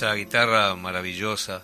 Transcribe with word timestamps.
esa 0.00 0.14
guitarra 0.14 0.74
maravillosa 0.76 1.62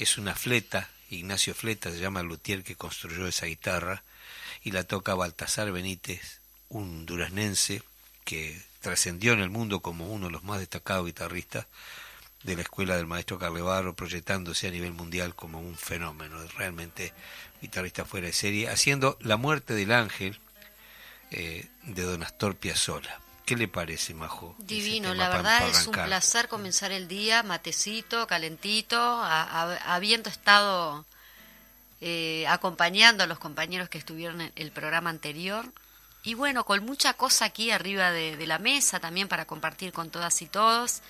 es 0.00 0.18
una 0.18 0.34
fleta, 0.34 0.90
Ignacio 1.10 1.54
Fleta 1.54 1.92
se 1.92 2.00
llama 2.00 2.18
el 2.18 2.26
luthier 2.26 2.64
que 2.64 2.74
construyó 2.74 3.28
esa 3.28 3.46
guitarra, 3.46 4.02
y 4.64 4.72
la 4.72 4.82
toca 4.82 5.14
Baltasar 5.14 5.70
Benítez, 5.70 6.40
un 6.70 7.06
duraznense 7.06 7.82
que 8.24 8.60
trascendió 8.80 9.32
en 9.32 9.38
el 9.38 9.50
mundo 9.50 9.78
como 9.78 10.08
uno 10.08 10.26
de 10.26 10.32
los 10.32 10.42
más 10.42 10.58
destacados 10.58 11.06
guitarristas 11.06 11.66
de 12.42 12.56
la 12.56 12.62
escuela 12.62 12.96
del 12.96 13.06
maestro 13.06 13.38
Carlevarro, 13.38 13.94
proyectándose 13.94 14.66
a 14.66 14.72
nivel 14.72 14.92
mundial 14.92 15.36
como 15.36 15.60
un 15.60 15.76
fenómeno, 15.76 16.36
realmente 16.56 17.12
guitarrista 17.62 18.04
fuera 18.04 18.26
de 18.26 18.32
serie, 18.32 18.68
haciendo 18.68 19.16
La 19.20 19.36
muerte 19.36 19.74
del 19.74 19.92
ángel 19.92 20.40
eh, 21.30 21.68
de 21.84 22.02
Don 22.02 22.24
Astor 22.24 22.56
Piazzolla. 22.56 23.20
¿Qué 23.48 23.56
le 23.56 23.66
parece, 23.66 24.12
Majo? 24.12 24.54
Divino, 24.58 25.14
la 25.14 25.30
verdad 25.30 25.66
es 25.70 25.86
un 25.86 25.94
placer 25.94 26.48
comenzar 26.48 26.92
el 26.92 27.08
día, 27.08 27.42
matecito, 27.42 28.26
calentito, 28.26 28.98
habiendo 29.00 30.28
estado 30.28 31.06
eh, 32.02 32.44
acompañando 32.46 33.24
a 33.24 33.26
los 33.26 33.38
compañeros 33.38 33.88
que 33.88 33.96
estuvieron 33.96 34.42
en 34.42 34.52
el 34.54 34.70
programa 34.70 35.08
anterior. 35.08 35.64
Y 36.24 36.34
bueno, 36.34 36.64
con 36.64 36.84
mucha 36.84 37.14
cosa 37.14 37.46
aquí 37.46 37.70
arriba 37.70 38.10
de, 38.10 38.46
la 38.46 38.58
mesa 38.58 39.00
también 39.00 39.28
para 39.28 39.46
compartir 39.46 39.94
con 39.94 40.10
todas 40.10 40.42
y 40.42 40.46
todos. 40.46 41.00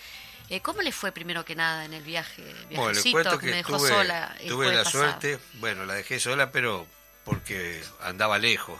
Eh, 0.48 0.60
¿Cómo 0.60 0.82
le 0.82 0.92
fue 0.92 1.10
primero 1.10 1.44
que 1.44 1.56
nada 1.56 1.86
en 1.86 1.92
el 1.92 2.04
viaje? 2.04 2.44
Bueno, 2.70 2.92
le 2.92 3.10
cuento 3.10 3.36
que 3.40 3.46
me 3.46 3.56
dejó 3.56 3.78
tuve, 3.78 3.88
sola. 3.88 4.36
Tuve 4.46 4.72
la 4.72 4.84
suerte, 4.84 5.40
bueno, 5.54 5.84
la 5.86 5.94
dejé 5.94 6.20
sola, 6.20 6.52
pero 6.52 6.86
porque 7.24 7.82
andaba 8.00 8.38
lejos 8.38 8.78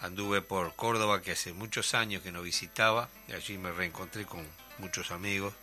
Anduve 0.00 0.42
por 0.42 0.74
Córdoba, 0.74 1.22
que 1.22 1.32
hace 1.32 1.52
muchos 1.52 1.94
años 1.94 2.22
que 2.22 2.32
no 2.32 2.42
visitaba, 2.42 3.08
y 3.28 3.32
allí 3.32 3.58
me 3.58 3.72
reencontré 3.72 4.26
con 4.26 4.46
muchos 4.78 5.10
amigos, 5.10 5.54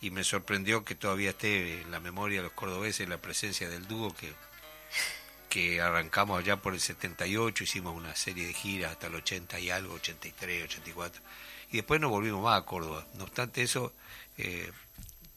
y 0.00 0.10
me 0.10 0.24
sorprendió 0.24 0.84
que 0.84 0.94
todavía 0.94 1.30
esté 1.30 1.82
en 1.82 1.90
la 1.90 2.00
memoria 2.00 2.38
de 2.38 2.44
los 2.44 2.52
cordobeses 2.52 3.08
la 3.08 3.18
presencia 3.18 3.68
del 3.68 3.86
dúo 3.86 4.14
que, 4.14 4.32
que 5.48 5.80
arrancamos 5.80 6.38
allá 6.38 6.56
por 6.56 6.74
el 6.74 6.80
78, 6.80 7.64
hicimos 7.64 7.94
una 7.94 8.14
serie 8.16 8.46
de 8.46 8.54
giras 8.54 8.92
hasta 8.92 9.08
el 9.08 9.16
80 9.16 9.60
y 9.60 9.70
algo, 9.70 9.94
83, 9.94 10.64
84, 10.64 11.22
y 11.72 11.76
después 11.76 12.00
nos 12.00 12.10
volvimos 12.10 12.42
más 12.42 12.60
a 12.60 12.64
Córdoba. 12.64 13.06
No 13.14 13.24
obstante 13.24 13.62
eso, 13.62 13.92
eh, 14.38 14.72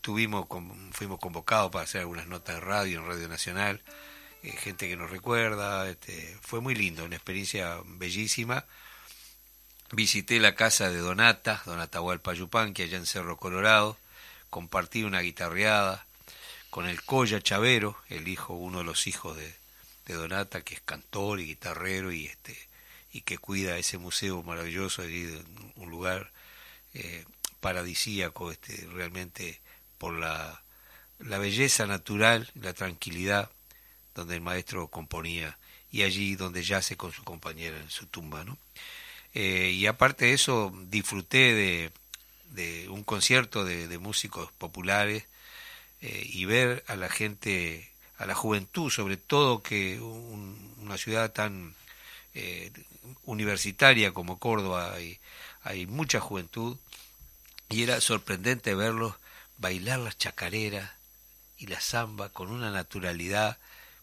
tuvimos, 0.01 0.47
fuimos 0.91 1.19
convocados 1.19 1.71
para 1.71 1.83
hacer 1.83 2.01
algunas 2.01 2.27
notas 2.27 2.55
de 2.55 2.61
radio 2.61 2.99
en 2.99 3.07
Radio 3.07 3.27
Nacional, 3.27 3.81
eh, 4.43 4.51
gente 4.51 4.89
que 4.89 4.97
nos 4.97 5.09
recuerda, 5.09 5.89
este, 5.89 6.37
fue 6.41 6.59
muy 6.59 6.75
lindo, 6.75 7.05
una 7.05 7.15
experiencia 7.15 7.79
bellísima. 7.85 8.65
Visité 9.91 10.39
la 10.39 10.55
casa 10.55 10.89
de 10.89 10.97
Donata, 10.97 11.61
Donata 11.65 11.99
que 12.73 12.83
allá 12.83 12.97
en 12.97 13.05
Cerro 13.05 13.37
Colorado, 13.37 13.97
compartí 14.49 15.03
una 15.03 15.21
guitarreada 15.21 16.05
con 16.69 16.87
el 16.87 17.01
Coya 17.03 17.41
Chavero, 17.41 17.97
el 18.09 18.27
hijo, 18.27 18.53
uno 18.55 18.79
de 18.79 18.83
los 18.83 19.07
hijos 19.07 19.37
de, 19.37 19.55
Donata, 20.13 20.61
que 20.61 20.75
es 20.75 20.81
cantor 20.81 21.39
y 21.39 21.45
guitarrero 21.45 22.11
y 22.11 22.25
este 22.25 22.57
y 23.13 23.21
que 23.21 23.37
cuida 23.37 23.77
ese 23.77 23.97
museo 23.97 24.41
maravilloso 24.43 25.03
allí, 25.03 25.29
un 25.75 25.89
lugar 25.89 26.31
eh, 26.93 27.25
paradisíaco, 27.59 28.51
este, 28.51 28.87
realmente 28.91 29.61
por 29.99 30.13
la, 30.13 30.63
la 31.19 31.37
belleza 31.37 31.85
natural, 31.85 32.49
la 32.55 32.73
tranquilidad 32.73 33.51
donde 34.15 34.35
el 34.35 34.41
maestro 34.41 34.87
componía 34.87 35.57
y 35.91 36.03
allí 36.03 36.35
donde 36.35 36.63
yace 36.63 36.97
con 36.97 37.11
su 37.11 37.23
compañera 37.23 37.77
en 37.77 37.89
su 37.89 38.07
tumba. 38.07 38.43
¿no? 38.43 38.57
Eh, 39.33 39.71
y 39.75 39.85
aparte 39.85 40.25
de 40.25 40.33
eso, 40.33 40.73
disfruté 40.89 41.53
de, 41.53 41.91
de 42.53 42.87
un 42.89 43.03
concierto 43.03 43.65
de, 43.65 43.97
músicos 43.97 44.51
populares 44.53 45.25
eh, 46.01 46.29
y 46.31 46.45
ver 46.45 46.83
a 46.87 46.95
la 46.95 47.09
gente, 47.09 47.89
a 48.17 48.25
la 48.25 48.35
juventud, 48.35 48.89
sobre 48.89 49.17
todo 49.17 49.63
que 49.63 49.99
una 49.99 50.97
ciudad 50.97 51.31
tan 51.31 51.75
eh, 52.35 52.71
universitaria 53.25 54.13
como 54.13 54.39
Córdoba 54.39 54.93
hay, 54.93 55.19
hay 55.63 55.85
mucha 55.87 56.19
juventud 56.19 56.77
y 57.69 57.83
era 57.83 58.01
sorprendente 58.01 58.75
verlos 58.75 59.15
bailar 59.57 59.99
las 59.99 60.17
chacareras 60.17 60.91
y 61.57 61.67
la 61.67 61.79
samba 61.79 62.29
con 62.29 62.51
una 62.51 62.71
naturalidad 62.71 63.57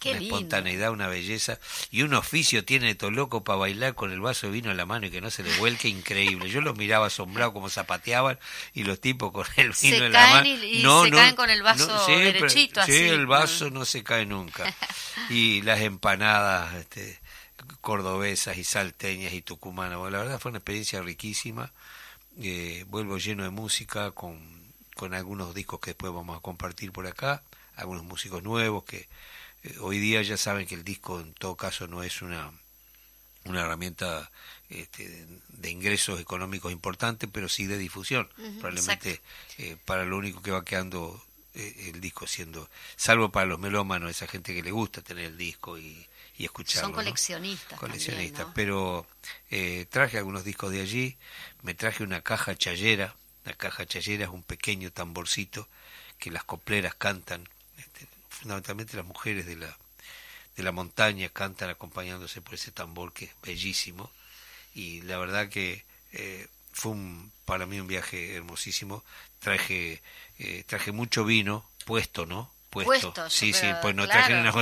una 0.04 0.18
espontaneidad, 0.18 0.90
una 0.90 1.08
belleza 1.08 1.58
y 1.90 2.02
un 2.02 2.14
oficio 2.14 2.64
tiene 2.64 2.94
todo 2.94 3.10
loco 3.10 3.44
para 3.44 3.58
bailar 3.58 3.94
con 3.94 4.12
el 4.12 4.20
vaso 4.20 4.46
de 4.46 4.52
vino 4.52 4.70
en 4.70 4.76
la 4.76 4.86
mano 4.86 5.06
y 5.06 5.10
que 5.10 5.20
no 5.20 5.30
se 5.30 5.42
le 5.42 5.56
vuelque 5.58 5.88
increíble. 5.88 6.48
Yo 6.48 6.60
los 6.60 6.76
miraba 6.76 7.06
asombrado 7.06 7.52
como 7.52 7.68
zapateaban 7.68 8.38
y 8.74 8.84
los 8.84 9.00
tipos 9.00 9.32
con 9.32 9.46
el 9.56 9.72
vino 9.80 10.04
en 10.06 10.12
la 10.12 10.26
mano. 10.28 10.48
Y, 10.48 10.82
no, 10.82 11.04
se 11.04 11.10
caen 11.10 11.36
con 11.36 11.50
el 11.50 11.62
vaso 11.62 12.06
derechito 12.06 12.82
sí, 12.84 13.08
el 13.08 13.26
vaso 13.26 13.70
no 13.70 13.84
se 13.84 14.02
cae 14.02 14.26
nunca. 14.26 14.74
Y 15.28 15.62
las 15.62 15.80
empanadas 15.80 16.74
este, 16.74 17.20
cordobesas 17.80 18.56
y 18.56 18.64
salteñas 18.64 19.32
y 19.32 19.42
tucumanas. 19.42 19.98
Bueno, 19.98 20.16
la 20.16 20.24
verdad 20.24 20.40
fue 20.40 20.50
una 20.50 20.58
experiencia 20.58 21.02
riquísima. 21.02 21.70
Eh, 22.40 22.84
vuelvo 22.88 23.18
lleno 23.18 23.44
de 23.44 23.50
música 23.50 24.12
con, 24.12 24.40
con 24.94 25.14
algunos 25.14 25.54
discos 25.54 25.80
que 25.80 25.90
después 25.90 26.12
vamos 26.12 26.36
a 26.36 26.40
compartir 26.40 26.92
por 26.92 27.06
acá, 27.06 27.42
algunos 27.76 28.04
músicos 28.04 28.42
nuevos 28.42 28.84
que 28.84 29.08
hoy 29.80 29.98
día 29.98 30.22
ya 30.22 30.36
saben 30.36 30.66
que 30.66 30.74
el 30.74 30.84
disco 30.84 31.20
en 31.20 31.32
todo 31.34 31.56
caso 31.56 31.86
no 31.86 32.02
es 32.02 32.22
una, 32.22 32.52
una 33.44 33.60
herramienta 33.60 34.30
este, 34.68 35.26
de 35.48 35.70
ingresos 35.70 36.20
económicos 36.20 36.72
importante, 36.72 37.28
pero 37.28 37.48
sí 37.48 37.66
de 37.66 37.78
difusión. 37.78 38.28
Probablemente 38.58 39.20
eh, 39.58 39.76
para 39.84 40.04
lo 40.04 40.16
único 40.16 40.42
que 40.42 40.50
va 40.50 40.64
quedando 40.64 41.22
eh, 41.54 41.90
el 41.92 42.00
disco 42.00 42.26
siendo, 42.26 42.68
salvo 42.96 43.30
para 43.30 43.46
los 43.46 43.58
melómanos, 43.58 44.10
esa 44.10 44.26
gente 44.26 44.54
que 44.54 44.62
le 44.62 44.70
gusta 44.70 45.02
tener 45.02 45.26
el 45.26 45.36
disco 45.36 45.78
y, 45.78 46.06
y 46.38 46.44
escucharlo. 46.44 46.88
Son 46.88 46.92
coleccionistas. 46.92 47.78
Coleccionistas, 47.78 48.46
pero 48.54 49.06
traje 49.90 50.18
algunos 50.18 50.44
discos 50.44 50.72
de 50.72 50.80
allí, 50.80 51.16
me 51.62 51.74
traje 51.74 52.02
una 52.02 52.22
caja 52.22 52.56
chayera, 52.56 53.14
la 53.44 53.52
caja 53.54 53.84
chayera 53.86 54.24
es 54.24 54.30
un 54.30 54.42
pequeño 54.42 54.90
tamborcito 54.90 55.68
que 56.18 56.30
las 56.30 56.44
copleras 56.44 56.94
cantan 56.94 57.48
fundamentalmente 58.40 58.96
las 58.96 59.06
mujeres 59.06 59.46
de 59.46 59.56
la, 59.56 59.76
de 60.56 60.62
la 60.62 60.72
montaña 60.72 61.28
cantan 61.28 61.70
acompañándose 61.70 62.40
por 62.40 62.54
ese 62.54 62.72
tambor 62.72 63.12
que 63.12 63.26
es 63.26 63.30
bellísimo. 63.42 64.10
Y 64.74 65.02
la 65.02 65.18
verdad 65.18 65.48
que 65.48 65.84
eh, 66.12 66.46
fue 66.72 66.92
un, 66.92 67.30
para 67.44 67.66
mí 67.66 67.80
un 67.80 67.86
viaje 67.86 68.34
hermosísimo. 68.34 69.04
Traje 69.40 70.02
eh, 70.38 70.64
traje 70.66 70.92
mucho 70.92 71.24
vino 71.24 71.64
puesto 71.84 72.26
no 72.26 72.50
puesto, 72.70 73.12
sí 73.28 73.52
sí 73.52 73.66
pues 73.82 73.94
no 73.94 74.06
traje 74.06 74.32
una 74.32 74.54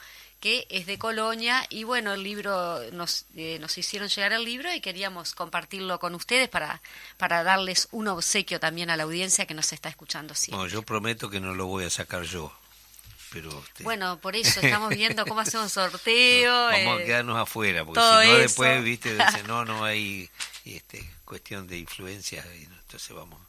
que 0.44 0.68
es 0.70 0.86
de 0.88 0.98
Colonia 0.98 1.66
y 1.70 1.86
bueno, 1.86 2.12
el 2.12 2.22
libro 2.22 2.82
nos, 2.92 3.28
eh, 3.38 3.60
nos 3.62 3.78
hicieron 3.78 4.10
llegar 4.10 4.34
el 4.34 4.44
libro 4.44 4.74
y 4.74 4.82
queríamos 4.82 5.36
compartirlo 5.36 6.02
con 6.02 6.16
ustedes 6.16 6.50
para, 6.50 6.82
para 7.16 7.44
darles 7.44 7.88
un 7.92 8.10
obsequio 8.10 8.60
también 8.60 8.90
a 8.90 8.98
la 8.98 9.04
audiencia 9.04 9.46
que 9.46 9.54
nos 9.54 9.72
está 9.72 9.88
escuchando 9.88 10.36
siempre. 10.36 10.70
yo 10.70 10.82
prometo 10.82 11.30
que 11.30 11.40
no 11.40 11.56
lo 11.56 11.68
voy 11.68 11.86
a 11.86 11.90
sacar 11.90 12.24
yo, 12.24 12.52
pero... 13.32 13.58
Este, 13.66 13.86
bueno, 13.86 14.20
por 14.20 14.36
eso 14.36 14.60
estamos 14.62 14.90
viendo 14.90 15.26
cómo 15.26 15.40
hacemos 15.40 15.72
sorteo. 15.72 16.52
vamos 16.52 17.00
a 17.00 17.02
eh, 17.02 17.06
quedarnos 17.06 17.38
afuera, 17.38 17.86
porque 17.86 18.02
si 18.02 18.30
no 18.30 18.38
después, 18.40 18.84
viste, 18.84 19.16
no, 19.48 19.64
no 19.64 19.86
hay 19.86 20.30
este, 20.66 21.10
cuestión 21.24 21.68
de 21.68 21.78
influencia, 21.78 22.46
y 22.60 22.66
entonces 22.66 23.16
vamos... 23.16 23.40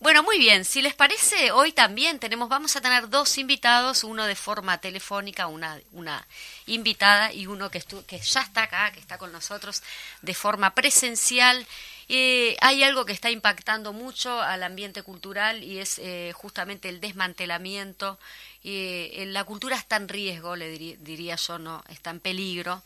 Bueno, 0.00 0.22
muy 0.22 0.38
bien. 0.38 0.64
Si 0.64 0.80
les 0.80 0.94
parece, 0.94 1.52
hoy 1.52 1.72
también 1.72 2.18
tenemos, 2.18 2.48
vamos 2.48 2.74
a 2.74 2.80
tener 2.80 3.10
dos 3.10 3.36
invitados, 3.36 4.02
uno 4.02 4.24
de 4.24 4.34
forma 4.34 4.78
telefónica, 4.78 5.46
una, 5.46 5.78
una 5.92 6.26
invitada 6.66 7.34
y 7.34 7.46
uno 7.46 7.70
que, 7.70 7.82
que 8.06 8.18
ya 8.18 8.40
está 8.40 8.62
acá, 8.62 8.90
que 8.92 9.00
está 9.00 9.18
con 9.18 9.30
nosotros 9.30 9.82
de 10.22 10.32
forma 10.32 10.74
presencial. 10.74 11.66
Eh, 12.08 12.56
hay 12.62 12.82
algo 12.82 13.04
que 13.04 13.12
está 13.12 13.30
impactando 13.30 13.92
mucho 13.92 14.40
al 14.40 14.62
ambiente 14.62 15.02
cultural 15.02 15.62
y 15.62 15.80
es 15.80 15.98
eh, 15.98 16.32
justamente 16.34 16.88
el 16.88 17.02
desmantelamiento. 17.02 18.18
Eh, 18.64 19.24
la 19.28 19.44
cultura 19.44 19.76
está 19.76 19.96
en 19.96 20.08
riesgo, 20.08 20.56
le 20.56 20.70
diría, 20.78 21.36
yo, 21.36 21.58
no, 21.58 21.84
está 21.90 22.08
en 22.08 22.20
peligro 22.20 22.82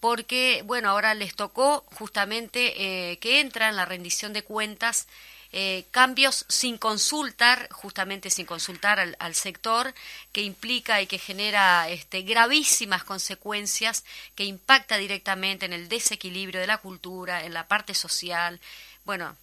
porque, 0.00 0.62
bueno, 0.64 0.90
ahora 0.90 1.14
les 1.14 1.34
tocó 1.34 1.84
justamente 1.94 3.18
que 3.20 3.40
entra 3.40 3.68
en 3.68 3.74
la 3.74 3.84
rendición 3.84 4.32
de 4.32 4.44
cuentas 4.44 5.08
eh, 5.50 5.86
cambios 5.90 6.44
sin 6.48 6.76
consultar, 6.76 7.68
justamente 7.70 8.28
sin 8.28 8.44
consultar 8.44 9.00
al, 9.18 9.34
sector, 9.34 9.94
que 10.32 10.42
implica 10.42 11.00
y 11.00 11.06
que 11.06 11.18
genera 11.18 11.88
este, 11.88 12.22
gravísimas 12.22 13.02
consecuencias, 13.02 14.04
que 14.34 14.44
impacta 14.44 14.98
directamente 14.98 15.64
en 15.64 15.72
el 15.72 15.88
desequilibrio 15.88 16.60
de 16.60 16.66
la 16.66 16.78
cultura, 16.78 17.44
en 17.44 17.54
la 17.54 17.66
parte 17.66 17.94
social. 17.94 18.60
Bueno, 19.04 19.36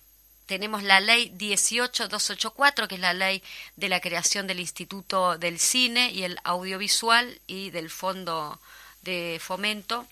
tenemos 0.46 0.84
la 0.84 1.00
ley 1.00 1.32
18284, 1.36 2.88
que 2.88 2.96
es 2.96 3.02
la 3.02 3.14
ley 3.14 3.42
de 3.76 3.90
la 3.90 4.00
creación 4.00 4.46
del 4.46 4.60
Instituto 4.60 5.40
del 5.40 5.60
Cine 5.60 6.12
y 6.12 6.24
el 6.24 6.38
Audiovisual 6.44 7.42
y 7.48 7.72
del 7.72 7.90
Fondo 7.90 8.60
de 9.02 9.40
Fomento. 9.42 10.08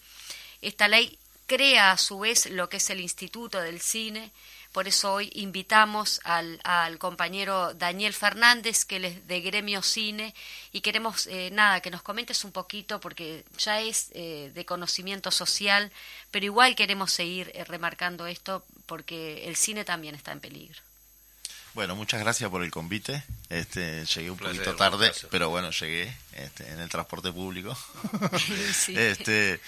Esta 0.62 0.88
ley 0.88 1.20
crea 1.46 1.92
a 1.92 1.98
su 2.00 2.20
vez 2.20 2.48
lo 2.48 2.68
que 2.68 2.78
es 2.78 2.90
el 2.90 3.00
Instituto 3.00 3.62
del 3.62 3.80
Cine, 3.80 4.32
por 4.74 4.88
eso 4.88 5.14
hoy 5.14 5.30
invitamos 5.36 6.20
al, 6.24 6.60
compañero 6.98 7.76
Daniel 7.76 8.14
Fernández, 8.14 8.86
que 8.86 8.98
es 8.98 9.28
de 9.28 9.42
Gremio 9.42 9.84
Cine, 9.84 10.34
y 10.72 10.82
queremos, 10.82 11.28
eh, 11.28 11.50
nada, 11.52 11.80
que 11.80 11.92
nos 11.92 12.02
comentes 12.02 12.44
un 12.44 12.52
poquito, 12.52 13.00
porque 13.00 13.46
ya 13.60 13.80
es 13.82 14.08
eh, 14.14 14.52
de 14.54 14.66
conocimiento 14.66 15.30
social, 15.30 15.92
pero 16.32 16.46
igual 16.46 16.76
queremos 16.76 17.12
seguir 17.12 17.52
eh, 17.54 17.64
remarcando 17.66 18.26
esto, 18.26 18.66
porque 18.88 19.48
el 19.48 19.56
cine 19.56 19.86
también 19.86 20.16
está 20.16 20.32
en 20.32 20.40
peligro. 20.40 20.82
Bueno, 21.76 21.96
muchas 21.96 22.20
gracias 22.22 22.50
por 22.50 22.64
el 22.64 22.72
convite. 22.72 23.24
Este, 23.50 24.06
llegué 24.06 24.32
un, 24.32 24.38
poquito 24.38 24.76
tarde, 24.76 25.12
pero 25.30 25.50
bueno, 25.50 25.70
llegué 25.70 26.16
este, 26.34 26.68
en 26.72 26.80
el 26.80 26.90
transporte 26.90 27.32
público. 27.32 27.78
este, 28.88 29.60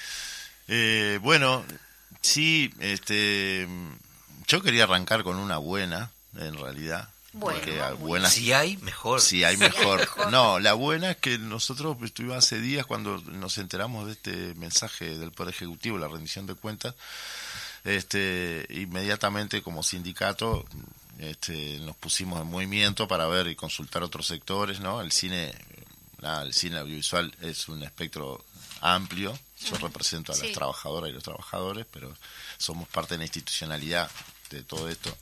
bueno, 1.19 1.63
sí, 2.21 2.73
este, 2.79 3.67
yo 4.47 4.61
quería 4.61 4.83
arrancar 4.83 5.23
con 5.23 5.37
una 5.37 5.57
buena, 5.57 6.11
en 6.37 6.57
realidad. 6.57 7.09
Bueno, 7.33 8.29
si 8.29 8.53
hay, 8.53 8.77
mejor. 8.77 9.19
Si 9.19 9.43
hay, 9.43 9.57
mejor. 9.57 10.07
No, 10.31 10.59
la 10.59 10.73
buena 10.73 11.11
es 11.11 11.17
que 11.17 11.37
nosotros 11.37 11.97
estuvimos 12.01 12.37
hace 12.37 12.61
días 12.61 12.85
cuando 12.85 13.17
nos 13.21 13.57
enteramos 13.57 14.05
de 14.05 14.13
este 14.13 14.55
mensaje 14.55 15.17
del 15.17 15.31
Poder 15.31 15.53
Ejecutivo, 15.53 15.97
la 15.97 16.07
rendición 16.07 16.45
de 16.45 16.55
cuentas, 16.55 16.95
este, 17.83 18.65
inmediatamente 18.69 19.61
como 19.61 19.83
sindicato 19.83 20.65
este, 21.19 21.79
nos 21.79 21.95
pusimos 21.97 22.41
en 22.41 22.47
movimiento 22.47 23.07
para 23.07 23.27
ver 23.27 23.47
y 23.47 23.55
consultar 23.55 24.03
otros 24.03 24.27
sectores, 24.27 24.79
¿no? 24.79 25.01
El 25.01 25.11
cine, 25.11 25.53
el 26.21 26.53
cine 26.53 26.77
audiovisual 26.77 27.33
es 27.41 27.67
un 27.67 27.83
espectro 27.83 28.43
amplio, 28.81 29.37
yo 29.69 29.77
represento 29.77 30.31
a 30.31 30.37
las 30.37 30.51
trabajadoras 30.51 31.09
y 31.09 31.13
los 31.13 31.23
trabajadores, 31.23 31.85
pero 31.91 32.15
somos 32.57 32.87
parte 32.87 33.15
de 33.15 33.19
la 33.19 33.23
institucionalidad 33.25 34.09
de 34.55 34.63
todo 34.63 34.89
esto 34.89 35.15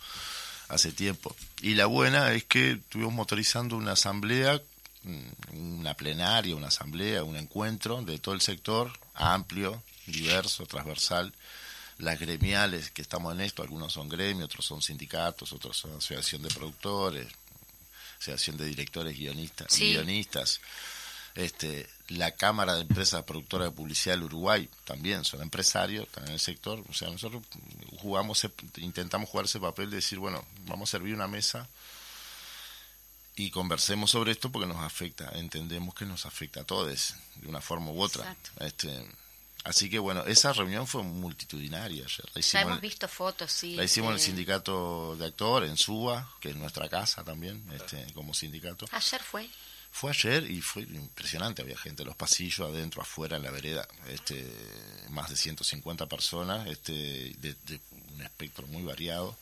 hace 0.70 0.92
tiempo. 0.92 1.36
Y 1.62 1.76
la 1.76 1.86
buena 1.86 2.34
es 2.34 2.44
que 2.44 2.72
estuvimos 2.72 3.14
motorizando 3.14 3.78
una 3.78 3.94
asamblea, 3.94 4.62
mm, 5.04 5.80
una 5.80 5.94
plenaria, 5.94 6.56
una 6.56 6.68
asamblea, 6.68 7.24
un 7.24 7.36
encuentro 7.36 8.02
de 8.02 8.20
todo 8.20 8.36
el 8.36 8.42
sector, 8.42 8.92
amplio, 9.14 9.84
diverso, 10.08 10.66
transversal. 10.66 11.34
Las 12.00 12.20
gremiales 12.20 12.92
que 12.92 13.02
estamos 13.02 13.34
en 13.34 13.42
esto, 13.42 13.62
algunos 13.62 13.94
son 13.94 14.10
gremios, 14.10 14.46
otros 14.46 14.66
son 14.66 14.82
sindicatos, 14.82 15.54
otros 15.54 15.78
son 15.78 15.92
asociación 15.92 16.42
de 16.42 16.50
productores, 16.50 17.28
asociación 18.16 18.58
de 18.58 18.66
directores 18.66 19.18
guionistas, 19.18 19.78
guionistas 19.78 20.60
este, 21.36 21.90
la 22.10 22.32
Cámara 22.32 22.76
de 22.76 22.82
Empresas 22.82 23.24
Productoras 23.24 23.70
de 23.70 23.76
Publicidad 23.76 24.16
del 24.16 24.26
Uruguay 24.26 24.70
también 24.86 25.26
son 25.26 25.42
empresarios, 25.42 26.06
están 26.06 26.28
en 26.28 26.34
el 26.34 26.40
sector. 26.40 26.84
O 26.90 26.94
sea, 26.94 27.10
nosotros 27.10 27.44
jugamos, 27.98 28.48
intentamos 28.78 29.30
jugar 29.30 29.46
ese 29.46 29.60
papel 29.60 29.90
de 29.90 29.98
decir, 29.98 30.20
bueno, 30.20 30.46
vamos 30.66 30.90
a 30.90 30.92
servir 30.92 31.16
una 31.16 31.28
mesa 31.28 31.68
y 33.36 33.50
conversemos 33.50 34.12
sobre 34.12 34.32
esto 34.32 34.52
porque 34.52 34.68
nos 34.68 34.78
afecta, 34.78 35.32
entendemos 35.34 35.96
que 35.96 36.06
nos 36.06 36.26
afecta 36.26 36.62
a 36.62 36.64
todos 36.66 37.16
de 37.36 37.48
una 37.48 37.62
forma 37.62 37.92
u 37.92 38.00
otra. 38.00 38.36
Este, 38.60 39.04
así 39.64 39.90
que 39.90 39.98
bueno, 39.98 40.24
esa 40.26 40.54
reunión 40.54 40.86
fue 40.86 41.02
multitudinaria. 41.02 42.06
ya 42.36 42.62
hemos 42.62 42.80
visto 42.80 43.08
fotos, 43.08 43.52
sí. 43.52 43.76
La 43.76 43.86
hicimos 43.86 44.10
en 44.10 44.16
el 44.16 44.20
sindicato 44.20 45.16
de 45.16 45.26
actores, 45.26 45.72
en 45.72 45.78
SUA, 45.78 46.32
que 46.40 46.52
es 46.52 46.56
nuestra 46.56 46.88
casa 46.90 47.24
también, 47.24 47.64
este, 47.74 48.06
como 48.14 48.36
sindicato. 48.36 48.86
Ayer 48.92 49.22
fue. 49.22 49.50
Fue 49.94 50.10
ayer 50.10 50.50
y 50.50 50.60
fue 50.60 50.82
impresionante, 50.82 51.62
había 51.62 51.78
gente 51.78 52.02
en 52.02 52.08
los 52.08 52.18
pasillos, 52.18 52.68
adentro, 52.68 53.04
afuera, 53.04 53.38
en 53.38 53.44
la 53.44 53.52
vereda, 53.52 53.88
este, 54.08 54.44
más 55.12 55.30
de 55.30 55.36
150 55.36 56.08
personas, 56.08 56.68
este, 56.68 56.92
de, 57.38 57.80
un 58.16 58.22
espectro 58.24 58.66
muy 58.66 58.82
variado. 58.82 59.38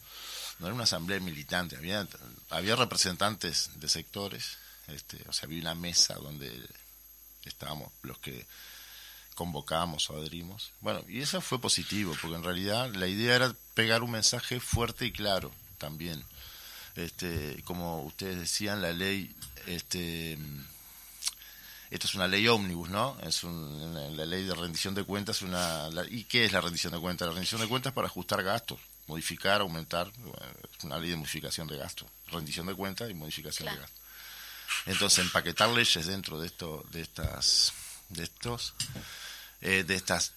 No 0.59 0.67
era 0.67 0.75
una 0.75 0.83
asamblea 0.83 1.21
militante, 1.21 1.77
había, 1.77 2.05
había 2.49 2.75
representantes 2.75 3.69
de 3.75 3.87
sectores, 3.87 4.57
este, 4.89 5.23
o 5.29 5.31
sea, 5.31 5.47
había 5.47 5.61
una 5.61 5.73
mesa 5.73 6.15
donde 6.15 6.51
estábamos 7.45 7.89
los 8.01 8.19
que 8.19 8.45
convocamos 9.35 10.09
o 10.09 10.17
adherimos. 10.17 10.73
Bueno, 10.81 11.01
y 11.07 11.21
eso 11.21 11.39
fue 11.39 11.61
positivo, 11.61 12.13
porque 12.21 12.35
en 12.35 12.43
realidad 12.43 12.93
la 12.93 13.07
idea 13.07 13.37
era 13.37 13.55
pegar 13.73 14.03
un 14.03 14.11
mensaje 14.11 14.59
fuerte 14.59 15.05
y 15.05 15.13
claro 15.13 15.49
también. 15.77 16.21
Este, 16.95 17.61
como 17.63 18.03
ustedes 18.03 18.37
decían, 18.37 18.81
la 18.81 18.91
ley 18.91 19.33
este, 19.67 20.37
esto 21.91 22.07
es 22.07 22.15
una 22.15 22.27
ley 22.27 22.47
ómnibus, 22.47 22.89
¿no? 22.89 23.17
Es 23.21 23.43
la 23.43 24.25
ley 24.25 24.45
de 24.45 24.55
rendición 24.55 24.95
de 24.95 25.03
cuentas. 25.03 25.41
Una, 25.41 25.89
¿Y 26.09 26.23
qué 26.23 26.45
es 26.45 26.53
la 26.53 26.61
rendición 26.61 26.93
de 26.93 26.99
cuentas? 26.99 27.27
La 27.27 27.33
rendición 27.33 27.59
de 27.59 27.67
cuentas 27.67 27.91
es 27.91 27.95
para 27.95 28.07
ajustar 28.07 28.41
gastos, 28.43 28.79
modificar, 29.07 29.59
aumentar. 29.59 30.09
Es 30.77 30.83
una 30.85 30.97
ley 30.97 31.09
de 31.09 31.17
modificación 31.17 31.67
de 31.67 31.75
gastos. 31.75 32.07
Rendición 32.27 32.65
de 32.67 32.75
cuentas 32.75 33.09
y 33.09 33.13
modificación 33.13 33.67
de 33.67 33.75
gastos. 33.77 34.01
Entonces, 34.85 35.19
empaquetar 35.25 35.69
leyes 35.69 36.07
dentro 36.07 36.39
de 36.39 36.47
esto, 36.47 36.85
de 36.91 37.01
estas, 37.01 37.73
de 38.07 38.23
estos, 38.23 38.73
eh, 39.59 39.83
de 39.83 39.95
estas, 39.95 40.31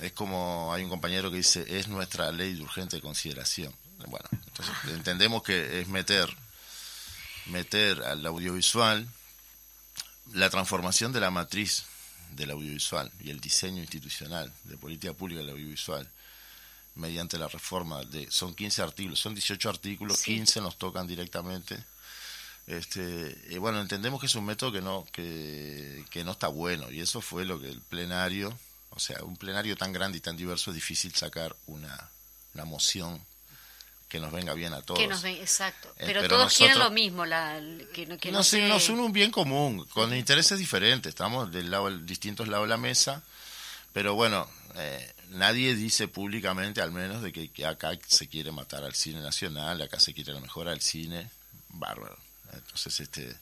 es 0.00 0.10
como 0.12 0.74
hay 0.74 0.82
un 0.82 0.90
compañero 0.90 1.30
que 1.30 1.36
dice, 1.36 1.64
es 1.78 1.86
nuestra 1.86 2.32
ley 2.32 2.54
de 2.54 2.62
urgente 2.62 3.00
consideración. 3.00 3.72
Bueno, 4.06 4.28
entonces 4.32 4.74
entendemos 4.88 5.42
que 5.42 5.80
es 5.80 5.88
meter 5.88 6.34
meter 7.46 8.02
al 8.02 8.24
audiovisual 8.26 9.06
la 10.32 10.50
transformación 10.50 11.12
de 11.12 11.20
la 11.20 11.30
matriz 11.30 11.84
del 12.32 12.50
audiovisual 12.50 13.10
y 13.20 13.30
el 13.30 13.40
diseño 13.40 13.80
institucional 13.80 14.52
de 14.64 14.76
política 14.76 15.12
pública 15.12 15.40
del 15.40 15.50
audiovisual 15.50 16.08
mediante 16.96 17.38
la 17.38 17.48
reforma 17.48 18.02
de 18.04 18.30
son 18.30 18.54
15 18.54 18.82
artículos, 18.82 19.20
son 19.20 19.34
18 19.34 19.68
artículos, 19.70 20.22
15 20.22 20.60
nos 20.60 20.76
tocan 20.76 21.06
directamente. 21.06 21.76
Este, 22.66 23.38
y 23.48 23.58
bueno, 23.58 23.80
entendemos 23.80 24.18
que 24.18 24.26
es 24.26 24.34
un 24.34 24.44
método 24.44 24.72
que 24.72 24.80
no 24.80 25.06
que, 25.12 26.04
que 26.10 26.24
no 26.24 26.32
está 26.32 26.48
bueno 26.48 26.90
y 26.90 27.00
eso 27.00 27.20
fue 27.20 27.44
lo 27.44 27.60
que 27.60 27.68
el 27.68 27.80
plenario, 27.80 28.58
o 28.90 28.98
sea, 28.98 29.22
un 29.22 29.36
plenario 29.36 29.76
tan 29.76 29.92
grande 29.92 30.18
y 30.18 30.20
tan 30.20 30.36
diverso 30.36 30.70
es 30.70 30.74
difícil 30.74 31.14
sacar 31.14 31.54
una, 31.66 32.10
una 32.54 32.64
moción 32.64 33.22
que 34.08 34.20
nos 34.20 34.32
venga 34.32 34.54
bien 34.54 34.72
a 34.72 34.82
todos. 34.82 35.00
Que 35.00 35.08
nos 35.08 35.24
exacto. 35.24 35.88
Eh, 35.98 36.04
pero, 36.06 36.26
todos 36.28 36.56
quieren 36.56 36.78
lo 36.78 36.90
mismo, 36.90 37.24
la, 37.24 37.60
que, 37.92 38.06
que 38.18 38.30
nos, 38.30 38.52
nos 38.52 38.88
une 38.88 39.02
un 39.02 39.12
bien 39.12 39.30
común, 39.30 39.84
con 39.86 40.14
intereses 40.14 40.58
diferentes. 40.58 41.10
Estamos 41.10 41.50
del 41.50 41.70
lado, 41.70 41.90
distintos 41.98 42.48
lados 42.48 42.66
de 42.66 42.70
la 42.70 42.76
mesa, 42.76 43.22
pero 43.92 44.14
bueno, 44.14 44.48
eh, 44.76 45.14
nadie 45.30 45.74
dice 45.74 46.06
públicamente, 46.06 46.80
al 46.80 46.92
menos, 46.92 47.22
de 47.22 47.32
que, 47.32 47.66
acá 47.66 47.98
se 48.06 48.28
quiere 48.28 48.52
matar 48.52 48.84
al 48.84 48.94
cine 48.94 49.20
nacional, 49.20 49.82
acá 49.82 49.98
se 49.98 50.14
quiere 50.14 50.32
la 50.32 50.40
mejora 50.40 50.72
al 50.72 50.80
cine. 50.80 51.28
Bárbaro. 51.70 52.16
Entonces, 52.52 53.00
este, 53.00 53.36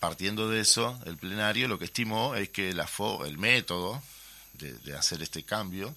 partiendo 0.00 0.50
de 0.50 0.60
eso, 0.60 1.00
el 1.06 1.16
plenario 1.16 1.68
lo 1.68 1.78
que 1.78 1.84
estimó 1.84 2.34
es 2.34 2.48
que 2.48 2.74
la 2.74 2.86
fo, 2.86 3.24
el 3.24 3.38
método 3.38 4.02
de, 4.54 4.72
de 4.72 4.96
hacer 4.96 5.22
este 5.22 5.44
cambio, 5.44 5.94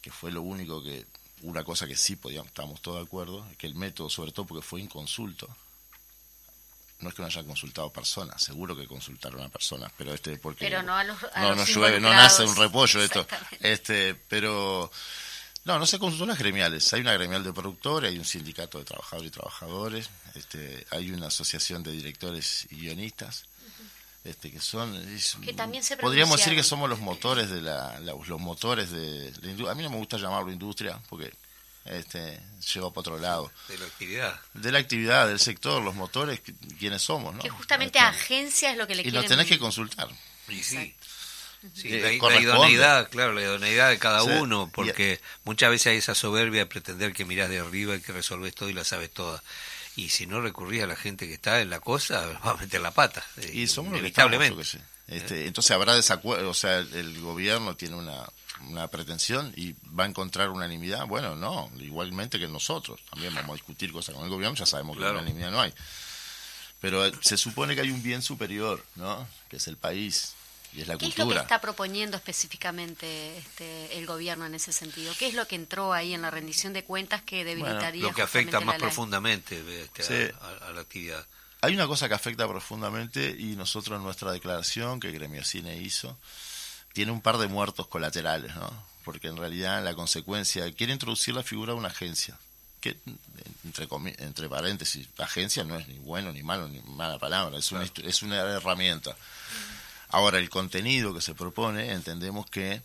que 0.00 0.10
fue 0.10 0.32
lo 0.32 0.42
único 0.42 0.82
que 0.82 1.04
una 1.42 1.64
cosa 1.64 1.86
que 1.86 1.96
sí 1.96 2.16
podíamos, 2.16 2.48
estamos 2.48 2.80
todos 2.80 2.98
de 2.98 3.04
acuerdo, 3.04 3.46
que 3.58 3.66
el 3.66 3.74
método, 3.74 4.10
sobre 4.10 4.32
todo 4.32 4.46
porque 4.46 4.66
fue 4.66 4.80
inconsulto, 4.80 5.48
no 7.00 7.08
es 7.08 7.14
que 7.14 7.22
no 7.22 7.28
hayan 7.28 7.46
consultado 7.46 7.90
personas, 7.90 8.42
seguro 8.42 8.76
que 8.76 8.86
consultaron 8.86 9.40
a 9.42 9.48
personas, 9.48 9.90
pero 9.96 10.12
este 10.12 10.36
porque 10.36 10.66
pero 10.66 10.82
no 10.82 10.94
a 10.94 11.04
los, 11.04 11.16
no, 11.36 11.54
no 11.54 11.64
llueve, 11.64 12.00
no 12.00 12.10
nace 12.10 12.44
un 12.44 12.56
repollo 12.56 13.02
esto, 13.02 13.26
este, 13.60 14.14
pero 14.14 14.90
no, 15.64 15.78
no 15.78 15.86
se 15.86 15.98
consultó 15.98 16.26
las 16.26 16.38
gremiales. 16.38 16.92
Hay 16.92 17.00
una 17.02 17.12
gremial 17.12 17.44
de 17.44 17.52
productores, 17.52 18.10
hay 18.10 18.18
un 18.18 18.24
sindicato 18.24 18.78
de 18.78 18.84
trabajadores 18.84 19.28
y 19.28 19.30
trabajadores, 19.30 20.10
este, 20.34 20.86
hay 20.90 21.10
una 21.10 21.28
asociación 21.28 21.82
de 21.82 21.92
directores 21.92 22.66
y 22.70 22.76
guionistas, 22.76 23.46
este, 24.24 24.50
que 24.50 24.60
son, 24.60 25.00
que 25.42 25.54
también 25.54 25.82
se 25.82 25.96
podríamos 25.96 26.38
decir 26.38 26.54
que 26.54 26.62
somos 26.62 26.90
los 26.90 27.00
motores 27.00 27.48
de 27.48 27.62
la, 27.62 27.98
los 28.00 28.40
motores 28.40 28.90
de 28.90 29.32
la 29.40 29.50
industria. 29.50 29.72
A 29.72 29.74
mí 29.74 29.82
no 29.82 29.90
me 29.90 29.96
gusta 29.96 30.18
llamarlo 30.18 30.52
industria 30.52 31.00
porque 31.08 31.32
este, 31.86 32.38
lleva 32.72 32.90
para 32.90 33.00
otro 33.00 33.18
lado. 33.18 33.50
De 33.68 33.78
la 33.78 33.86
actividad. 33.86 34.40
De 34.54 34.72
la 34.72 34.78
actividad, 34.78 35.26
del 35.26 35.40
sector, 35.40 35.82
los 35.82 35.94
motores, 35.94 36.40
quienes 36.78 37.02
somos, 37.02 37.34
¿no? 37.34 37.40
Que 37.40 37.48
justamente 37.48 37.98
este, 37.98 38.08
agencia 38.08 38.70
es 38.72 38.76
lo 38.76 38.86
que 38.86 38.94
le 38.94 39.08
y 39.08 39.10
nos 39.10 39.26
tenés 39.26 39.46
que 39.46 39.58
consultar. 39.58 40.08
Y 40.48 40.62
sí. 40.62 40.94
la, 41.84 42.12
idoneidad, 42.12 43.08
claro, 43.08 43.32
la 43.32 43.42
idoneidad 43.42 43.88
de 43.88 43.98
cada 43.98 44.22
uno, 44.22 44.70
porque 44.74 45.20
muchas 45.44 45.70
veces 45.70 45.86
hay 45.88 45.96
esa 45.96 46.14
soberbia 46.14 46.60
de 46.60 46.66
pretender 46.66 47.12
que 47.14 47.24
mirás 47.24 47.48
de 47.48 47.60
arriba 47.60 47.96
y 47.96 48.00
que 48.00 48.12
resolves 48.12 48.54
todo 48.54 48.68
y 48.68 48.74
la 48.74 48.84
sabes 48.84 49.10
toda. 49.10 49.42
Y 50.00 50.08
si 50.08 50.26
no 50.26 50.40
recurrís 50.40 50.82
a 50.82 50.86
la 50.86 50.96
gente 50.96 51.26
que 51.26 51.34
está 51.34 51.60
en 51.60 51.68
la 51.68 51.80
cosa, 51.80 52.26
va 52.46 52.52
a 52.52 52.56
meter 52.56 52.80
la 52.80 52.90
pata. 52.90 53.22
Y 53.52 53.66
somos 53.66 53.92
inevitablemente. 53.92 54.62
Este, 55.06 55.46
entonces 55.46 55.72
habrá 55.72 55.94
desacuerdo, 55.94 56.48
o 56.48 56.54
sea, 56.54 56.78
el 56.78 57.20
gobierno 57.20 57.74
tiene 57.74 57.96
una, 57.96 58.24
una 58.68 58.88
pretensión 58.88 59.52
y 59.56 59.74
va 59.98 60.04
a 60.04 60.06
encontrar 60.06 60.50
unanimidad. 60.50 61.06
Bueno, 61.06 61.34
no, 61.34 61.70
igualmente 61.78 62.38
que 62.38 62.48
nosotros. 62.48 63.00
También 63.10 63.34
vamos 63.34 63.50
a 63.50 63.54
discutir 63.54 63.92
cosas 63.92 64.14
con 64.14 64.24
el 64.24 64.30
gobierno, 64.30 64.56
ya 64.56 64.66
sabemos 64.66 64.96
que 64.96 65.04
unanimidad 65.04 65.50
no 65.50 65.60
hay. 65.60 65.74
Pero 66.80 67.04
eh, 67.04 67.12
se 67.20 67.36
supone 67.36 67.74
que 67.74 67.82
hay 67.82 67.90
un 67.90 68.02
bien 68.02 68.22
superior, 68.22 68.82
¿no? 68.96 69.26
Que 69.50 69.56
es 69.56 69.68
el 69.68 69.76
país 69.76 70.34
y 70.72 70.82
es 70.82 70.88
la 70.88 70.94
cultura. 70.94 71.14
¿Qué 71.14 71.22
es 71.22 71.28
lo 71.28 71.34
que 71.34 71.40
está 71.40 71.60
proponiendo 71.60 72.16
específicamente 72.16 73.38
este, 73.38 73.98
el 73.98 74.06
gobierno 74.06 74.46
en 74.46 74.54
ese 74.54 74.72
sentido? 74.72 75.12
¿Qué 75.18 75.26
es 75.26 75.34
lo 75.34 75.46
que 75.46 75.56
entró 75.56 75.92
ahí 75.92 76.14
en 76.14 76.22
la 76.22 76.30
rendición 76.30 76.72
de 76.72 76.84
cuentas 76.84 77.22
que 77.22 77.44
debilitaría 77.44 78.02
lo 78.02 78.14
que 78.14 78.22
afecta 78.22 78.60
más 78.60 78.76
profundamente 78.76 79.62
este, 79.96 80.34
a, 80.40 80.70
la 80.70 80.80
actividad? 80.80 81.26
Hay 81.62 81.74
una 81.74 81.86
cosa 81.86 82.08
que 82.08 82.14
afecta 82.14 82.48
profundamente 82.48 83.34
y 83.38 83.56
nosotros 83.56 83.98
en 83.98 84.04
nuestra 84.04 84.32
declaración 84.32 85.00
que 85.00 85.10
Gremio 85.10 85.44
Cine 85.44 85.76
hizo 85.76 86.16
tiene 86.92 87.12
un 87.12 87.20
par 87.20 87.38
de 87.38 87.48
muertos 87.48 87.86
colaterales, 87.86 88.54
¿no? 88.56 88.70
Porque 89.04 89.28
en 89.28 89.36
realidad 89.36 89.82
la 89.84 89.94
consecuencia 89.94 90.70
quiere 90.72 90.92
introducir 90.92 91.34
la 91.34 91.42
figura 91.42 91.72
de 91.72 91.78
una 91.78 91.88
agencia, 91.88 92.38
que 92.80 92.96
entre 93.64 93.88
entre 94.18 94.48
paréntesis, 94.48 95.08
agencia 95.18 95.64
no 95.64 95.78
es 95.78 95.86
ni 95.88 95.98
bueno 95.98 96.32
ni 96.32 96.42
malo 96.42 96.68
ni 96.68 96.80
mala 96.80 97.18
palabra, 97.18 97.58
es 97.58 97.70
una 97.72 97.84
es 98.04 98.22
una 98.22 98.36
herramienta. 98.36 99.16
Ahora 100.10 100.38
el 100.38 100.50
contenido 100.50 101.14
que 101.14 101.20
se 101.20 101.34
propone 101.34 101.92
entendemos 101.92 102.48
que 102.50 102.82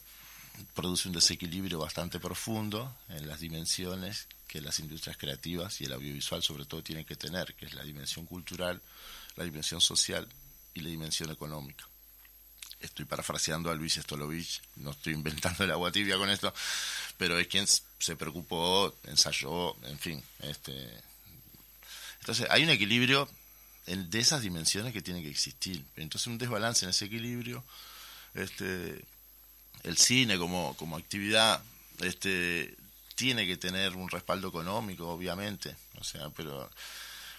produce 0.74 1.08
un 1.08 1.16
desequilibrio 1.16 1.80
bastante 1.80 2.20
profundo 2.20 2.96
en 3.10 3.28
las 3.28 3.40
dimensiones 3.40 4.28
que 4.48 4.62
las 4.62 4.80
industrias 4.80 5.18
creativas 5.18 5.82
y 5.82 5.86
el 5.86 5.94
audiovisual 5.94 6.42
sobre 6.42 6.66
todo 6.66 6.82
tienen 6.82 7.04
que 7.04 7.16
tener, 7.16 7.56
que 7.56 7.66
es 7.66 7.74
la 7.74 7.84
dimensión 7.84 8.26
cultural, 8.26 8.82
la 9.36 9.44
dimensión 9.44 9.82
social 9.82 10.28
y 10.74 10.82
la 10.82 10.90
dimensión 10.90 11.32
económica 11.32 11.86
estoy 12.80 13.06
parafraseando 13.06 13.70
a 13.70 13.76
Luis 13.76 13.96
Stolovich, 13.96 14.62
no 14.78 14.92
estoy 14.92 15.14
inventando 15.14 15.64
el 15.64 15.72
agua 15.72 15.92
tibia 15.92 16.18
con 16.18 16.30
esto, 16.30 16.54
pero 17.18 17.38
es 17.40 17.48
quien 17.48 17.66
se 17.68 18.16
preocupó, 18.16 18.96
ensayó, 19.06 19.76
en 19.86 20.00
fin. 20.00 20.24
Este, 20.40 21.04
entonces, 22.20 22.48
hay 22.50 22.64
un 22.64 22.70
equilibrio 22.70 23.30
de 23.86 24.20
esas 24.20 24.42
dimensiones 24.42 24.94
que 24.94 25.02
tiene 25.02 25.22
que 25.22 25.30
existir. 25.30 25.84
Entonces, 25.96 26.28
un 26.28 26.38
desbalance 26.38 26.86
en 26.86 26.90
ese 26.90 27.06
equilibrio, 27.06 27.64
este, 28.34 29.04
el 29.84 29.98
cine 29.98 30.38
como, 30.38 30.76
como 30.78 30.98
actividad 30.98 31.64
este, 32.00 32.76
tiene 33.16 33.46
que 33.46 33.58
tener 33.58 33.96
un 33.96 34.10
respaldo 34.10 34.48
económico, 34.48 35.10
obviamente, 35.10 35.76
o 36.00 36.04
sea, 36.04 36.30
pero 36.32 36.70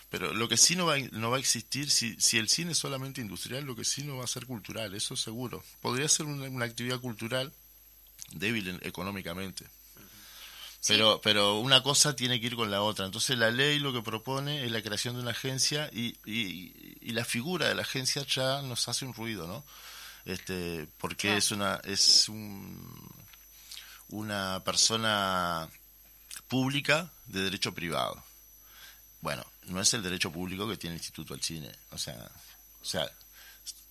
pero 0.08 0.32
lo 0.32 0.48
que 0.48 0.56
sí 0.56 0.76
no 0.76 0.86
va, 0.86 0.98
no 1.12 1.30
va 1.30 1.36
a 1.36 1.40
existir, 1.40 1.90
si, 1.90 2.16
si 2.20 2.38
el 2.38 2.48
cine 2.48 2.72
es 2.72 2.78
solamente 2.78 3.20
industrial, 3.20 3.64
lo 3.64 3.74
que 3.74 3.84
sí 3.84 4.04
no 4.04 4.18
va 4.18 4.24
a 4.24 4.28
ser 4.28 4.46
cultural, 4.46 4.94
eso 4.94 5.16
seguro. 5.16 5.64
Podría 5.82 6.08
ser 6.08 6.26
una, 6.26 6.64
actividad 6.64 7.00
cultural 7.00 7.52
débil 8.32 8.78
económicamente. 8.82 9.66
Pero, 10.86 11.20
pero 11.20 11.58
una 11.58 11.82
cosa 11.82 12.14
tiene 12.14 12.40
que 12.40 12.46
ir 12.46 12.56
con 12.56 12.70
la 12.70 12.82
otra. 12.82 13.06
Entonces 13.06 13.36
la 13.36 13.50
ley 13.50 13.78
lo 13.78 13.92
que 13.92 14.02
propone 14.02 14.64
es 14.64 14.70
la 14.70 14.82
creación 14.82 15.16
de 15.16 15.22
una 15.22 15.32
agencia 15.32 15.90
y, 15.92 16.16
y, 16.24 17.10
la 17.12 17.24
figura 17.24 17.68
de 17.68 17.74
la 17.74 17.82
agencia 17.82 18.22
ya 18.26 18.60
nos 18.62 18.88
hace 18.88 19.04
un 19.06 19.14
ruido, 19.14 19.46
¿no? 19.46 19.64
Este, 20.26 20.86
porque 20.98 21.36
es 21.36 21.50
una 21.50 21.80
es 21.84 22.28
un, 22.28 23.08
una 24.10 24.62
persona 24.64 25.68
pública 26.48 27.10
de 27.26 27.42
derecho 27.42 27.72
privado. 27.72 28.22
Bueno, 29.20 29.44
no 29.64 29.80
es 29.80 29.92
el 29.94 30.02
derecho 30.02 30.30
público 30.30 30.68
que 30.68 30.76
tiene 30.76 30.94
el 30.96 31.00
Instituto 31.00 31.34
del 31.34 31.42
Cine. 31.42 31.72
O 31.90 31.98
sea, 31.98 32.30
o 32.82 32.84
sea 32.84 33.10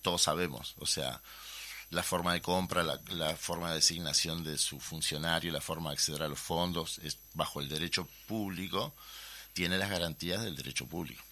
todos 0.02 0.22
sabemos. 0.22 0.74
O 0.78 0.86
sea, 0.86 1.20
la 1.90 2.02
forma 2.02 2.32
de 2.32 2.42
compra, 2.42 2.82
la, 2.82 3.36
forma 3.36 3.70
de 3.70 3.76
designación 3.76 4.42
de 4.44 4.58
su 4.58 4.80
funcionario, 4.80 5.52
la 5.52 5.60
forma 5.60 5.90
de 5.90 5.94
acceder 5.94 6.22
a 6.22 6.28
los 6.28 6.40
fondos, 6.40 6.98
es 6.98 7.18
bajo 7.34 7.60
el 7.60 7.68
derecho 7.68 8.08
público, 8.26 8.94
tiene 9.52 9.78
las 9.78 9.90
garantías 9.90 10.42
del 10.42 10.56
derecho 10.56 10.86
público. 10.86 11.22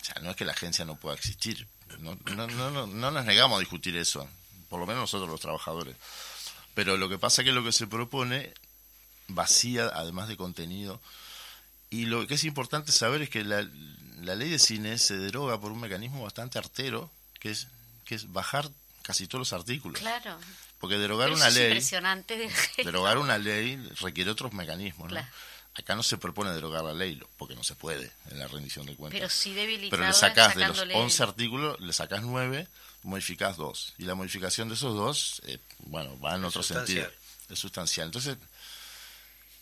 O 0.00 0.04
sea, 0.04 0.16
no 0.20 0.30
es 0.30 0.36
que 0.36 0.44
la 0.44 0.52
agencia 0.52 0.84
no 0.84 0.96
pueda 0.96 1.14
existir. 1.14 1.66
No, 2.00 2.18
no, 2.34 2.46
no, 2.48 2.86
no 2.86 3.10
nos 3.10 3.24
negamos 3.24 3.56
a 3.56 3.60
discutir 3.60 3.96
eso, 3.96 4.28
por 4.68 4.80
lo 4.80 4.86
menos 4.86 5.02
nosotros 5.02 5.30
los 5.30 5.40
trabajadores. 5.40 5.96
Pero 6.74 6.96
lo 6.96 7.08
que 7.08 7.18
pasa 7.18 7.42
es 7.42 7.46
que 7.46 7.52
lo 7.52 7.62
que 7.62 7.72
se 7.72 7.86
propone 7.86 8.52
vacía, 9.28 9.90
además 9.94 10.28
de 10.28 10.36
contenido, 10.36 11.00
y 11.90 12.06
lo 12.06 12.26
que 12.26 12.34
es 12.34 12.44
importante 12.44 12.90
saber 12.90 13.22
es 13.22 13.30
que 13.30 13.44
la, 13.44 13.62
ley 13.62 14.48
de 14.48 14.58
cine 14.58 14.98
se 14.98 15.18
deroga 15.18 15.60
por 15.60 15.72
un 15.72 15.80
mecanismo 15.80 16.22
bastante 16.22 16.58
artero, 16.58 17.10
que 17.38 17.50
es, 17.50 17.68
que 18.04 18.14
es 18.14 18.32
bajar 18.32 18.70
casi 19.02 19.26
todos 19.26 19.40
los 19.40 19.52
artículos. 19.52 20.00
Claro. 20.00 20.38
Porque 20.78 20.98
derogar 20.98 21.30
una 21.30 21.50
ley. 21.50 21.64
Impresionante 21.64 22.50
derogar 22.78 23.18
una 23.18 23.38
ley 23.38 23.76
requiere 24.00 24.30
otros 24.30 24.52
mecanismos, 24.52 25.12
¿no? 25.12 25.20
Acá 25.74 25.94
no 25.94 26.02
se 26.02 26.18
propone 26.18 26.52
derogar 26.52 26.84
la 26.84 26.92
ley, 26.92 27.18
porque 27.38 27.54
no 27.54 27.64
se 27.64 27.74
puede 27.74 28.12
en 28.30 28.38
la 28.38 28.46
rendición 28.46 28.84
de 28.84 28.94
cuentas. 28.94 29.18
Pero 29.18 29.30
sí 29.30 29.88
Pero 29.90 30.06
le 30.06 30.12
sacás 30.12 30.54
de 30.54 30.68
los 30.68 30.78
11 30.78 31.22
artículos, 31.22 31.80
le 31.80 31.94
sacás 31.94 32.22
9, 32.22 32.68
modificás 33.04 33.56
2. 33.56 33.94
Y 33.98 34.04
la 34.04 34.14
modificación 34.14 34.68
de 34.68 34.74
esos 34.74 34.94
dos, 34.94 35.40
eh, 35.46 35.58
bueno, 35.78 36.18
va 36.20 36.36
en 36.36 36.44
otro 36.44 36.62
sentido. 36.62 37.08
Es 37.48 37.58
sustancial. 37.58 38.06
Entonces, 38.06 38.36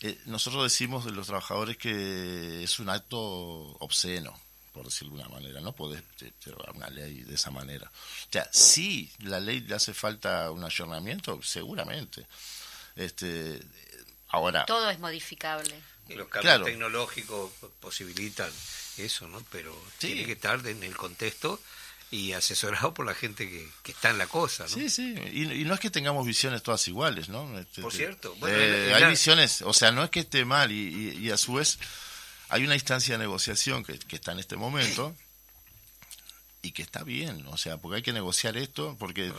eh, 0.00 0.18
nosotros 0.26 0.64
decimos 0.64 1.04
de 1.04 1.12
los 1.12 1.26
trabajadores 1.26 1.76
que 1.76 2.64
es 2.64 2.80
un 2.80 2.88
acto 2.88 3.18
obsceno, 3.18 4.36
por 4.72 4.84
decirlo 4.84 5.16
de 5.16 5.22
alguna 5.22 5.40
manera, 5.40 5.60
no 5.60 5.72
podés 5.72 6.02
llevar 6.44 6.70
una 6.74 6.88
ley 6.88 7.22
de 7.22 7.34
esa 7.34 7.50
manera. 7.50 7.90
O 7.90 8.32
sea, 8.32 8.48
si 8.52 9.10
la 9.20 9.40
ley 9.40 9.60
le 9.60 9.74
hace 9.74 9.94
falta 9.94 10.50
un 10.50 10.64
ayornamiento, 10.64 11.40
seguramente. 11.42 12.26
Este, 12.96 13.60
ahora. 14.28 14.64
Todo 14.66 14.90
es 14.90 14.98
modificable. 14.98 15.74
los 16.08 16.28
cambios 16.28 16.64
tecnológicos 16.64 17.50
posibilitan 17.80 18.50
eso, 18.98 19.28
¿no? 19.28 19.42
Pero 19.50 19.76
tiene 19.98 20.24
que 20.24 20.32
estar 20.32 20.64
en 20.66 20.82
el 20.82 20.96
contexto 20.96 21.60
y 22.10 22.32
asesorado 22.32 22.92
por 22.92 23.06
la 23.06 23.14
gente 23.14 23.48
que, 23.48 23.68
está 23.90 24.10
en 24.10 24.18
la 24.18 24.26
cosa, 24.26 24.64
¿no? 24.64 24.68
Sí, 24.68 24.90
sí, 24.90 25.14
y, 25.32 25.64
no 25.64 25.74
es 25.74 25.80
que 25.80 25.90
tengamos 25.90 26.26
visiones 26.26 26.62
todas 26.62 26.86
iguales, 26.88 27.28
¿no? 27.28 27.58
Este, 27.58 27.82
por 27.82 27.92
cierto, 27.92 28.36
eh, 28.48 28.92
hay 28.94 29.10
visiones, 29.10 29.62
o 29.62 29.72
sea, 29.72 29.92
no 29.92 30.02
es 30.02 30.10
que 30.10 30.20
esté 30.20 30.44
mal 30.44 30.72
y, 30.72 31.30
a 31.30 31.36
su 31.36 31.54
vez 31.54 31.78
hay 32.50 32.64
una 32.64 32.74
instancia 32.74 33.14
de 33.14 33.18
negociación 33.18 33.84
que, 33.84 33.98
está 34.14 34.32
en 34.32 34.38
este 34.38 34.56
momento 34.56 35.14
y 36.62 36.72
que 36.72 36.82
está 36.82 37.02
bien, 37.02 37.46
o 37.48 37.56
sea, 37.56 37.78
porque 37.78 37.96
hay 37.96 38.02
que 38.02 38.12
negociar 38.12 38.56
esto, 38.56 38.96
porque 38.98 39.32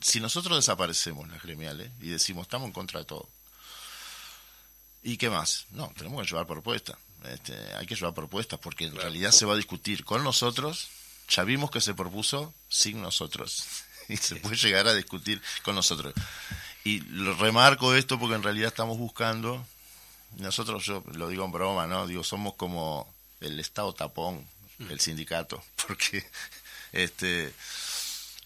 si 0.00 0.20
nosotros 0.20 0.56
desaparecemos 0.56 1.28
las 1.28 1.42
gremiales 1.42 1.90
y 2.00 2.08
decimos 2.08 2.42
estamos 2.42 2.66
en 2.66 2.72
contra 2.72 3.00
de 3.00 3.06
todo, 3.06 3.28
¿y 5.02 5.16
qué 5.16 5.30
más? 5.30 5.66
No, 5.70 5.92
tenemos 5.96 6.22
que 6.22 6.30
llevar 6.30 6.46
propuestas, 6.46 6.96
este, 7.24 7.54
hay 7.74 7.86
que 7.86 7.96
llevar 7.96 8.14
propuestas 8.14 8.60
porque 8.60 8.84
en 8.84 8.94
realidad 8.94 9.32
se 9.32 9.46
va 9.46 9.54
a 9.54 9.56
discutir 9.56 10.04
con 10.04 10.22
nosotros 10.22 10.88
ya 11.28 11.44
vimos 11.44 11.70
que 11.70 11.80
se 11.80 11.94
propuso 11.94 12.54
sin 12.68 13.00
nosotros 13.00 13.64
y 14.08 14.16
se 14.16 14.36
puede 14.36 14.56
llegar 14.56 14.86
a 14.88 14.94
discutir 14.94 15.40
con 15.62 15.74
nosotros. 15.74 16.14
Y 16.84 17.00
lo 17.00 17.34
remarco 17.36 17.94
esto 17.94 18.18
porque 18.18 18.34
en 18.34 18.42
realidad 18.42 18.68
estamos 18.68 18.98
buscando, 18.98 19.64
nosotros 20.38 20.84
yo 20.84 21.02
lo 21.14 21.28
digo 21.28 21.44
en 21.44 21.52
broma, 21.52 21.86
¿no? 21.86 22.06
Digo, 22.06 22.24
somos 22.24 22.54
como 22.54 23.12
el 23.40 23.58
Estado 23.60 23.92
tapón, 23.92 24.46
el 24.88 25.00
sindicato, 25.00 25.62
porque 25.86 26.24
este 26.92 27.52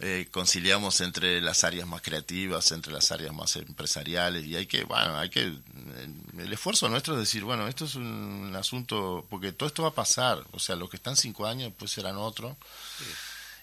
eh, 0.01 0.29
conciliamos 0.31 1.01
entre 1.01 1.41
las 1.41 1.65
áreas 1.65 1.89
más 1.89 2.03
creativas, 2.03 2.71
entre 2.73 2.93
las 2.93 3.11
áreas 3.13 3.33
más 3.33 3.57
empresariales 3.57 4.45
y 4.45 4.55
hay 4.55 4.67
que, 4.67 4.85
bueno, 4.85 5.17
hay 5.19 5.31
que, 5.31 5.41
el 5.41 6.53
esfuerzo 6.53 6.91
nuestro 6.91 7.15
es 7.15 7.21
decir, 7.21 7.45
bueno, 7.45 7.67
esto 7.67 7.87
es 7.87 7.95
un, 7.95 8.55
asunto, 8.55 9.27
porque 9.31 9.53
todo 9.53 9.67
esto 9.67 9.85
va 9.85 9.89
a 9.89 9.95
pasar, 9.95 10.45
o 10.53 10.59
sea, 10.59 10.77
los 10.77 10.91
que 10.91 10.99
están 10.99 11.17
cinco 11.17 11.47
años 11.47 11.73
pues 11.79 11.93
serán 11.93 12.19
otros. 12.19 12.57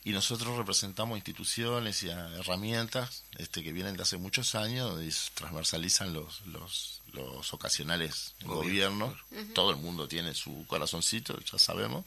Y 0.06 0.12
nosotros 0.12 0.58
representamos 0.58 1.18
instituciones 1.18 2.04
y 2.04 2.10
herramientas 2.10 3.24
este, 3.38 3.64
que 3.64 3.72
vienen 3.72 3.96
de 3.96 4.04
hace 4.04 4.18
muchos 4.18 4.54
años 4.56 5.02
y 5.02 5.34
transversalizan 5.34 6.14
los, 6.14 6.42
los, 6.48 7.02
los 7.14 7.54
ocasionales 7.54 8.34
gobiernos. 8.44 9.16
Todo 9.54 9.72
el 9.72 9.78
mundo 9.78 10.08
tiene 10.08 10.34
su 10.34 10.66
corazoncito, 10.68 11.40
ya 11.40 11.58
sabemos. 11.58 12.06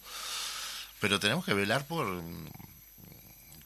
Pero 1.00 1.18
tenemos 1.20 1.44
que 1.44 1.54
velar 1.54 1.87
por 1.87 2.22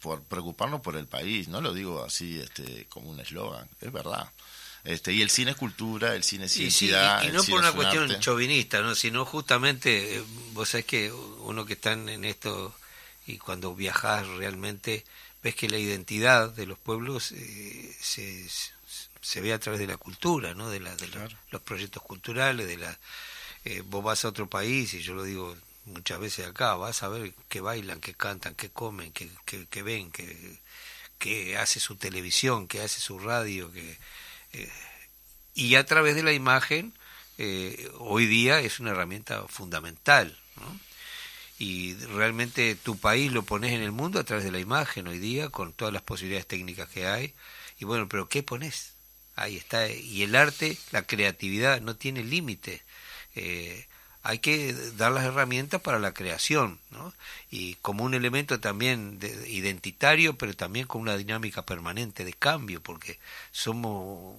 por 0.00 0.22
preocuparnos 0.22 0.80
por 0.80 0.96
el 0.96 1.06
país, 1.06 1.48
no 1.48 1.60
lo 1.60 1.74
digo 1.74 2.02
así 2.02 2.40
este, 2.40 2.86
como 2.88 3.10
un 3.10 3.20
eslogan, 3.20 3.68
es 3.80 3.92
verdad. 3.92 4.30
Este, 4.82 5.12
y 5.12 5.20
el 5.20 5.28
cine 5.28 5.50
es 5.50 5.58
cultura, 5.58 6.14
el 6.14 6.24
cine 6.24 6.46
es 6.46 6.52
ciencia. 6.52 7.22
Y, 7.24 7.28
no 7.32 7.44
por 7.44 7.58
una 7.58 7.72
cuestión 7.72 8.18
chauvinista, 8.18 8.80
¿no? 8.80 8.94
sino 8.94 9.26
justamente, 9.26 10.16
eh, 10.16 10.24
vos 10.52 10.70
sabés 10.70 10.86
que 10.86 11.12
uno 11.12 11.66
que 11.66 11.74
está 11.74 11.92
en 11.92 12.24
esto 12.24 12.74
y 13.26 13.38
cuando 13.38 13.74
viajas 13.74 14.26
realmente 14.26 15.04
ves 15.42 15.54
que 15.54 15.68
la 15.68 15.78
identidad 15.78 16.50
de 16.50 16.66
los 16.66 16.78
pueblos 16.78 17.32
eh, 17.32 17.96
se, 18.00 18.46
se, 19.20 19.40
ve 19.40 19.52
a 19.52 19.58
través 19.58 19.80
de 19.80 19.86
la 19.86 19.96
cultura, 19.96 20.54
¿no? 20.54 20.68
de, 20.68 20.80
la, 20.80 20.94
de 20.96 21.08
los 21.50 21.62
proyectos 21.62 22.02
culturales, 22.02 22.66
de 22.66 22.76
la... 22.76 22.98
Eh, 23.64 23.82
vos 23.84 24.02
vas 24.02 24.24
a 24.24 24.28
otro 24.28 24.48
país 24.48 24.94
y 24.94 25.02
yo 25.02 25.14
lo 25.14 25.22
digo 25.22 25.54
muchas 25.84 26.18
veces 26.18 26.46
acá, 26.46 26.74
vas 26.76 27.02
a 27.02 27.08
ver 27.08 27.34
que 27.48 27.60
bailan, 27.60 28.00
que 28.00 28.14
cantan, 28.14 28.54
que 28.54 28.70
comen, 28.70 29.12
que, 29.12 29.28
que, 29.44 29.82
ven, 29.82 30.10
que, 30.10 30.58
que 31.18 31.56
hace 31.58 31.80
su 31.80 31.96
televisión, 31.96 32.68
que 32.68 32.80
hace 32.80 33.00
su 33.00 33.18
radio, 33.18 33.70
que 33.72 33.98
eh, 34.52 34.70
y 35.54 35.74
a 35.74 35.84
través 35.84 36.14
de 36.14 36.22
la 36.22 36.32
imagen 36.32 36.92
eh, 37.38 37.90
hoy 37.98 38.26
día 38.26 38.60
es 38.60 38.80
una 38.80 38.90
herramienta 38.90 39.46
fundamental, 39.48 40.38
Y 41.60 41.94
realmente 42.06 42.74
tu 42.74 42.96
país 42.98 43.30
lo 43.32 43.42
pones 43.42 43.72
en 43.72 43.82
el 43.82 43.92
mundo 43.92 44.18
a 44.18 44.24
través 44.24 44.46
de 44.46 44.50
la 44.50 44.60
imagen 44.60 45.06
hoy 45.08 45.18
día, 45.18 45.50
con 45.50 45.74
todas 45.74 45.92
las 45.92 46.00
posibilidades 46.00 46.46
técnicas 46.46 46.88
que 46.88 47.06
hay. 47.06 47.34
Y 47.78 47.84
bueno, 47.84 48.08
pero 48.08 48.30
¿qué 48.30 48.42
pones? 48.42 48.94
Ahí 49.36 49.58
está. 49.58 49.86
Y 49.90 50.22
el 50.22 50.36
arte, 50.36 50.78
la 50.90 51.02
creatividad 51.02 51.82
no 51.82 51.96
tiene 51.96 52.24
límite. 52.24 52.82
Eh, 53.34 53.86
hay 54.22 54.38
que 54.38 54.74
dar 54.96 55.12
las 55.12 55.24
herramientas 55.24 55.80
para 55.80 55.98
la 55.98 56.12
creación, 56.12 56.78
¿no? 56.90 57.12
Y 57.50 57.76
como 57.76 58.04
un 58.04 58.14
elemento 58.14 58.60
también 58.60 59.18
de, 59.18 59.48
identitario, 59.48 60.36
pero 60.36 60.54
también 60.54 60.86
con 60.86 61.00
una 61.00 61.16
dinámica 61.16 61.64
permanente 61.64 62.24
de 62.24 62.34
cambio, 62.34 62.82
porque 62.82 63.18
somos 63.50 64.36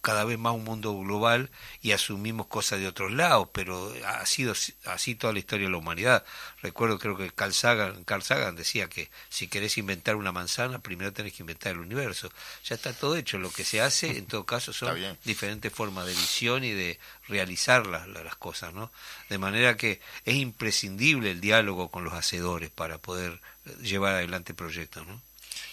cada 0.00 0.24
vez 0.24 0.38
más 0.38 0.54
un 0.54 0.64
mundo 0.64 0.98
global 0.98 1.50
y 1.80 1.92
asumimos 1.92 2.48
cosas 2.48 2.80
de 2.80 2.88
otros 2.88 3.12
lados, 3.12 3.48
pero 3.52 3.92
ha 4.06 4.24
sido 4.26 4.54
así 4.86 5.14
toda 5.14 5.32
la 5.32 5.38
historia 5.38 5.66
de 5.66 5.72
la 5.72 5.78
humanidad. 5.78 6.24
Recuerdo, 6.62 6.98
creo 6.98 7.16
que 7.16 7.30
Carl 7.30 7.54
Sagan, 7.54 8.04
Carl 8.04 8.22
Sagan 8.22 8.56
decía 8.56 8.88
que 8.88 9.10
si 9.28 9.46
querés 9.46 9.78
inventar 9.78 10.16
una 10.16 10.32
manzana, 10.32 10.80
primero 10.80 11.12
tenés 11.12 11.34
que 11.34 11.42
inventar 11.42 11.72
el 11.72 11.78
universo. 11.78 12.32
Ya 12.64 12.74
está 12.74 12.92
todo 12.92 13.16
hecho. 13.16 13.38
Lo 13.38 13.50
que 13.50 13.64
se 13.64 13.80
hace, 13.80 14.18
en 14.18 14.26
todo 14.26 14.44
caso, 14.44 14.72
son 14.72 14.98
diferentes 15.24 15.72
formas 15.72 16.06
de 16.06 16.12
visión 16.12 16.64
y 16.64 16.72
de 16.72 16.98
realizar 17.30 17.86
las, 17.86 18.06
las 18.08 18.36
cosas, 18.36 18.74
¿no? 18.74 18.92
De 19.30 19.38
manera 19.38 19.76
que 19.76 20.00
es 20.24 20.34
imprescindible 20.34 21.30
el 21.30 21.40
diálogo 21.40 21.90
con 21.90 22.04
los 22.04 22.12
hacedores 22.12 22.70
para 22.70 22.98
poder 22.98 23.40
llevar 23.80 24.16
adelante 24.16 24.52
proyectos, 24.52 25.06
¿no? 25.06 25.22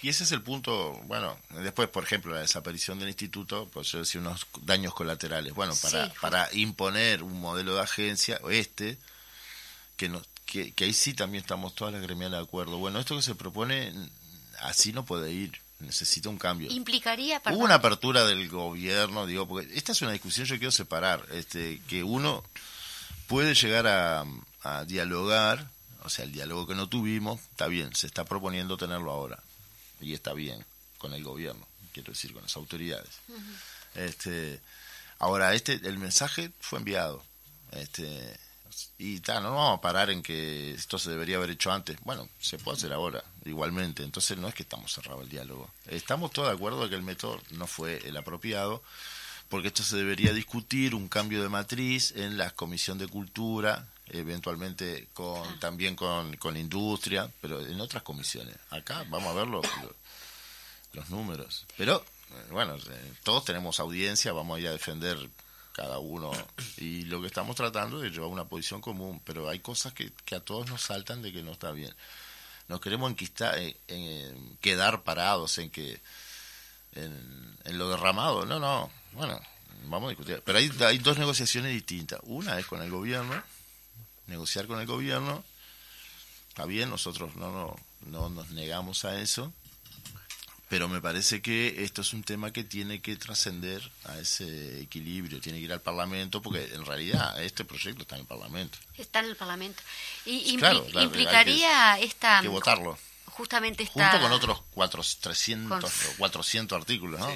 Y 0.02 0.10
ese 0.10 0.24
es 0.26 0.32
el 0.32 0.44
punto, 0.44 0.94
bueno, 1.06 1.38
después, 1.50 1.90
por 1.90 2.04
ejemplo, 2.04 2.34
la 2.34 2.42
desaparición 2.42 3.00
del 3.00 3.08
instituto, 3.08 3.68
pues 3.74 3.92
yo 3.92 4.00
decía 4.00 4.22
unos 4.22 4.46
daños 4.62 4.94
colaterales. 4.94 5.54
Bueno, 5.54 5.74
para, 5.82 6.14
para 6.22 6.50
imponer 6.54 7.24
un 7.24 7.40
modelo 7.40 7.74
de 7.76 7.82
agencia, 7.82 8.40
este, 8.50 9.00
que, 9.96 10.08
no, 10.08 10.22
que, 10.46 10.74
ahí 10.82 10.94
sí 10.94 11.16
también 11.16 11.42
estamos 11.42 11.74
todas 11.74 11.94
las 11.94 12.04
gremiales 12.04 12.38
de 12.38 12.44
acuerdo. 12.44 12.78
Bueno, 12.78 13.00
esto 13.00 13.16
que 13.16 13.24
se 13.24 13.34
propone, 13.34 13.92
así 14.60 14.94
no 14.94 15.04
puede 15.04 15.32
ir 15.32 15.60
necesita 15.80 16.30
un 16.30 16.38
cambio. 16.38 16.72
Implicaría 16.72 17.42
Hubo 17.52 17.64
una 17.64 17.76
apertura 17.76 18.26
del 18.26 18.50
gobierno, 18.50 19.26
digo, 19.26 19.48
porque 19.48 19.70
esta 19.78 19.92
es 19.92 20.02
una 20.02 20.12
discusión 20.12 20.46
yo 20.48 20.58
quiero 20.58 20.72
separar, 20.72 21.26
este 21.32 21.82
que 21.88 22.04
uno 22.04 22.44
puede 23.28 23.54
llegar 23.54 23.88
a, 23.88 24.26
a 24.64 24.86
dialogar, 24.86 25.70
o 26.04 26.10
sea, 26.10 26.26
el 26.26 26.32
diálogo 26.32 26.68
que 26.68 26.76
no 26.76 26.88
tuvimos, 26.88 27.40
está 27.52 27.68
bien, 27.68 27.94
se 27.96 28.08
está 28.08 28.26
proponiendo 28.26 28.78
tenerlo 28.78 29.12
ahora 29.12 29.40
y 30.02 30.14
está 30.14 30.34
bien 30.34 30.64
con 30.98 31.14
el 31.14 31.24
gobierno, 31.24 31.68
quiero 31.94 32.12
decir, 32.12 32.34
con 32.34 32.44
las 32.44 32.56
autoridades. 32.56 33.20
Este, 33.96 34.60
ahora, 35.20 35.54
este, 35.54 35.74
el 35.74 35.98
mensaje 35.98 36.52
fue 36.60 36.80
enviado, 36.80 37.24
este, 37.72 38.40
y 38.98 39.20
ta, 39.20 39.40
no 39.40 39.56
vamos 39.56 39.78
a 39.78 39.82
parar 39.82 40.10
en 40.10 40.22
que 40.22 40.72
esto 40.72 41.00
se 41.00 41.10
debería 41.10 41.38
haber 41.38 41.52
hecho 41.52 41.72
antes. 41.72 41.98
Bueno, 42.02 42.30
se 42.40 42.58
puede 42.58 42.78
hacer 42.78 42.94
ahora, 42.94 43.24
igualmente. 43.50 44.04
Entonces 44.04 44.38
no 44.38 44.48
es 44.48 44.56
que 44.56 44.64
estamos 44.64 44.94
cerrados 44.94 45.24
el 45.24 45.30
diálogo. 45.30 45.70
Estamos 45.88 46.32
todos 46.32 46.50
de 46.50 46.56
acuerdo 46.56 46.84
de 46.84 46.90
que 46.90 46.96
el 46.96 47.04
método 47.04 47.42
no 47.52 47.68
fue 47.68 47.98
el 48.08 48.18
apropiado, 48.18 48.82
porque 49.50 49.70
esto 49.70 49.84
se 49.84 49.98
debería 49.98 50.34
discutir, 50.34 50.94
un 50.94 51.08
cambio 51.08 51.42
de 51.42 51.50
matriz 51.50 52.14
en 52.16 52.38
la 52.38 52.50
Comisión 52.52 52.98
de 52.98 53.08
Cultura, 53.08 53.88
eventualmente 54.10 55.08
con 55.14 55.60
también 55.60 55.96
con, 55.96 56.36
con 56.38 56.58
industria, 56.58 57.30
pero 57.42 57.62
en 57.62 57.80
otras 57.80 58.04
comisiones. 58.04 58.56
Acá 58.70 59.06
vamos 59.10 59.30
a 59.30 59.40
ver 59.40 59.48
los, 59.48 59.66
los, 60.94 61.10
números. 61.10 61.66
Pero, 61.78 62.04
eh, 62.32 62.48
bueno, 62.52 62.76
eh, 62.76 63.14
todos 63.24 63.46
tenemos 63.46 63.80
audiencia, 63.80 64.34
vamos 64.34 64.58
a 64.58 64.60
ir 64.62 64.68
a 64.68 64.72
defender 64.72 65.18
cada 65.74 66.00
uno 66.00 66.32
y 66.78 67.04
lo 67.04 67.22
que 67.22 67.28
estamos 67.28 67.56
tratando 67.56 68.04
es 68.04 68.12
llevar 68.12 68.30
una 68.30 68.46
posición 68.46 68.82
común, 68.82 69.22
pero 69.24 69.48
hay 69.48 69.60
cosas 69.60 69.94
que, 69.94 70.12
que 70.26 70.34
a 70.34 70.40
todos 70.40 70.68
nos 70.68 70.82
saltan 70.82 71.22
de 71.22 71.32
que 71.32 71.44
no 71.44 71.52
está 71.52 71.72
bien. 71.72 71.94
Nos 72.68 72.82
queremos 72.82 73.10
enquistar, 73.10 73.58
en, 73.58 73.76
en 73.88 74.58
quedar 74.58 75.04
parados 75.04 75.58
en 75.58 75.70
que 75.70 76.02
en, 76.94 77.78
lo 77.78 77.90
derramado, 77.90 78.46
no, 78.46 78.60
no, 78.60 78.90
bueno, 79.14 79.40
vamos 79.86 80.08
a 80.08 80.10
discutir. 80.10 80.42
Pero 80.44 80.58
hay, 80.58 80.72
hay 80.82 80.98
dos 80.98 81.18
negociaciones 81.18 81.72
distintas. 81.72 82.20
Una 82.24 82.58
es 82.60 82.66
con 82.66 82.82
el 82.82 82.90
gobierno, 82.90 83.42
negociar 84.28 84.68
con 84.68 84.80
el 84.80 84.88
gobierno, 84.88 85.44
está 86.50 86.66
bien, 86.66 86.90
nosotros 86.90 87.36
no, 87.36 87.52
no, 87.52 87.76
no 88.06 88.30
nos 88.30 88.50
negamos 88.52 89.06
a 89.06 89.20
eso, 89.22 89.54
pero 90.70 90.90
me 90.90 91.02
parece 91.02 91.42
que 91.42 91.84
esto 91.84 92.02
es 92.02 92.14
un 92.14 92.24
tema 92.24 92.52
que 92.52 92.64
tiene 92.64 93.02
que 93.02 93.16
trascender 93.16 93.82
a 94.06 94.20
ese 94.20 94.82
equilibrio, 94.82 95.40
tiene 95.40 95.60
que 95.60 95.66
ir 95.66 95.74
al 95.74 95.82
Parlamento, 95.82 96.42
porque 96.42 96.74
en 96.74 96.86
realidad 96.86 97.42
este 97.42 97.64
proyecto 97.64 98.02
está 98.02 98.16
en 98.16 98.22
el 98.22 98.28
Parlamento. 98.28 98.78
Está 98.98 99.20
en 99.20 99.26
el 99.28 99.36
Parlamento. 99.36 99.82
Y 100.26 100.54
implicaría 100.54 102.00
esta... 102.00 102.42
Que 102.42 102.50
votarlo. 102.50 102.98
Justamente 103.26 103.84
esta... 103.84 104.10
Junto 104.12 104.24
con 104.24 104.32
otros 104.34 104.62
cuatro, 104.72 105.02
300 105.22 105.92
400 106.18 106.78
artículos, 106.78 107.20
¿no? 107.20 107.30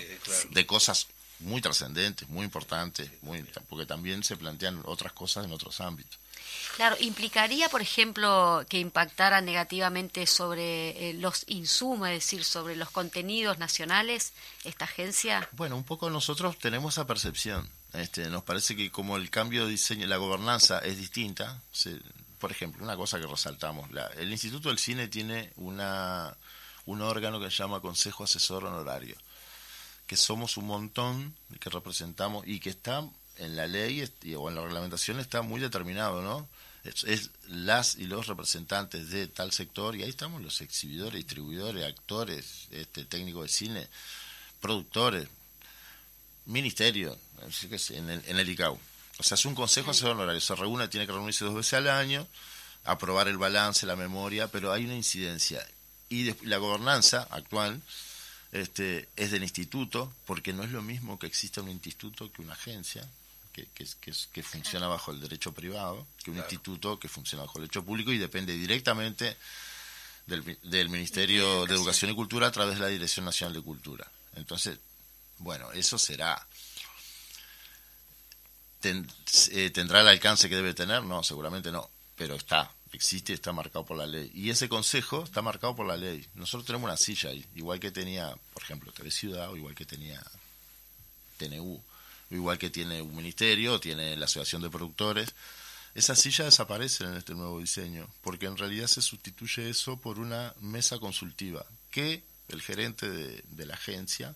De 0.50 0.66
cosas 0.66 1.08
muy 1.40 1.62
trascendentes, 1.62 2.28
muy 2.30 2.44
importantes, 2.44 3.10
muy, 3.22 3.44
porque 3.70 3.86
también 3.86 4.24
se 4.24 4.36
plantean 4.36 4.82
otras 4.86 5.14
cosas 5.14 5.46
en 5.46 5.52
otros 5.52 5.80
ámbitos. 5.80 6.20
Claro, 6.76 6.96
¿implicaría, 7.00 7.70
por 7.70 7.82
ejemplo, 7.82 8.66
que 8.70 8.80
impactara 8.80 9.42
negativamente 9.42 10.26
sobre 10.26 11.10
eh, 11.10 11.14
los 11.14 11.44
insumos, 11.48 12.08
es 12.10 12.16
decir, 12.16 12.44
sobre 12.44 12.76
los 12.76 12.90
contenidos 12.90 13.60
nacionales 13.60 14.34
esta 14.64 14.86
agencia? 14.86 15.48
Bueno, 15.52 15.76
un 15.76 15.84
poco 15.84 16.10
nosotros 16.10 16.58
tenemos 16.58 16.96
esa 16.96 17.06
percepción. 17.06 17.70
Este, 17.94 18.30
nos 18.30 18.44
parece 18.44 18.76
que 18.76 18.90
como 18.90 19.18
el 19.18 19.30
cambio 19.30 19.66
de 19.66 19.72
diseño, 19.72 20.08
la 20.08 20.18
gobernanza 20.18 20.80
es 20.80 20.98
distinta, 20.98 21.62
por 22.40 22.52
ejemplo, 22.52 22.84
una 22.84 22.96
cosa 22.96 23.20
que 23.20 23.28
resaltamos, 23.28 23.92
la, 23.92 24.08
el 24.18 24.32
Instituto 24.32 24.70
del 24.70 24.80
Cine 24.80 25.08
tiene 25.08 25.52
una, 25.58 26.36
un 26.86 27.02
órgano 27.02 27.40
que 27.40 27.52
se 27.52 27.58
llama 27.58 27.82
Consejo 27.82 28.24
Asesor 28.24 28.66
Honorario, 28.66 29.16
que 30.08 30.16
somos 30.16 30.58
un 30.58 30.68
montón 30.68 31.36
que 31.60 31.70
representamos 31.70 32.48
y 32.48 32.60
que 32.60 32.70
está 32.70 33.04
en 33.42 33.56
la 33.56 33.68
ley 33.68 34.08
o 34.38 34.50
en 34.50 34.56
la 34.56 34.62
reglamentación 34.62 35.20
está 35.20 35.42
muy 35.42 35.60
determinado, 35.60 36.22
¿no? 36.22 36.48
Es, 36.84 37.30
las 37.48 37.96
y 37.96 38.06
los 38.06 38.28
representantes 38.28 39.10
de 39.12 39.28
tal 39.28 39.52
sector 39.52 39.96
y 39.96 40.04
ahí 40.04 40.10
estamos 40.10 40.42
los 40.42 40.62
exhibidores, 40.62 41.14
distribuidores, 41.14 41.86
actores, 41.86 42.68
este, 42.72 43.06
técnicos 43.06 43.44
de 43.44 43.50
cine, 43.50 43.88
productores, 44.60 45.28
ministerio, 46.46 47.18
en 47.90 48.10
el, 48.10 48.24
en 48.26 48.40
el 48.40 48.50
ICAO. 48.50 48.80
O 49.20 49.24
sea, 49.24 49.36
es 49.36 49.46
un 49.46 49.54
consejo 49.54 49.92
asesor 49.92 50.12
honorario, 50.12 50.42
se 50.42 50.56
reúne, 50.56 50.88
tiene 50.88 51.06
que 51.06 51.14
reunirse 51.14 51.46
dos 51.46 51.54
veces 51.54 51.74
al 51.74 51.88
año, 51.88 52.28
aprobar 52.84 53.28
el 53.28 53.38
balance, 53.38 53.86
la 53.86 53.96
memoria, 53.96 54.48
pero 54.48 54.72
hay 54.72 54.86
una 54.86 54.96
incidencia. 54.96 55.66
Y 56.10 56.34
la 56.46 56.58
gobernanza 56.58 57.28
actual 57.30 57.82
este, 58.52 59.08
es 59.16 59.30
del 59.30 59.44
instituto, 59.44 60.12
porque 60.26 60.54
no 60.54 60.64
es 60.64 60.72
lo 60.72 60.82
mismo 60.82 61.20
que 61.20 61.28
exista 61.28 61.62
un 61.62 61.70
instituto 61.70 62.32
que 62.32 62.42
una 62.42 62.54
agencia, 62.54 63.08
que, 63.52 63.68
que, 63.68 63.86
que, 64.32 64.44
funciona 64.44 64.88
bajo 64.88 65.12
el 65.12 65.20
derecho 65.20 65.52
privado, 65.52 66.08
que 66.24 66.32
un 66.32 66.38
instituto 66.38 67.00
que 67.00 67.08
funciona 67.08 67.44
bajo 67.44 67.58
el 67.58 67.64
derecho 67.64 67.84
público 67.84 68.12
y 68.12 68.18
depende 68.18 68.54
directamente 68.54 69.38
del, 70.26 70.90
Ministerio 70.90 71.66
de 71.66 71.74
Educación 71.74 72.12
y 72.12 72.16
Cultura 72.16 72.48
a 72.48 72.52
través 72.52 72.76
de 72.76 72.82
la 72.82 72.88
Dirección 72.88 73.26
Nacional 73.26 73.54
de 73.54 73.62
Cultura. 73.62 74.10
Entonces, 74.36 74.78
bueno, 75.40 75.72
eso 75.72 75.98
será. 75.98 76.46
Eh, 78.84 79.70
¿Tendrá 79.72 80.02
el 80.02 80.08
alcance 80.08 80.50
que 80.50 80.56
debe 80.56 80.74
tener? 80.74 81.04
No, 81.04 81.22
seguramente 81.24 81.72
no, 81.72 81.90
pero 82.16 82.36
está, 82.36 82.74
existe 82.94 83.32
y 83.32 83.36
está 83.36 83.52
marcado 83.52 83.86
por 83.86 83.98
la 83.98 84.08
ley. 84.08 84.32
Y 84.34 84.50
ese 84.50 84.70
consejo 84.70 85.24
está 85.24 85.42
marcado 85.42 85.76
por 85.76 85.86
la 85.86 85.98
ley. 85.98 86.26
Nosotros 86.36 86.66
tenemos 86.66 86.86
una 86.86 86.98
silla 86.98 87.30
ahí, 87.30 87.46
igual 87.56 87.80
que 87.80 87.92
tenía, 87.92 88.36
por 88.54 88.64
ejemplo, 88.64 88.92
TV 88.92 89.12
Ciudad, 89.12 89.52
o 89.52 89.58
igual 89.58 89.76
que 89.76 89.86
tenía 89.86 90.22
TNU, 91.38 91.82
igual 92.32 92.58
que 92.58 92.70
tiene 92.70 93.02
un 93.02 93.16
ministerio, 93.16 93.80
tiene 93.80 94.16
la 94.16 94.26
Asociación 94.26 94.62
de 94.62 94.70
Productores. 94.70 95.34
Esas 95.94 96.20
sillas 96.20 96.46
desaparecen 96.46 97.10
en 97.10 97.18
este 97.18 97.34
nuevo 97.34 97.60
diseño, 97.60 98.08
porque 98.22 98.46
en 98.46 98.58
realidad 98.58 98.88
se 98.88 99.02
sustituye 99.02 99.70
eso 99.70 99.98
por 99.98 100.20
una 100.20 100.54
mesa 100.62 101.00
consultiva, 101.00 101.66
que 101.92 102.24
el 102.48 102.62
gerente 102.62 103.10
de, 103.10 103.66
la 103.66 103.74
agencia 103.74 104.36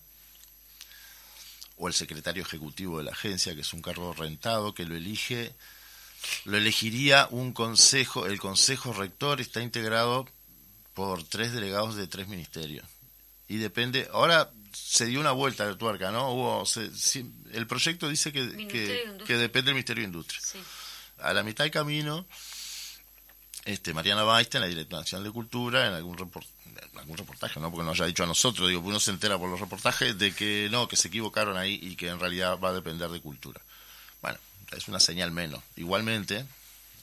o 1.78 1.88
el 1.88 1.94
secretario 1.94 2.42
ejecutivo 2.42 2.98
de 2.98 3.04
la 3.04 3.12
agencia, 3.12 3.54
que 3.54 3.62
es 3.62 3.72
un 3.72 3.82
cargo 3.82 4.12
rentado, 4.12 4.74
que 4.74 4.84
lo 4.84 4.96
elige, 4.96 5.54
lo 6.44 6.56
elegiría 6.56 7.28
un 7.30 7.52
consejo, 7.52 8.26
el 8.26 8.38
consejo 8.38 8.92
rector 8.92 9.40
está 9.40 9.62
integrado 9.62 10.28
por 10.94 11.22
tres 11.24 11.52
delegados 11.52 11.96
de 11.96 12.06
tres 12.06 12.28
ministerios. 12.28 12.86
Y 13.48 13.58
depende, 13.58 14.08
ahora 14.12 14.50
se 14.76 15.06
dio 15.06 15.20
una 15.20 15.32
vuelta 15.32 15.66
de 15.66 15.74
tuerca, 15.76 16.10
¿no? 16.10 16.30
Hubo, 16.30 16.64
el 17.52 17.66
proyecto 17.66 18.08
dice 18.08 18.32
que, 18.32 18.68
que, 18.68 19.36
depende 19.36 19.66
del 19.66 19.74
Ministerio 19.74 20.02
de 20.02 20.06
Industria. 20.06 20.40
A 21.18 21.32
la 21.32 21.42
mitad 21.42 21.64
del 21.64 21.70
camino, 21.70 22.26
este, 23.64 23.94
Mariana 23.94 24.22
Baista, 24.22 24.58
en 24.58 24.62
la 24.62 24.68
Dirección 24.68 25.00
Nacional 25.00 25.24
de 25.24 25.32
Cultura, 25.32 25.86
en 25.86 25.94
algún, 25.94 26.30
algún 26.96 27.16
reportaje, 27.16 27.58
no 27.58 27.70
porque 27.70 27.86
nos 27.86 27.98
haya 27.98 28.06
dicho 28.06 28.24
a 28.24 28.26
nosotros, 28.26 28.68
digo, 28.68 28.82
uno 28.82 29.00
se 29.00 29.10
entera 29.10 29.38
por 29.38 29.48
los 29.48 29.58
reportajes 29.58 30.18
de 30.18 30.34
que 30.34 30.68
no, 30.70 30.88
que 30.88 30.96
se 30.96 31.08
equivocaron 31.08 31.56
ahí 31.56 31.78
y 31.82 31.96
que 31.96 32.08
en 32.08 32.20
realidad 32.20 32.58
va 32.58 32.70
a 32.70 32.74
depender 32.74 33.10
de 33.10 33.20
cultura. 33.20 33.60
Bueno, 34.20 34.38
es 34.76 34.88
una 34.88 35.00
señal 35.00 35.30
menos. 35.30 35.62
Igualmente, 35.76 36.44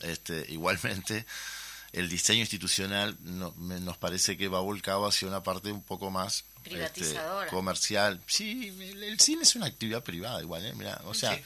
este, 0.02 0.46
igualmente, 0.50 1.26
el 1.92 2.08
diseño 2.08 2.42
institucional 2.42 3.18
nos 3.24 3.98
parece 3.98 4.38
que 4.38 4.48
va 4.48 4.60
volcado 4.60 5.08
hacia 5.08 5.28
una 5.28 5.42
parte 5.42 5.72
un 5.72 5.84
poco 5.84 6.12
más 6.12 6.46
este, 6.66 7.16
comercial. 7.50 8.22
Sí, 8.28 8.74
el, 9.02 9.20
cine 9.20 9.44
es 9.44 9.56
una 9.56 9.68
actividad 9.68 10.04
privada 10.04 10.42
igual, 10.42 10.66
¿eh? 10.66 10.74
o 11.06 11.14
sea, 11.14 11.40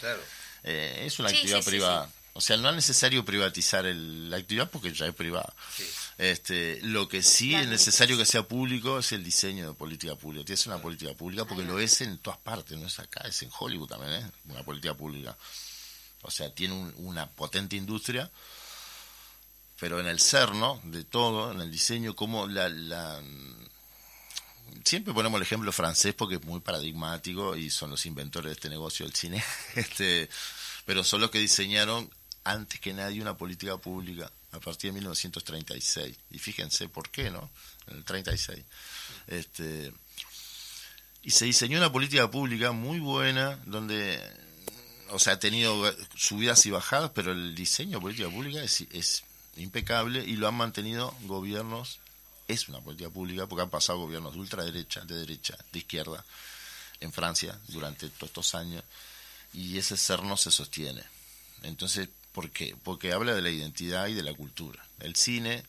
eh, 0.63 1.03
es 1.05 1.19
una 1.19 1.29
actividad 1.29 1.63
privada. 1.63 2.09
O 2.33 2.41
sea, 2.41 2.55
no 2.57 2.69
es 2.69 2.75
necesario 2.75 3.25
privatizar 3.25 3.83
la 3.85 4.37
actividad 4.37 4.69
porque 4.69 4.93
ya 4.93 5.07
es 5.07 5.15
privada. 5.15 5.51
Este, 6.19 6.79
lo 6.83 7.09
que 7.09 7.23
sí 7.23 7.55
es 7.55 7.67
necesario 7.67 8.15
que 8.15 8.27
sea 8.27 8.43
público 8.43 8.99
es 8.99 9.11
el 9.11 9.23
diseño 9.23 9.67
de 9.67 9.73
política 9.73 10.15
pública. 10.15 10.45
Tiene 10.45 10.57
que 10.57 10.63
ser 10.63 10.73
una 10.73 10.81
política 10.81 11.13
pública 11.13 11.45
porque 11.45 11.63
lo 11.63 11.79
es 11.79 11.99
en 12.01 12.19
todas 12.19 12.37
partes, 12.39 12.77
no 12.77 12.85
es 12.85 12.99
acá, 12.99 13.27
es 13.27 13.41
en 13.41 13.49
Hollywood 13.57 13.87
también, 13.87 14.13
¿eh? 14.13 14.31
una 14.49 14.61
política 14.63 14.93
pública. 14.93 15.35
O 16.21 16.29
sea, 16.29 16.53
tiene 16.53 16.75
una 16.97 17.27
potente 17.27 17.75
industria 17.75 18.29
pero 19.79 19.99
en 19.99 20.07
el 20.07 20.19
cerno 20.19 20.79
de 20.83 21.03
todo, 21.03 21.51
en 21.51 21.61
el 21.61 21.71
diseño, 21.71 22.15
como 22.15 22.47
la, 22.47 22.67
la, 22.69 23.21
siempre 24.83 25.13
ponemos 25.13 25.37
el 25.37 25.43
ejemplo 25.43 25.71
francés 25.71 26.13
porque 26.13 26.35
es 26.35 26.43
muy 26.43 26.59
paradigmático 26.59 27.55
y 27.55 27.69
son 27.69 27.89
los 27.89 28.05
inventores 28.05 28.49
de 28.49 28.53
este 28.53 28.69
negocio 28.69 29.05
del 29.05 29.15
cine, 29.15 29.43
este, 29.75 30.29
pero 30.85 31.03
son 31.03 31.21
los 31.21 31.31
que 31.31 31.39
diseñaron 31.39 32.09
antes 32.43 32.79
que 32.79 32.93
nadie 32.93 33.21
una 33.21 33.37
política 33.37 33.77
pública 33.77 34.31
a 34.51 34.59
partir 34.59 34.91
de 34.91 34.99
1936. 34.99 36.17
Y 36.31 36.39
fíjense 36.39 36.87
por 36.87 37.09
qué, 37.09 37.29
¿no? 37.29 37.49
En 37.87 37.97
el 37.97 38.03
36. 38.03 38.63
Este, 39.27 39.91
y 41.23 41.31
se 41.31 41.45
diseñó 41.45 41.77
una 41.77 41.91
política 41.91 42.31
pública 42.31 42.71
muy 42.71 42.99
buena 42.99 43.59
donde, 43.65 44.19
o 45.09 45.19
sea, 45.19 45.33
ha 45.33 45.39
tenido 45.39 45.93
subidas 46.15 46.65
y 46.65 46.71
bajadas, 46.71 47.11
pero 47.13 47.33
el 47.33 47.53
diseño 47.53 47.97
de 47.97 48.01
política 48.01 48.29
pública 48.29 48.63
es, 48.63 48.85
es 48.91 49.23
impecable 49.57 50.23
y 50.23 50.37
lo 50.37 50.47
han 50.47 50.55
mantenido 50.55 51.13
gobiernos, 51.23 51.99
es 52.47 52.69
una 52.69 52.81
política 52.81 53.09
pública 53.09 53.47
porque 53.47 53.63
han 53.63 53.69
pasado 53.69 53.99
gobiernos 53.99 54.33
de 54.33 54.39
ultraderecha, 54.39 55.01
de 55.01 55.15
derecha, 55.15 55.57
de 55.71 55.79
izquierda 55.79 56.23
en 56.99 57.11
Francia 57.11 57.59
durante 57.67 58.09
todos 58.09 58.29
estos 58.29 58.55
años 58.55 58.83
y 59.53 59.77
ese 59.77 59.97
ser 59.97 60.23
no 60.23 60.37
se 60.37 60.51
sostiene. 60.51 61.03
Entonces, 61.63 62.09
¿por 62.31 62.49
qué? 62.51 62.75
Porque 62.83 63.13
habla 63.13 63.33
de 63.33 63.41
la 63.41 63.49
identidad 63.49 64.07
y 64.07 64.13
de 64.13 64.23
la 64.23 64.33
cultura. 64.33 64.85
El 64.99 65.15
cine 65.15 65.63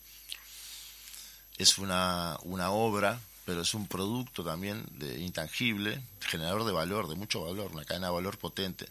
es 1.56 1.78
una, 1.78 2.38
una 2.42 2.70
obra, 2.70 3.20
pero 3.44 3.62
es 3.62 3.74
un 3.74 3.86
producto 3.86 4.44
también 4.44 4.84
de 4.92 5.20
intangible, 5.20 6.02
generador 6.20 6.64
de 6.64 6.72
valor, 6.72 7.08
de 7.08 7.14
mucho 7.14 7.42
valor, 7.42 7.72
una 7.72 7.84
cadena 7.84 8.08
de 8.08 8.14
valor 8.14 8.38
potente 8.38 8.88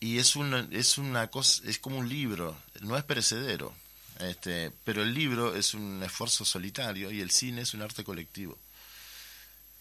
y, 0.00 0.18
es 0.18 0.36
una 0.36 0.66
es 0.70 0.98
una 0.98 1.28
cosa 1.28 1.62
es 1.66 1.78
como 1.78 1.98
un 1.98 2.08
libro 2.08 2.56
no 2.80 2.96
es 2.96 3.04
perecedero 3.04 3.74
este 4.18 4.72
pero 4.84 5.02
el 5.02 5.14
libro 5.14 5.54
es 5.54 5.74
un 5.74 6.02
esfuerzo 6.02 6.44
solitario 6.44 7.10
y 7.10 7.20
el 7.20 7.30
cine 7.30 7.62
es 7.62 7.74
un 7.74 7.82
arte 7.82 8.04
colectivo. 8.04 8.58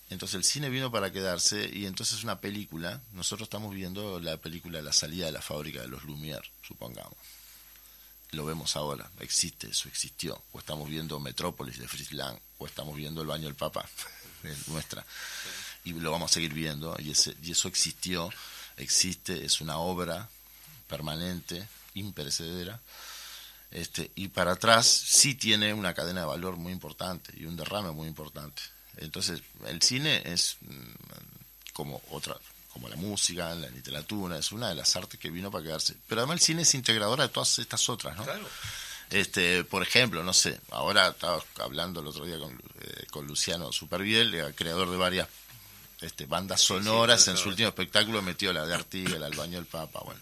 Entonces 0.09 0.35
el 0.35 0.43
cine 0.43 0.69
vino 0.69 0.91
para 0.91 1.11
quedarse 1.11 1.69
y 1.71 1.85
entonces 1.85 2.23
una 2.23 2.39
película. 2.39 3.01
Nosotros 3.13 3.47
estamos 3.47 3.73
viendo 3.73 4.19
la 4.19 4.37
película 4.37 4.81
la 4.81 4.93
salida 4.93 5.25
de 5.25 5.33
la 5.33 5.41
fábrica 5.41 5.81
de 5.81 5.87
los 5.87 6.03
Lumière 6.03 6.49
supongamos. 6.65 7.17
Lo 8.31 8.45
vemos 8.45 8.75
ahora. 8.75 9.09
Existe 9.19 9.67
eso 9.69 9.87
existió. 9.89 10.41
O 10.51 10.59
estamos 10.59 10.89
viendo 10.89 11.19
Metrópolis 11.19 11.77
de 11.77 11.87
Fritz 11.87 12.11
Lang 12.13 12.37
o 12.57 12.67
estamos 12.67 12.95
viendo 12.95 13.21
el 13.21 13.27
baño 13.27 13.45
del 13.45 13.55
Papa 13.55 13.87
nuestra. 14.67 15.05
Y 15.83 15.93
lo 15.93 16.11
vamos 16.11 16.31
a 16.31 16.33
seguir 16.33 16.53
viendo 16.53 16.95
y 16.99 17.11
ese 17.11 17.35
y 17.41 17.51
eso 17.51 17.67
existió 17.67 18.29
existe, 18.77 19.43
es 19.43 19.59
una 19.59 19.77
obra 19.77 20.29
permanente, 20.87 21.67
imperecedera, 21.95 22.79
este, 23.71 24.11
y 24.15 24.29
para 24.29 24.53
atrás 24.53 24.87
sí 24.87 25.35
tiene 25.35 25.73
una 25.73 25.93
cadena 25.93 26.21
de 26.21 26.27
valor 26.27 26.57
muy 26.57 26.71
importante 26.71 27.33
y 27.37 27.45
un 27.45 27.55
derrame 27.55 27.91
muy 27.91 28.07
importante. 28.07 28.61
Entonces, 28.97 29.41
el 29.65 29.81
cine 29.81 30.21
es 30.25 30.57
mm, 30.61 31.73
como 31.73 32.01
otra, 32.09 32.35
como 32.73 32.87
la 32.89 32.95
música, 32.95 33.53
la 33.55 33.69
literatura, 33.69 34.37
es 34.37 34.51
una 34.51 34.69
de 34.69 34.75
las 34.75 34.95
artes 34.95 35.19
que 35.19 35.29
vino 35.29 35.51
para 35.51 35.63
quedarse. 35.63 35.95
Pero 36.07 36.21
además 36.21 36.39
el 36.39 36.45
cine 36.45 36.61
es 36.63 36.73
integradora 36.73 37.27
de 37.27 37.29
todas 37.29 37.59
estas 37.59 37.87
otras, 37.89 38.15
¿no? 38.17 38.25
Este, 39.09 39.63
por 39.63 39.83
ejemplo, 39.83 40.21
no 40.23 40.33
sé, 40.33 40.59
ahora 40.71 41.09
estaba 41.09 41.41
hablando 41.59 42.01
el 42.01 42.07
otro 42.07 42.25
día 42.25 42.37
con, 42.39 42.51
eh, 42.53 43.05
con 43.09 43.25
Luciano 43.25 43.71
Superviel, 43.71 44.33
el 44.33 44.53
creador 44.53 44.89
de 44.89 44.97
varias 44.97 45.27
este, 46.01 46.25
bandas 46.25 46.61
sonoras. 46.61 47.27
en 47.27 47.37
su 47.37 47.49
último 47.49 47.69
espectáculo 47.69 48.21
metió 48.21 48.51
la 48.53 48.65
de 48.65 48.73
Artigas, 48.73 49.21
el 49.21 49.35
baño 49.35 49.57
del 49.57 49.65
Papa. 49.65 50.01
Bueno, 50.03 50.19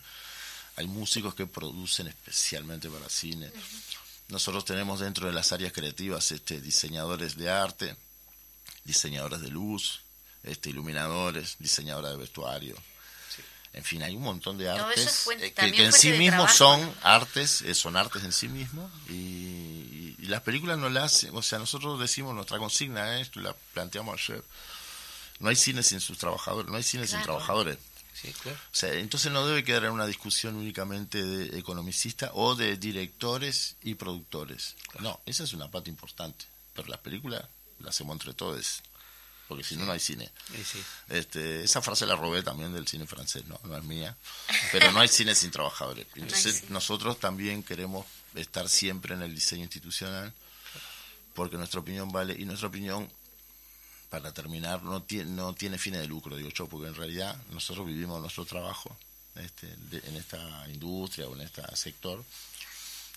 hay 0.78 0.88
músicos 0.88 1.36
que 1.36 1.48
producen 1.48 2.08
especialmente 2.08 2.90
para 2.90 3.10
cine. 3.10 3.52
Nosotros 4.28 4.66
tenemos 4.66 5.00
dentro 5.00 5.28
de 5.28 5.34
las 5.34 5.52
áreas 5.52 5.72
creativas 5.72 6.32
este, 6.32 6.60
diseñadores 6.60 7.38
de 7.38 7.50
arte, 7.50 7.96
diseñadores 8.84 9.42
de 9.42 9.50
luz, 9.50 10.02
este, 10.44 10.70
iluminadores, 10.70 11.56
diseñadores 11.60 12.12
de 12.12 12.18
vestuario. 12.18 12.76
En 13.74 13.84
fin, 13.84 14.04
hay 14.04 14.16
un 14.16 14.24
montón 14.24 14.58
de 14.58 14.70
artes 14.70 15.28
eh, 15.38 15.52
que, 15.52 15.84
en 15.84 15.92
sí 15.92 16.14
mismos 16.14 16.54
son 16.54 16.80
artes, 17.04 17.62
eh, 17.62 17.76
son 17.76 17.98
artes 17.98 18.24
en 18.24 18.32
sí 18.32 18.48
mismos 18.48 18.90
y, 19.10 20.16
las 20.26 20.42
películas 20.42 20.80
no 20.80 20.90
las 20.90 21.14
hacen, 21.14 21.36
o 21.36 21.44
sea, 21.44 21.60
nosotros 21.60 22.00
decimos 22.00 22.34
nuestra 22.34 22.58
consigna, 22.58 23.20
esto 23.20 23.40
la 23.42 23.54
planteamos 23.76 24.20
ayer, 24.20 24.44
no 25.38 25.50
hay 25.50 25.56
cine 25.56 25.84
sin 25.84 26.00
sus 26.00 26.18
trabajadores, 26.18 26.72
no 26.72 26.78
hay 26.78 26.84
cine 26.84 27.06
sin 27.06 27.22
trabajadores. 27.22 27.78
O 28.24 28.76
sea, 28.76 28.94
entonces 28.94 29.32
no 29.32 29.46
debe 29.46 29.64
quedar 29.64 29.86
en 29.86 29.92
una 29.92 30.08
discusión 30.08 30.56
únicamente 30.56 31.24
de 31.24 31.60
economicistas 31.60 32.32
o 32.34 32.56
de 32.56 32.78
directores 32.78 33.76
y 33.84 33.96
productores. 33.96 34.76
No, 35.00 35.20
esa 35.26 35.44
es 35.44 35.54
una 35.54 35.70
parte 35.70 35.90
importante. 35.90 36.46
Pero 36.74 36.88
las 36.90 37.00
películas 37.00 37.44
las 37.80 37.96
hacemos 37.96 38.16
entre 38.16 38.34
todos. 38.34 38.82
Porque 39.48 39.64
si 39.64 39.76
no, 39.76 39.86
no 39.86 39.92
hay 39.92 40.00
cine. 40.00 40.32
Este, 41.10 41.64
esa 41.64 41.82
frase 41.82 42.06
la 42.06 42.16
robé 42.16 42.42
también 42.42 42.74
del 42.74 42.88
cine 42.88 43.06
francés, 43.06 43.46
no, 43.46 43.60
no 43.64 43.78
es 43.78 43.84
mía. 43.84 44.16
Pero 44.72 44.92
no 44.92 45.00
hay 45.00 45.08
cine 45.08 45.36
sin 45.36 45.52
trabajadores. 45.52 46.08
Entonces 46.16 46.70
nosotros 46.70 47.20
también 47.20 47.62
queremos 47.64 48.06
estar 48.34 48.68
siempre 48.70 49.14
en 49.14 49.22
el 49.22 49.36
diseño 49.36 49.64
institucional 49.64 50.34
porque 51.36 51.58
nuestra 51.58 51.82
opinión 51.82 52.12
vale 52.12 52.36
y 52.40 52.46
nuestra 52.46 52.70
opinión 52.70 53.08
para 54.22 54.34
terminar, 54.34 54.82
no 54.82 55.04
tiene, 55.04 55.32
no 55.32 55.54
tiene 55.54 55.78
fines 55.78 56.00
de 56.00 56.08
lucro, 56.08 56.38
digo 56.38 56.50
yo, 56.50 56.68
porque 56.68 56.88
en 56.88 56.96
realidad 56.96 57.36
nosotros 57.52 57.86
vivimos 57.86 58.22
nuestro 58.22 58.46
trabajo 58.46 58.96
este, 59.36 59.68
en 59.92 60.16
esta 60.16 60.40
industria 60.70 61.28
o 61.28 61.36
en 61.36 61.42
este 61.42 61.62
sector, 61.76 62.24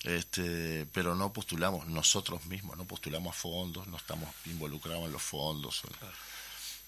este, 0.02 0.86
pero 0.92 1.14
no 1.14 1.32
postulamos 1.32 1.86
nosotros 1.86 2.44
mismos, 2.46 2.76
no 2.76 2.84
postulamos 2.84 3.36
a 3.36 3.38
fondos, 3.38 3.86
no 3.86 3.96
estamos 3.96 4.28
involucrados 4.46 5.04
en 5.04 5.12
los 5.12 5.22
fondos. 5.22 5.82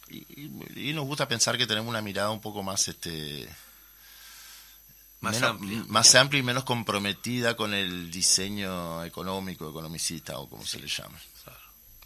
Y, 0.09 0.27
y, 0.88 0.92
nos 0.92 1.07
gusta 1.07 1.29
pensar 1.29 1.57
que 1.57 1.68
tenemos 1.68 1.88
una 1.88 2.03
mirada 2.03 2.31
un 2.31 2.40
poco 2.40 2.64
más 2.64 2.88
este 2.88 3.49
más, 5.20 5.40
amplia. 5.40 5.85
más 5.87 6.14
amplia 6.16 6.40
y 6.40 6.42
menos 6.42 6.64
comprometida 6.64 7.57
con 7.57 7.75
el 7.75 8.11
diseño 8.11 9.05
económico, 9.05 9.70
economicista 9.70 10.37
o 10.40 10.49
como 10.49 10.66
se 10.66 10.81
le 10.81 10.88
llame. 10.88 11.18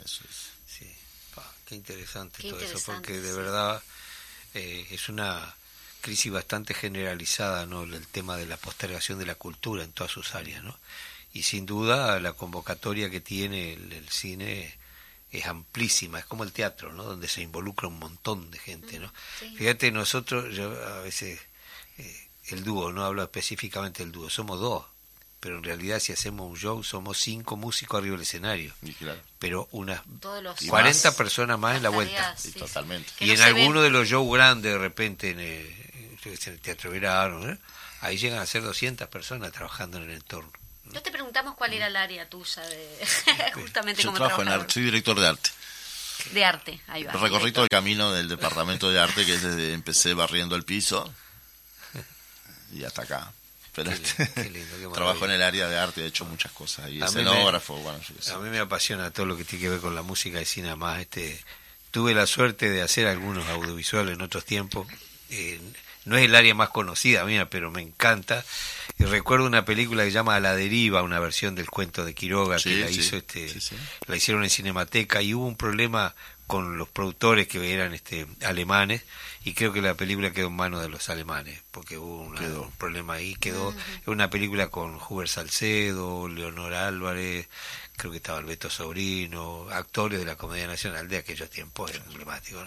Eso 0.04 0.22
es. 0.28 0.53
Qué 1.66 1.74
interesante 1.74 2.42
todo 2.48 2.60
eso, 2.60 2.80
porque 2.84 3.20
de 3.20 3.32
verdad 3.32 3.82
eh, 4.54 4.86
es 4.90 5.08
una 5.08 5.54
crisis 6.00 6.30
bastante 6.30 6.74
generalizada, 6.74 7.64
¿no? 7.64 7.84
El 7.84 8.06
tema 8.08 8.36
de 8.36 8.46
la 8.46 8.58
postergación 8.58 9.18
de 9.18 9.26
la 9.26 9.36
cultura 9.36 9.82
en 9.82 9.92
todas 9.92 10.12
sus 10.12 10.34
áreas, 10.34 10.62
¿no? 10.62 10.78
Y 11.32 11.42
sin 11.42 11.64
duda 11.64 12.20
la 12.20 12.34
convocatoria 12.34 13.08
que 13.10 13.20
tiene 13.20 13.72
el, 13.72 14.08
cine 14.10 14.76
es 15.32 15.46
amplísima, 15.46 16.18
es 16.18 16.26
como 16.26 16.44
el 16.44 16.52
teatro, 16.52 16.92
¿no? 16.92 17.04
Donde 17.04 17.26
se 17.26 17.40
involucra 17.40 17.88
un 17.88 17.98
montón 17.98 18.50
de 18.50 18.58
gente, 18.58 18.98
¿no? 18.98 19.10
Fíjate, 19.56 19.90
nosotros, 19.90 20.54
yo 20.54 20.70
a 20.86 21.00
veces, 21.00 21.40
eh, 21.96 22.28
el 22.48 22.62
dúo, 22.62 22.92
no 22.92 23.04
hablo 23.04 23.22
específicamente 23.22 24.02
del 24.02 24.12
dúo, 24.12 24.28
somos 24.28 24.60
dos, 24.60 24.84
pero 25.44 25.58
en 25.58 25.62
realidad 25.62 26.00
si 26.00 26.10
hacemos 26.10 26.50
un 26.50 26.56
show 26.56 26.82
somos 26.82 27.18
cinco 27.18 27.58
músicos 27.58 27.98
arriba 27.98 28.14
del 28.14 28.22
escenario. 28.22 28.72
Pero 29.38 29.68
unas 29.72 30.00
40 30.66 31.16
personas 31.18 31.58
más 31.58 31.76
en 31.76 31.82
la 31.82 31.90
vuelta. 31.90 32.34
totalmente. 32.58 33.12
Y 33.20 33.30
en 33.30 33.42
alguno 33.42 33.82
de 33.82 33.90
los 33.90 34.08
shows 34.08 34.26
grandes, 34.32 34.72
de 34.72 34.78
repente, 34.78 35.32
en 35.32 35.40
el, 35.40 36.60
Teatro 36.62 36.92
Verano, 36.92 37.46
¿eh? 37.46 37.58
ahí 38.00 38.16
llegan 38.16 38.38
a 38.38 38.46
ser 38.46 38.62
200 38.62 39.06
personas 39.08 39.52
trabajando 39.52 39.98
en 39.98 40.04
el 40.04 40.12
entorno. 40.12 40.50
No 40.84 41.02
te 41.02 41.10
preguntamos 41.10 41.54
cuál 41.56 41.74
era 41.74 41.88
el 41.88 41.96
área 41.96 42.26
tuya, 42.26 42.62
de, 42.62 43.06
justamente 43.52 44.02
Yo 44.02 44.14
trabajo 44.14 44.40
en 44.40 44.48
arte, 44.48 44.72
soy 44.72 44.84
director 44.84 45.20
de 45.20 45.26
arte. 45.26 45.50
De 46.32 46.42
arte, 46.42 46.80
ahí 46.86 47.04
va. 47.04 47.12
Recorrí 47.12 47.52
todo 47.52 47.64
el 47.64 47.68
camino 47.68 48.12
del 48.12 48.28
departamento 48.28 48.90
de 48.90 48.98
arte, 48.98 49.26
que 49.26 49.34
es 49.34 49.42
desde 49.42 49.74
empecé 49.74 50.14
barriendo 50.14 50.56
el 50.56 50.64
piso 50.64 51.12
y 52.72 52.82
hasta 52.82 53.02
acá. 53.02 53.30
Pero 53.74 53.90
trabajo 54.94 55.24
en 55.24 55.32
el 55.32 55.42
área 55.42 55.68
de 55.68 55.78
arte, 55.78 56.02
he 56.02 56.06
hecho 56.06 56.24
muchas 56.24 56.52
cosas. 56.52 56.90
Y 56.90 57.02
escenógrafo, 57.02 57.76
bueno, 57.76 57.98
A 58.32 58.38
mí 58.38 58.50
me 58.50 58.60
apasiona 58.60 59.10
todo 59.10 59.26
lo 59.26 59.36
que 59.36 59.44
tiene 59.44 59.64
que 59.64 59.70
ver 59.70 59.80
con 59.80 59.94
la 59.94 60.02
música 60.02 60.40
y 60.40 60.44
cine 60.44 60.74
más. 60.76 61.00
Este, 61.00 61.40
tuve 61.90 62.14
la 62.14 62.26
suerte 62.26 62.70
de 62.70 62.82
hacer 62.82 63.06
algunos 63.06 63.46
audiovisuales 63.48 64.14
en 64.14 64.22
otros 64.22 64.44
tiempos. 64.44 64.86
Eh, 65.30 65.60
no 66.04 66.16
es 66.16 66.24
el 66.24 66.34
área 66.34 66.54
más 66.54 66.68
conocida 66.68 67.24
mía, 67.24 67.48
pero 67.48 67.70
me 67.70 67.82
encanta. 67.82 68.44
Y 68.98 69.04
recuerdo 69.04 69.46
una 69.46 69.64
película 69.64 70.04
que 70.04 70.10
se 70.10 70.14
llama 70.14 70.36
A 70.36 70.40
la 70.40 70.54
deriva, 70.54 71.02
una 71.02 71.18
versión 71.18 71.54
del 71.54 71.68
cuento 71.68 72.04
de 72.04 72.14
Quiroga 72.14 72.58
que 72.58 72.76
la 72.76 72.90
hizo 72.90 73.16
este, 73.16 73.52
la 74.06 74.16
hicieron 74.16 74.44
en 74.44 74.50
Cinemateca 74.50 75.22
y 75.22 75.34
hubo 75.34 75.46
un 75.46 75.56
problema 75.56 76.14
con 76.46 76.76
los 76.76 76.88
productores 76.88 77.48
que 77.48 77.72
eran 77.72 77.94
este 77.94 78.26
alemanes 78.44 79.02
y 79.44 79.52
creo 79.52 79.72
que 79.72 79.82
la 79.82 79.94
película 79.94 80.32
quedó 80.32 80.48
en 80.48 80.56
manos 80.56 80.80
de 80.80 80.88
los 80.88 81.10
alemanes, 81.10 81.62
porque 81.70 81.98
hubo 81.98 82.22
un 82.22 82.70
problema 82.78 83.14
ahí, 83.14 83.34
quedó, 83.34 83.70
es 83.72 84.08
una 84.08 84.30
película 84.30 84.68
con 84.68 84.98
Hubert 85.08 85.28
Salcedo, 85.28 86.28
Leonor 86.28 86.72
Álvarez, 86.72 87.48
creo 87.96 88.10
que 88.10 88.16
estaba 88.16 88.38
Alberto 88.38 88.68
Sobrino, 88.70 89.68
actores 89.70 90.18
de 90.18 90.24
la 90.24 90.36
Comedia 90.36 90.66
Nacional 90.66 91.08
de 91.08 91.18
aquellos 91.18 91.48
tiempos, 91.48 91.90
era 91.90 92.02
emblemático, 92.04 92.62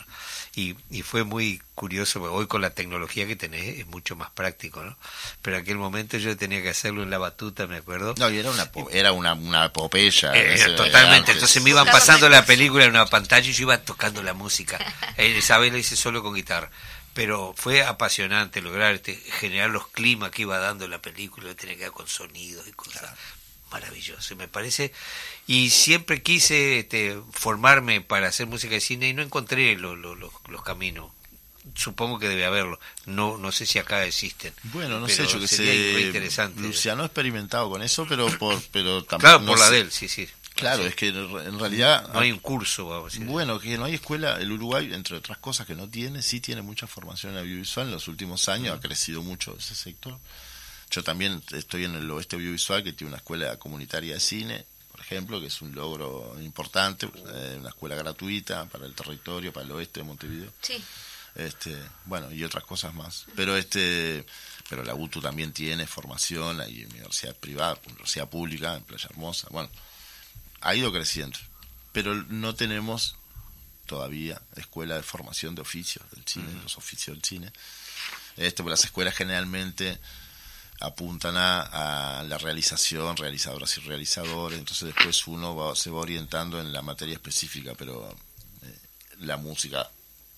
y, 0.55 0.75
y 0.89 1.01
fue 1.01 1.23
muy 1.23 1.61
curioso, 1.75 2.19
porque 2.19 2.35
hoy 2.35 2.47
con 2.47 2.61
la 2.61 2.69
tecnología 2.69 3.27
que 3.27 3.35
tenés 3.35 3.79
es 3.79 3.87
mucho 3.87 4.15
más 4.15 4.31
práctico, 4.31 4.83
¿no? 4.83 4.97
Pero 5.41 5.57
en 5.57 5.63
aquel 5.63 5.77
momento 5.77 6.17
yo 6.17 6.35
tenía 6.37 6.61
que 6.61 6.69
hacerlo 6.69 7.03
en 7.03 7.09
la 7.09 7.17
batuta, 7.17 7.67
me 7.67 7.77
acuerdo. 7.77 8.15
No, 8.17 8.29
y 8.29 8.37
era 8.37 8.51
una, 8.51 8.71
era 8.91 9.11
una, 9.11 9.33
una 9.33 9.65
epopeya. 9.65 10.31
Eh, 10.33 10.75
totalmente, 10.75 11.33
entonces 11.33 11.61
me 11.61 11.71
iban 11.71 11.85
pasando 11.85 12.29
la 12.29 12.45
película 12.45 12.85
en 12.85 12.91
una 12.91 13.05
pantalla 13.05 13.47
y 13.47 13.53
yo 13.53 13.63
iba 13.63 13.77
tocando 13.79 14.23
la 14.23 14.33
música. 14.33 14.77
Eh, 15.17 15.29
Isabel 15.29 15.71
lo 15.71 15.79
hice 15.79 15.95
solo 15.95 16.21
con 16.21 16.35
guitarra 16.35 16.69
pero 17.13 17.55
fue 17.57 17.81
apasionante 17.81 18.61
lograr 18.61 18.93
este, 18.93 19.15
generar 19.15 19.71
los 19.71 19.87
climas 19.87 20.29
que 20.29 20.43
iba 20.43 20.59
dando 20.59 20.87
la 20.87 21.01
película, 21.01 21.55
tenía 21.55 21.75
que 21.75 21.85
ver 21.85 21.91
con 21.91 22.07
sonidos 22.07 22.67
y 22.67 22.73
cosas 22.73 23.09
maravilloso, 23.71 24.35
me 24.35 24.47
parece. 24.47 24.93
Y 25.45 25.69
siempre 25.69 26.21
quise 26.21 26.79
este, 26.79 27.17
formarme 27.31 28.01
para 28.01 28.27
hacer 28.27 28.47
música 28.47 28.73
de 28.73 28.81
cine 28.81 29.09
y 29.09 29.13
no 29.13 29.21
encontré 29.21 29.75
los 29.77 30.63
caminos. 30.63 31.11
Supongo 31.75 32.17
que 32.17 32.29
debe 32.29 32.45
haberlo. 32.45 32.79
No 33.05 33.37
no 33.37 33.51
sé 33.51 33.65
si 33.65 33.77
acá 33.77 34.05
existen. 34.05 34.53
Bueno, 34.63 34.99
no 34.99 35.09
sé, 35.09 35.27
yo 35.27 35.39
que 35.39 35.47
sé. 35.47 36.01
interesante. 36.01 36.61
Luciano 36.61 37.03
ha 37.03 37.07
experimentado 37.07 37.69
con 37.69 37.83
eso, 37.83 38.05
pero 38.07 38.27
por 38.37 38.61
pero 38.71 39.05
Claro, 39.05 39.45
por 39.45 39.59
la 39.59 39.69
de 39.69 39.81
él, 39.81 39.91
sí, 39.91 40.07
sí. 40.07 40.27
Claro, 40.57 40.87
es 40.87 40.95
que 40.95 41.09
en 41.09 41.59
realidad... 41.59 42.09
No 42.13 42.19
hay 42.19 42.31
un 42.31 42.39
curso, 42.39 42.87
vamos 42.87 43.13
a 43.13 43.13
decir. 43.13 43.27
Bueno, 43.27 43.59
que 43.59 43.77
no 43.77 43.85
hay 43.85 43.93
escuela. 43.93 44.37
El 44.39 44.51
Uruguay, 44.51 44.91
entre 44.91 45.15
otras 45.17 45.37
cosas 45.37 45.67
que 45.67 45.75
no 45.75 45.87
tiene, 45.87 46.23
sí 46.23 46.41
tiene 46.41 46.63
mucha 46.63 46.87
formación 46.87 47.33
en 47.33 47.39
audiovisual. 47.39 47.87
En 47.87 47.93
los 47.93 48.07
últimos 48.07 48.49
años 48.49 48.75
ha 48.75 48.79
crecido 48.79 49.21
mucho 49.21 49.55
ese 49.57 49.75
sector. 49.75 50.17
Yo 50.89 51.03
también 51.03 51.41
estoy 51.53 51.85
en 51.85 51.95
el 51.95 52.09
oeste 52.11 52.35
audiovisual, 52.35 52.83
que 52.83 52.93
tiene 52.93 53.09
una 53.09 53.17
escuela 53.17 53.57
comunitaria 53.57 54.13
de 54.13 54.19
cine, 54.19 54.65
por 54.91 55.01
ejemplo, 55.01 55.39
que 55.39 55.47
es 55.47 55.61
un 55.61 55.75
logro 55.75 56.35
importante, 56.41 57.05
eh, 57.05 57.57
una 57.59 57.69
escuela 57.69 57.95
gratuita 57.95 58.65
para 58.65 58.85
el 58.85 58.93
territorio, 58.93 59.53
para 59.53 59.65
el 59.65 59.71
oeste 59.71 59.99
de 59.99 60.05
Montevideo. 60.05 60.51
Sí. 60.61 60.81
Este, 61.35 61.75
bueno, 62.05 62.31
y 62.31 62.43
otras 62.43 62.63
cosas 62.63 62.95
más. 62.95 63.25
Pero 63.35 63.55
este 63.55 64.25
pero 64.69 64.83
la 64.83 64.95
UTU 64.95 65.21
también 65.21 65.53
tiene 65.53 65.87
formación, 65.87 66.59
hay 66.59 66.83
universidad 66.85 67.35
privada, 67.35 67.79
universidad 67.85 68.27
pública 68.27 68.75
en 68.75 68.83
Playa 68.83 69.07
Hermosa. 69.09 69.47
Bueno, 69.51 69.69
ha 70.61 70.75
ido 70.75 70.91
creciendo, 70.91 71.37
pero 71.93 72.15
no 72.15 72.55
tenemos 72.55 73.15
todavía 73.85 74.41
escuela 74.55 74.95
de 74.95 75.03
formación 75.03 75.55
de 75.55 75.61
oficios 75.61 76.09
del 76.11 76.25
cine, 76.25 76.47
los 76.63 76.77
oficios 76.77 77.15
del 77.15 77.23
cine. 77.23 77.51
Este, 78.35 78.61
pues 78.61 78.71
las 78.71 78.83
escuelas 78.83 79.15
generalmente 79.15 79.99
apuntan 80.79 81.35
a, 81.37 82.23
la 82.27 82.37
realización, 82.37 83.17
realizadoras 83.17 83.77
y 83.77 83.81
realizadores, 83.81 84.59
entonces 84.59 84.93
después 84.93 85.25
uno 85.27 85.75
se 85.75 85.89
va 85.89 85.99
orientando 85.99 86.59
en 86.59 86.71
la 86.71 86.81
materia 86.81 87.13
específica, 87.13 87.73
pero 87.77 88.15
eh, 88.63 88.77
la 89.19 89.37
música 89.37 89.89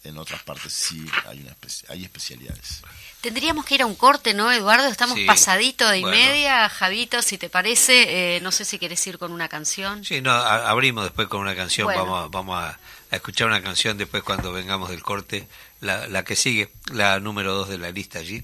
en 0.03 0.17
otras 0.17 0.41
partes 0.43 0.71
sí 0.71 1.05
hay, 1.27 1.41
una 1.41 1.55
hay 1.89 2.05
especialidades. 2.05 2.81
Tendríamos 3.19 3.65
que 3.65 3.75
ir 3.75 3.81
a 3.81 3.85
un 3.85 3.95
corte, 3.95 4.33
¿no, 4.33 4.49
Eduardo? 4.49 4.87
Estamos 4.87 5.19
pasadito 5.27 5.87
de 5.89 5.99
y 5.99 6.05
media. 6.05 6.69
Javito, 6.69 7.21
si 7.21 7.37
te 7.37 7.49
parece, 7.49 8.37
eh, 8.37 8.39
no 8.39 8.51
sé 8.53 8.63
si 8.63 8.79
quieres 8.79 9.05
ir 9.07 9.17
con 9.17 9.33
una 9.33 9.49
canción. 9.49 10.05
Sí, 10.05 10.21
no, 10.21 10.31
abrimos 10.31 11.03
después 11.03 11.27
con 11.27 11.41
una 11.41 11.53
canción. 11.53 11.87
Vamos, 11.87 12.31
vamos 12.31 12.63
a, 12.63 12.79
escuchar 13.11 13.47
una 13.47 13.61
canción 13.61 13.97
después 13.97 14.23
cuando 14.23 14.53
vengamos 14.53 14.89
del 14.89 15.03
corte. 15.03 15.49
La, 15.81 16.07
la 16.07 16.23
que 16.23 16.37
sigue, 16.37 16.71
la 16.93 17.19
número 17.19 17.53
dos 17.53 17.67
de 17.67 17.77
la 17.77 17.91
lista 17.91 18.19
allí. 18.19 18.43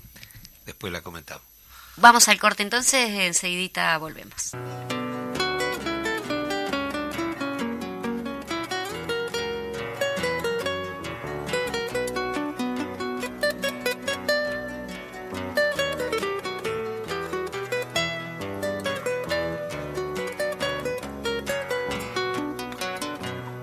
Después 0.65 0.91
la 0.91 1.01
comentamos. 1.01 1.55
Vamos 1.97 2.27
al 2.27 2.39
corte 2.39 2.62
entonces, 2.62 3.10
enseguidita 3.10 3.97
volvemos. 3.97 4.51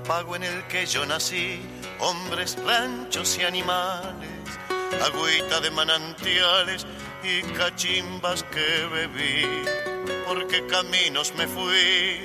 Pago 0.09 0.37
en 0.37 0.43
el 0.45 0.67
que 0.69 0.87
yo 0.87 1.05
nací, 1.05 1.61
hombres, 2.01 2.57
ranchos 2.65 3.39
y 3.39 3.45
animales, 3.45 4.31
agüita 5.03 5.61
de 5.61 5.71
manantiales 5.71 6.87
y 7.25 7.43
cachimbas 7.53 8.43
que 8.45 8.87
bebí, 8.93 9.47
porque 10.27 10.67
caminos 10.67 11.33
me 11.37 11.47
fui 11.47 12.21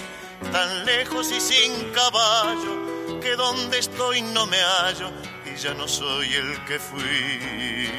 tan 0.52 0.86
lejos 0.86 1.32
y 1.32 1.40
sin 1.40 1.92
caballo, 1.92 3.20
que 3.22 3.36
donde 3.36 3.80
estoy 3.80 4.22
no 4.22 4.46
me 4.48 4.58
hallo 4.58 5.12
y 5.46 5.56
ya 5.56 5.74
no 5.74 5.88
soy 5.88 6.34
el 6.34 6.66
que 6.66 6.80
fui. 6.80 7.90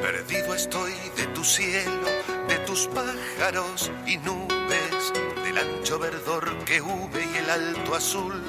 Perdido 0.00 0.54
estoy 0.54 0.92
de 1.16 1.26
tu 1.28 1.44
cielo, 1.44 2.08
de 2.48 2.58
tus 2.66 2.88
pájaros 2.88 3.90
y 4.06 4.16
nubes, 4.18 5.12
del 5.44 5.58
ancho 5.58 5.98
verdor 5.98 6.64
que 6.64 6.80
hube 6.80 7.28
y 7.32 7.36
el 7.36 7.50
alto 7.50 7.94
azul 7.94 8.42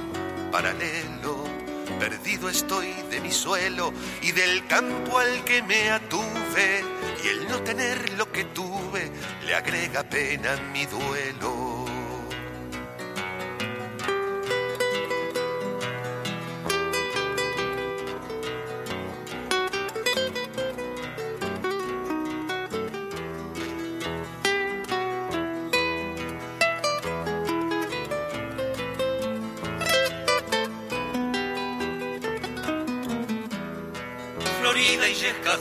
paralelo 0.51 1.52
Perdido 2.03 2.49
estoy 2.49 2.91
de 3.09 3.21
mi 3.21 3.31
suelo 3.31 3.93
y 4.21 4.33
del 4.33 4.67
campo 4.67 5.19
al 5.19 5.45
que 5.45 5.63
me 5.63 5.89
atuve. 5.89 6.83
Y 7.23 7.27
el 7.29 7.47
no 7.47 7.63
tener 7.63 8.17
lo 8.17 8.29
que 8.29 8.43
tuve 8.43 9.09
le 9.45 9.55
agrega 9.55 10.03
pena 10.03 10.51
a 10.51 10.57
mi 10.73 10.85
duelo. 10.85 11.82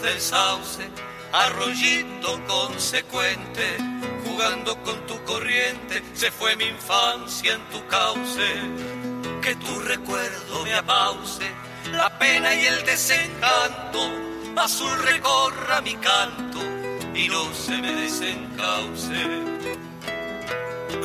Del 0.01 0.21
sauce, 0.21 0.89
arroyito 1.33 2.41
consecuente, 2.47 3.77
jugando 4.25 4.77
con 4.83 5.07
tu 5.07 5.23
corriente, 5.25 6.03
se 6.15 6.31
fue 6.31 6.57
mi 6.57 6.65
infancia 6.65 7.55
en 7.55 7.61
tu 7.71 7.87
cauce, 7.87 8.55
que 9.43 9.55
tu 9.57 9.81
recuerdo 9.81 10.65
me 10.65 10.75
apause, 10.75 11.45
la 11.93 12.19
pena 12.19 12.55
y 12.55 12.67
el 12.67 12.85
desencanto, 12.85 13.99
azul 14.57 14.97
recorra 15.05 15.81
mi 15.83 15.95
canto 15.97 16.61
y 17.15 17.29
no 17.29 17.53
se 17.53 17.77
me 17.79 17.93
desencauce. 17.93 19.43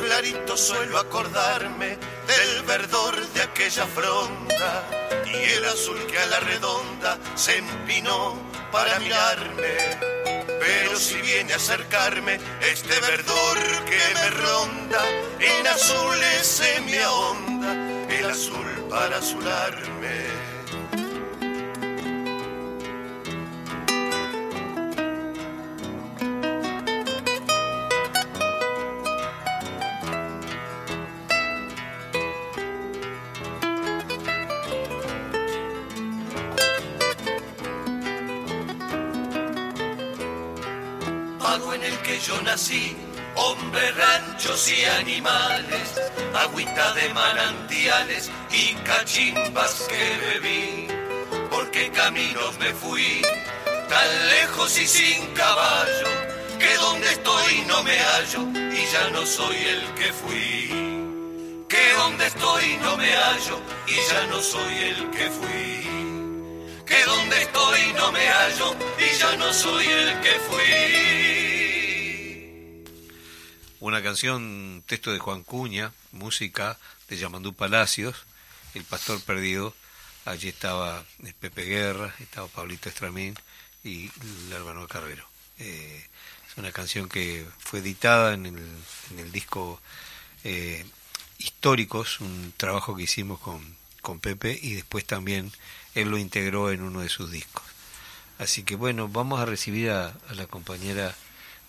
Clarito 0.02 0.56
suelo 0.56 0.98
acordarme 0.98 1.98
del 2.28 2.62
verdor 2.64 3.26
de 3.28 3.42
aquella 3.42 3.86
fronda 3.86 4.84
y 5.26 5.34
el 5.56 5.64
azul 5.64 5.98
que 6.06 6.18
a 6.18 6.26
la 6.26 6.40
redonda 6.40 7.18
se 7.34 7.56
empinó 7.56 8.36
para 8.70 8.98
mirarme. 8.98 9.74
Pero 10.60 10.98
si 10.98 11.16
viene 11.22 11.54
a 11.54 11.56
acercarme 11.56 12.38
este 12.60 13.00
verdor 13.00 13.58
que 13.86 14.00
me 14.14 14.30
ronda, 14.30 15.02
en 15.40 15.66
azules 15.66 16.46
se 16.46 16.80
me 16.82 17.02
ahonda 17.02 17.72
el 18.10 18.30
azul 18.30 18.86
para 18.90 19.16
azularme. 19.16 20.27
Yo 42.20 42.40
nací, 42.42 42.96
hombre, 43.34 43.92
ranchos 43.92 44.68
y 44.68 44.84
animales, 44.84 46.00
agüita 46.34 46.94
de 46.94 47.08
manantiales 47.10 48.30
y 48.50 48.74
cachimbas 48.84 49.86
que 49.88 50.40
bebí. 50.40 50.88
Porque 51.50 51.90
caminos 51.90 52.58
me 52.58 52.72
fui, 52.74 53.22
tan 53.88 54.28
lejos 54.28 54.78
y 54.78 54.86
sin 54.86 55.26
caballo, 55.34 56.08
que 56.58 56.74
donde 56.74 57.08
estoy 57.12 57.64
no 57.66 57.82
me 57.82 57.98
hallo 57.98 58.42
y 58.72 58.92
ya 58.92 59.10
no 59.10 59.24
soy 59.26 59.56
el 59.56 59.94
que 59.94 60.12
fui. 60.12 60.88
Que 61.68 61.92
donde 61.98 62.26
estoy 62.26 62.76
no 62.82 62.96
me 62.96 63.12
hallo 63.12 63.60
y 63.86 63.94
ya 63.94 64.26
no 64.26 64.40
soy 64.40 64.74
el 64.90 65.10
que 65.10 65.30
fui. 65.30 66.84
Que 66.86 67.04
donde 67.04 67.42
estoy 67.42 67.92
no 67.94 68.12
me 68.12 68.26
hallo 68.26 68.74
y 68.98 69.18
ya 69.18 69.36
no 69.36 69.52
soy 69.52 69.86
el 69.86 70.20
que 70.20 70.34
fui. 70.48 71.47
Una 73.80 74.02
canción, 74.02 74.82
texto 74.86 75.12
de 75.12 75.20
Juan 75.20 75.44
Cuña, 75.44 75.92
música 76.10 76.76
de 77.08 77.16
Yamandú 77.16 77.54
Palacios, 77.54 78.24
El 78.74 78.82
Pastor 78.82 79.20
Perdido. 79.20 79.72
Allí 80.24 80.48
estaba 80.48 81.04
Pepe 81.38 81.62
Guerra, 81.62 82.12
estaba 82.18 82.48
Pablito 82.48 82.88
Estramín 82.88 83.38
y 83.84 84.10
el 84.46 84.52
hermano 84.52 84.88
Carrero. 84.88 85.24
Eh, 85.60 86.04
es 86.50 86.58
una 86.58 86.72
canción 86.72 87.08
que 87.08 87.46
fue 87.60 87.78
editada 87.78 88.34
en 88.34 88.46
el, 88.46 88.58
en 89.12 89.18
el 89.20 89.30
disco 89.30 89.80
eh, 90.42 90.84
Históricos, 91.38 92.18
un 92.18 92.52
trabajo 92.56 92.96
que 92.96 93.04
hicimos 93.04 93.38
con, 93.38 93.76
con 94.02 94.18
Pepe 94.18 94.58
y 94.60 94.74
después 94.74 95.04
también 95.04 95.52
él 95.94 96.08
lo 96.08 96.18
integró 96.18 96.72
en 96.72 96.82
uno 96.82 97.02
de 97.02 97.08
sus 97.08 97.30
discos. 97.30 97.62
Así 98.38 98.64
que 98.64 98.74
bueno, 98.74 99.06
vamos 99.06 99.38
a 99.38 99.46
recibir 99.46 99.90
a 99.90 100.16
la 100.34 100.48
compañera 100.48 101.14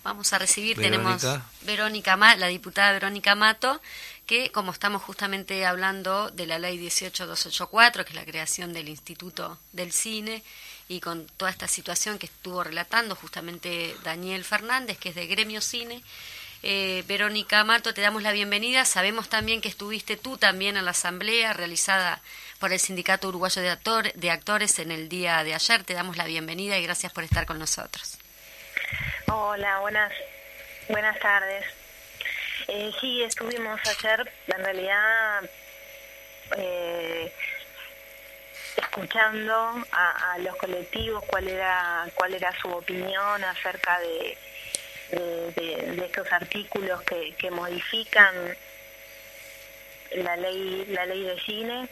Vamos 0.02 0.32
a 0.32 0.38
recibir, 0.38 0.78
tenemos 0.78 1.22
Verónica, 1.62 2.16
la 2.16 2.46
diputada 2.46 2.92
Verónica 2.92 3.34
Mato, 3.34 3.80
que 4.24 4.50
como 4.50 4.72
estamos 4.72 5.02
justamente 5.02 5.66
hablando 5.66 6.30
de 6.30 6.46
la 6.46 6.58
ley 6.58 6.78
18284, 6.78 8.04
que 8.04 8.10
es 8.10 8.16
la 8.16 8.24
creación 8.24 8.72
del 8.72 8.88
Instituto 8.88 9.58
del 9.72 9.92
Cine, 9.92 10.42
y 10.88 11.00
con 11.00 11.26
toda 11.36 11.50
esta 11.50 11.68
situación 11.68 12.18
que 12.18 12.26
estuvo 12.26 12.64
relatando 12.64 13.14
justamente 13.14 13.94
Daniel 14.02 14.42
Fernández, 14.44 14.98
que 14.98 15.10
es 15.10 15.14
de 15.14 15.26
Gremio 15.26 15.60
Cine, 15.60 16.02
eh, 16.62 17.04
Verónica 17.06 17.62
Mato, 17.64 17.94
te 17.94 18.00
damos 18.00 18.22
la 18.22 18.32
bienvenida. 18.32 18.84
Sabemos 18.84 19.28
también 19.28 19.60
que 19.60 19.68
estuviste 19.68 20.16
tú 20.16 20.36
también 20.36 20.76
en 20.76 20.84
la 20.84 20.90
asamblea 20.90 21.52
realizada 21.52 22.20
por 22.58 22.72
el 22.72 22.80
Sindicato 22.80 23.28
Uruguayo 23.28 23.62
de, 23.62 24.12
de 24.14 24.30
Actores 24.30 24.78
en 24.78 24.90
el 24.90 25.08
día 25.08 25.42
de 25.44 25.54
ayer. 25.54 25.84
Te 25.84 25.94
damos 25.94 26.16
la 26.16 26.24
bienvenida 26.24 26.78
y 26.78 26.82
gracias 26.82 27.12
por 27.12 27.24
estar 27.24 27.46
con 27.46 27.58
nosotros. 27.58 28.19
Hola, 29.26 29.80
buenas, 29.80 30.12
buenas 30.88 31.18
tardes. 31.18 31.64
Eh, 32.68 32.92
sí, 33.00 33.22
estuvimos 33.22 33.80
ayer, 33.86 34.32
en 34.48 34.64
realidad, 34.64 35.50
eh, 36.56 37.32
escuchando 38.76 39.84
a, 39.92 40.38
los 40.38 40.56
colectivos 40.56 41.24
cuál 41.26 41.48
era 41.48 42.06
cuál 42.14 42.34
era 42.34 42.52
su 42.60 42.68
opinión 42.68 43.44
acerca 43.44 43.98
de, 44.00 44.38
estos 46.04 46.32
artículos 46.32 47.02
que, 47.02 47.34
que 47.34 47.50
modifican 47.50 48.34
la 50.12 50.36
ley 50.36 50.86
la 50.88 51.06
ley 51.06 51.22
de 51.22 51.40
cine 51.40 51.88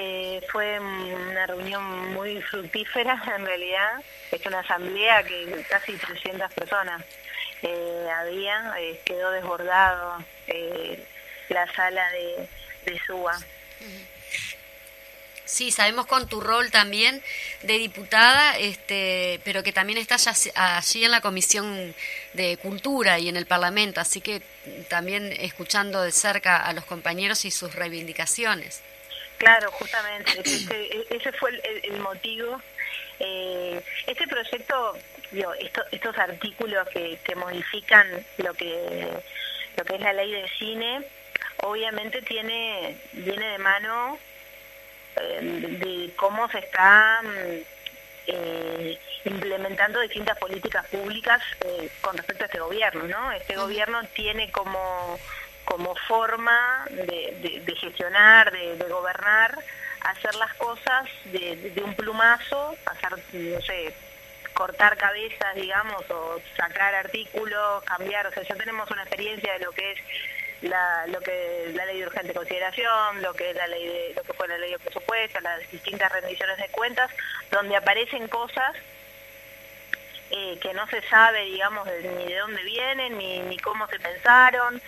eh, 0.00 0.40
fue 0.50 0.78
una 0.78 1.46
reunión 1.46 2.14
muy 2.14 2.40
fructífera 2.42 3.20
en 3.36 3.44
realidad, 3.44 4.02
es 4.30 4.46
una 4.46 4.60
asamblea 4.60 5.22
que 5.24 5.64
casi 5.68 5.92
300 5.92 6.52
personas 6.54 7.02
eh, 7.62 8.08
había, 8.16 8.74
eh, 8.78 9.00
quedó 9.04 9.32
desbordado 9.32 10.24
eh, 10.46 11.04
la 11.48 11.72
sala 11.74 12.08
de, 12.12 12.48
de 12.86 13.00
SUA. 13.06 13.38
Sí, 15.44 15.70
sabemos 15.70 16.06
con 16.06 16.28
tu 16.28 16.42
rol 16.42 16.70
también 16.70 17.22
de 17.62 17.78
diputada, 17.78 18.58
este, 18.58 19.40
pero 19.44 19.62
que 19.62 19.72
también 19.72 19.98
estás 19.98 20.50
allí 20.54 21.04
en 21.04 21.10
la 21.10 21.22
Comisión 21.22 21.94
de 22.34 22.58
Cultura 22.58 23.18
y 23.18 23.30
en 23.30 23.36
el 23.36 23.46
Parlamento, 23.46 23.98
así 23.98 24.20
que 24.20 24.42
también 24.90 25.32
escuchando 25.32 26.02
de 26.02 26.12
cerca 26.12 26.58
a 26.58 26.72
los 26.74 26.84
compañeros 26.84 27.46
y 27.46 27.50
sus 27.50 27.74
reivindicaciones. 27.74 28.82
Claro, 29.38 29.70
justamente, 29.70 30.40
ese, 31.10 31.32
fue 31.32 31.50
el, 31.84 31.98
motivo. 32.00 32.60
Eh, 33.20 33.80
este 34.06 34.26
proyecto, 34.26 34.96
digo, 35.30 35.52
estos 35.92 36.18
artículos 36.18 36.88
que, 36.88 37.18
modifican 37.36 38.06
lo 38.38 38.52
que, 38.54 39.08
lo 39.76 39.84
que 39.84 39.94
es 39.94 40.00
la 40.00 40.12
ley 40.12 40.32
de 40.32 40.48
cine, 40.58 41.04
obviamente 41.58 42.20
tiene 42.22 42.96
viene 43.12 43.52
de 43.52 43.58
mano 43.58 44.18
eh, 45.16 45.38
de 45.40 46.14
cómo 46.16 46.48
se 46.50 46.58
están 46.58 47.26
eh, 48.26 48.98
implementando 49.24 50.00
distintas 50.00 50.36
políticas 50.38 50.86
públicas 50.88 51.40
con 52.00 52.16
respecto 52.16 52.42
a 52.42 52.46
este 52.46 52.58
gobierno, 52.58 53.04
¿no? 53.04 53.32
Este 53.32 53.56
gobierno 53.56 54.02
tiene 54.14 54.50
como 54.50 55.18
como 55.68 55.94
forma 55.94 56.86
de, 56.88 57.76
gestionar, 57.78 58.50
de, 58.50 58.88
gobernar, 58.88 59.54
hacer 60.00 60.34
las 60.36 60.54
cosas 60.54 61.06
de, 61.26 61.82
un 61.84 61.94
plumazo, 61.94 62.74
hacer, 62.86 63.12
no 63.34 63.60
sé, 63.60 63.94
cortar 64.54 64.96
cabezas, 64.96 65.54
digamos, 65.54 66.10
o 66.10 66.40
sacar 66.56 66.94
artículos, 66.94 67.84
cambiar, 67.84 68.26
o 68.26 68.32
sea, 68.32 68.44
ya 68.44 68.54
tenemos 68.56 68.90
una 68.90 69.02
experiencia 69.02 69.52
de 69.52 69.58
lo 69.66 69.72
que 69.72 69.92
es 69.92 69.98
la, 70.62 71.06
lo 71.08 71.20
que 71.20 71.70
la 71.74 71.84
ley 71.84 72.00
de 72.00 72.06
urgente 72.06 72.32
consideración, 72.32 73.20
lo 73.20 73.34
que 73.34 73.50
es 73.50 73.56
la 73.56 73.66
ley 73.66 73.86
de, 73.86 74.14
lo 74.16 74.22
que 74.22 74.32
fue 74.32 74.48
la 74.48 74.56
ley 74.56 74.70
de 74.72 74.78
presupuesto, 74.78 75.38
las 75.40 75.70
distintas 75.70 76.10
rendiciones 76.10 76.56
de 76.56 76.68
cuentas, 76.68 77.10
donde 77.50 77.76
aparecen 77.76 78.26
cosas 78.28 78.74
eh, 80.30 80.58
que 80.60 80.74
no 80.74 80.86
se 80.88 81.00
sabe, 81.08 81.44
digamos, 81.44 81.86
ni 81.86 82.26
de 82.26 82.38
dónde 82.38 82.62
vienen, 82.62 83.18
ni, 83.18 83.40
ni 83.40 83.56
cómo 83.58 83.86
se 83.88 83.98
pensaron, 83.98 84.80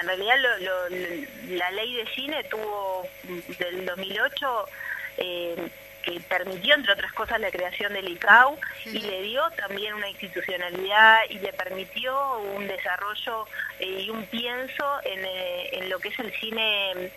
en 0.00 0.06
realidad 0.06 0.36
la 1.48 1.70
ley 1.72 1.94
de 1.94 2.06
cine 2.14 2.44
tuvo 2.44 3.04
del 3.58 3.84
2008 3.84 4.68
eh, 5.18 5.70
que 6.02 6.20
permitió, 6.20 6.74
entre 6.74 6.92
otras 6.92 7.12
cosas, 7.12 7.40
la 7.40 7.50
creación 7.50 7.92
del 7.92 8.08
ICAO 8.08 8.56
y 8.86 9.00
le 9.00 9.22
dio 9.22 9.42
también 9.56 9.94
una 9.94 10.08
institucionalidad 10.08 11.18
y 11.28 11.38
le 11.40 11.52
permitió 11.52 12.38
un 12.54 12.68
desarrollo 12.68 13.46
eh, 13.80 14.04
y 14.06 14.10
un 14.10 14.24
pienso 14.26 14.84
en, 15.04 15.24
eh, 15.24 15.70
en, 15.72 15.90
lo 15.90 15.98
que 15.98 16.08
es 16.08 16.18
el 16.20 16.32
cine 16.34 17.10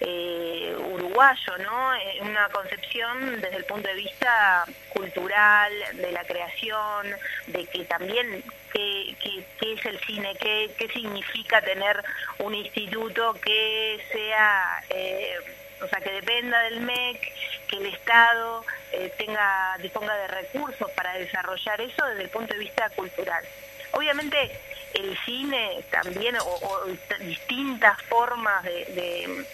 eh, 0.00 0.76
uruguayo, 0.92 1.58
¿no? 1.58 1.92
Una 2.22 2.48
concepción 2.48 3.40
desde 3.40 3.56
el 3.56 3.64
punto 3.64 3.88
de 3.88 3.94
vista 3.94 4.64
cultural, 4.90 5.72
de 5.94 6.12
la 6.12 6.24
creación, 6.24 7.06
de 7.48 7.66
que 7.66 7.84
también 7.84 8.42
qué, 8.72 9.14
qué, 9.20 9.72
es 9.72 9.86
el 9.86 9.98
cine, 10.00 10.34
qué, 10.40 10.88
significa 10.92 11.60
tener 11.62 12.02
un 12.38 12.54
instituto 12.54 13.34
que 13.34 14.04
sea... 14.12 14.82
Eh, 14.90 15.36
o 15.82 15.88
sea, 15.88 16.00
que 16.00 16.12
dependa 16.12 16.60
del 16.62 16.80
MEC, 16.80 17.32
que 17.68 17.76
el 17.76 17.86
Estado 17.86 18.64
eh, 18.92 19.12
tenga 19.18 19.76
disponga 19.78 20.16
de 20.16 20.28
recursos 20.28 20.90
para 20.92 21.12
desarrollar 21.14 21.80
eso 21.80 22.06
desde 22.06 22.22
el 22.22 22.30
punto 22.30 22.54
de 22.54 22.60
vista 22.60 22.88
cultural. 22.90 23.44
Obviamente 23.92 24.50
el 24.94 25.18
cine 25.24 25.84
también, 25.90 26.36
o, 26.40 26.86
distintas 27.20 28.00
formas 28.04 28.62
de, 28.64 29.44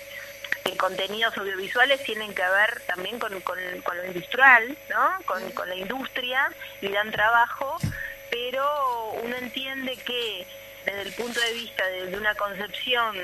contenidos 0.77 1.37
audiovisuales 1.37 2.03
tienen 2.05 2.35
que 2.35 2.43
ver 2.43 2.83
también 2.87 3.19
con, 3.19 3.33
lo 3.33 4.05
industrial, 4.07 4.77
¿no? 4.89 5.25
Con, 5.25 5.69
la 5.69 5.75
industria 5.75 6.51
y 6.81 6.89
dan 6.89 7.11
trabajo, 7.11 7.79
pero 8.31 9.13
uno 9.23 9.37
entiende 9.37 9.97
que 9.97 10.47
desde 10.85 11.03
el 11.03 11.13
punto 11.13 11.41
de 11.41 11.53
vista 11.53 11.87
de 11.87 12.17
una 12.17 12.35
concepción 12.35 13.17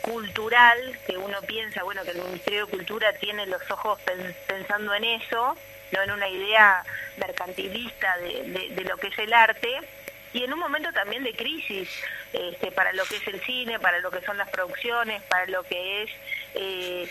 cultural, 0.00 0.98
que 1.06 1.16
uno 1.16 1.40
piensa, 1.42 1.82
bueno, 1.82 2.02
que 2.04 2.10
el 2.12 2.22
Ministerio 2.22 2.66
de 2.66 2.70
Cultura 2.70 3.12
tiene 3.14 3.46
los 3.46 3.62
ojos 3.70 3.98
pensando 4.46 4.94
en 4.94 5.04
eso, 5.04 5.56
no 5.92 6.02
en 6.02 6.10
una 6.12 6.28
idea 6.28 6.84
mercantilista 7.18 8.16
de, 8.18 8.84
lo 8.88 8.96
que 8.96 9.08
es 9.08 9.18
el 9.18 9.32
arte, 9.32 9.80
y 10.32 10.44
en 10.44 10.52
un 10.52 10.58
momento 10.58 10.92
también 10.92 11.24
de 11.24 11.34
crisis 11.34 11.88
este, 12.32 12.70
para 12.70 12.92
lo 12.92 13.04
que 13.04 13.16
es 13.16 13.26
el 13.26 13.40
cine, 13.40 13.78
para 13.80 13.98
lo 13.98 14.10
que 14.10 14.20
son 14.22 14.38
las 14.38 14.48
producciones, 14.50 15.22
para 15.24 15.46
lo 15.46 15.62
que 15.64 16.02
es 16.02 16.10
eh, 16.54 17.08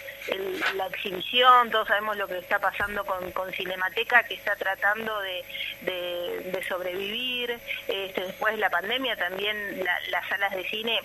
la 0.75 0.87
exhibición, 0.87 1.69
todos 1.71 1.87
sabemos 1.87 2.17
lo 2.17 2.27
que 2.27 2.37
está 2.37 2.59
pasando 2.59 3.05
con, 3.05 3.31
con 3.31 3.51
Cinemateca, 3.51 4.23
que 4.23 4.35
está 4.35 4.55
tratando 4.55 5.19
de, 5.21 5.43
de, 5.81 6.63
sobrevivir, 6.67 7.59
este, 7.87 8.21
después 8.21 8.53
de 8.53 8.59
la 8.59 8.69
pandemia 8.69 9.15
también 9.15 9.83
las 10.09 10.27
salas 10.29 10.51
de 10.55 10.67
cine 10.69 10.99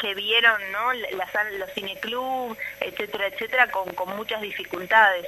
que 0.00 0.14
vieron 0.14 0.60
¿no? 0.72 0.92
Los 0.92 1.72
cineclubs, 1.74 2.58
etcétera, 2.80 3.28
etcétera, 3.28 3.70
con, 3.70 3.92
con 3.94 4.16
muchas 4.16 4.40
dificultades. 4.40 5.26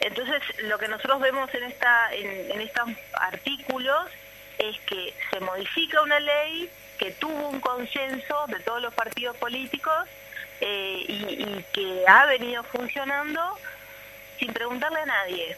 Entonces, 0.00 0.42
lo 0.64 0.78
que 0.78 0.88
nosotros 0.88 1.20
vemos 1.20 1.52
en, 1.54 1.64
esta, 1.64 2.14
en, 2.14 2.60
estos 2.60 2.88
artículos 3.14 4.06
es 4.58 4.78
que 4.80 5.14
se 5.30 5.40
modifica 5.40 6.02
una 6.02 6.20
ley 6.20 6.70
que 6.98 7.12
tuvo 7.12 7.48
un 7.48 7.60
consenso 7.60 8.46
de 8.48 8.60
todos 8.60 8.80
los 8.80 8.94
partidos 8.94 9.36
políticos 9.36 10.08
eh, 10.60 11.04
y, 11.06 11.64
que 11.72 12.04
ha 12.08 12.24
venido 12.26 12.62
funcionando 12.64 13.58
sin 14.38 14.52
preguntarle 14.52 15.00
a 15.00 15.06
nadie 15.06 15.56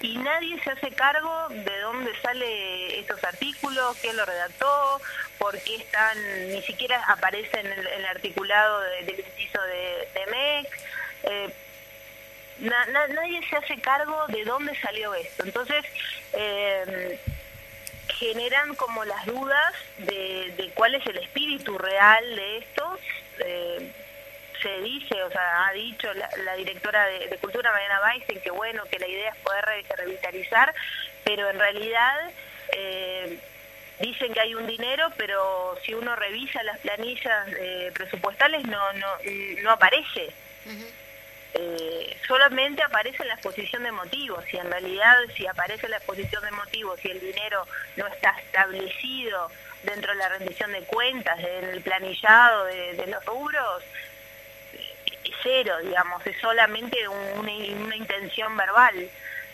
y 0.00 0.18
nadie 0.18 0.60
se 0.62 0.70
hace 0.70 0.90
cargo 0.90 1.48
de 1.48 1.78
dónde 1.80 2.12
sale 2.20 2.98
estos 3.00 3.22
artículos, 3.24 3.96
quién 3.98 4.16
lo 4.16 4.26
redactó, 4.26 5.00
por 5.38 5.58
qué 5.60 5.76
están, 5.76 6.18
ni 6.48 6.60
siquiera 6.62 7.02
aparece 7.04 7.60
en 7.60 7.66
el, 7.66 8.06
articulado 8.06 8.80
del 8.80 9.20
inciso 9.20 9.62
de, 9.62 10.08
de 10.14 10.26
MEC. 10.26 10.80
Eh, 11.22 11.54
nadie 12.60 13.40
se 13.48 13.56
hace 13.56 13.78
cargo 13.80 14.26
de 14.28 14.44
dónde 14.44 14.78
salió 14.80 15.14
esto. 15.14 15.44
Entonces, 15.44 15.84
eh, 16.34 17.18
generan 18.08 18.74
como 18.74 19.04
las 19.04 19.26
dudas 19.26 19.74
de, 19.98 20.54
de, 20.56 20.70
cuál 20.74 20.94
es 20.94 21.06
el 21.06 21.18
espíritu 21.18 21.76
real 21.78 22.36
de 22.36 22.58
esto. 22.58 22.98
Eh, 23.44 23.92
se 24.62 24.80
dice, 24.80 25.22
o 25.22 25.30
sea, 25.30 25.66
ha 25.66 25.72
dicho 25.72 26.08
la, 26.14 26.54
directora 26.56 27.06
de, 27.06 27.36
Cultura, 27.38 27.72
Mariana 27.72 28.00
Weisen, 28.02 28.40
que 28.40 28.50
bueno, 28.50 28.84
que 28.90 28.98
la 28.98 29.06
idea 29.06 29.30
es 29.30 29.36
poder 29.36 29.64
revitalizar, 29.96 30.74
pero 31.24 31.50
en 31.50 31.58
realidad 31.58 32.30
eh, 32.72 33.38
dicen 34.00 34.32
que 34.32 34.40
hay 34.40 34.54
un 34.54 34.66
dinero, 34.66 35.12
pero 35.16 35.76
si 35.84 35.94
uno 35.94 36.16
revisa 36.16 36.62
las 36.62 36.78
planillas 36.78 37.48
eh, 37.58 37.90
presupuestales 37.94 38.64
no, 38.64 38.92
no, 38.94 39.08
no 39.62 39.70
aparece. 39.70 40.32
Eh, 41.58 42.16
solamente 42.26 42.82
aparece 42.82 43.22
en 43.22 43.28
la 43.28 43.34
exposición 43.34 43.82
de 43.82 43.90
motivos 43.90 44.44
y 44.52 44.58
en 44.58 44.70
realidad 44.70 45.16
si 45.34 45.46
aparece 45.46 45.86
en 45.86 45.92
la 45.92 45.96
exposición 45.96 46.44
de 46.44 46.50
motivos 46.50 47.02
y 47.02 47.08
el 47.08 47.18
dinero 47.18 47.66
no 47.96 48.06
está 48.08 48.30
establecido 48.38 49.50
dentro 49.82 50.12
de 50.12 50.18
la 50.18 50.28
rendición 50.28 50.70
de 50.72 50.82
cuentas, 50.82 51.38
en 51.38 51.64
el 51.64 51.80
planillado 51.80 52.64
de, 52.66 53.06
los 53.06 53.24
rubros, 53.24 53.84
cero, 55.42 55.76
digamos, 55.82 56.26
es 56.26 56.36
solamente 56.40 57.08
una, 57.08 57.52
intención 57.96 58.54
verbal, 58.56 59.08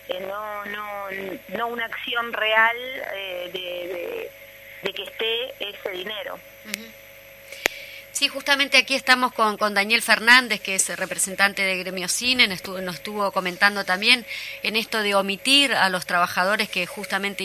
eh, 0.08 0.26
no, 0.26 0.64
no, 0.64 1.06
no 1.56 1.66
una 1.68 1.84
acción 1.84 2.32
real 2.32 2.76
eh, 3.14 4.30
de, 4.82 4.92
que 4.92 5.02
esté 5.04 5.54
ese 5.60 5.90
dinero. 5.90 6.38
Sí, 8.22 8.28
justamente 8.28 8.76
aquí 8.76 8.94
estamos 8.94 9.32
con, 9.32 9.56
con, 9.56 9.74
Daniel 9.74 10.00
Fernández, 10.00 10.60
que 10.60 10.76
es 10.76 10.96
representante 10.96 11.62
de 11.62 11.76
Gremio 11.78 12.06
Cine, 12.06 12.46
nos 12.46 12.58
estuvo, 12.58 12.80
nos 12.80 12.94
estuvo 12.94 13.32
comentando 13.32 13.84
también 13.84 14.24
en 14.62 14.76
esto 14.76 15.02
de 15.02 15.16
omitir 15.16 15.74
a 15.74 15.88
los 15.88 16.06
trabajadores 16.06 16.68
que 16.68 16.86
justamente 16.86 17.42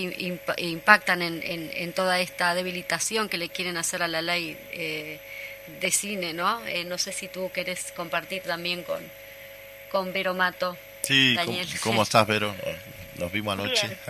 impactan 0.57 1.23
en, 1.23 1.41
en, 1.43 1.93
toda 1.93 2.19
esta 2.19 2.53
debilitación 2.53 3.27
que 3.27 3.39
le 3.39 3.49
quieren 3.49 3.75
hacer 3.75 4.03
a 4.03 4.07
la 4.07 4.21
ley. 4.21 4.55
Eh, 4.71 5.19
de 5.81 5.89
cine, 5.91 6.33
¿no? 6.33 6.63
Eh, 6.67 6.83
no 6.83 6.99
sé 6.99 7.11
si 7.11 7.27
tú 7.27 7.49
quieres 7.51 7.91
compartir 7.93 8.43
también 8.43 8.83
con, 8.83 9.01
con 9.89 10.13
Vero 10.13 10.35
Mato. 10.35 10.77
Sí, 11.01 11.35
¿cómo, 11.81 12.03
estás, 12.03 12.27
Vero? 12.27 12.55
Nos 13.15 13.31
vimos 13.31 13.53
anoche. 13.53 13.97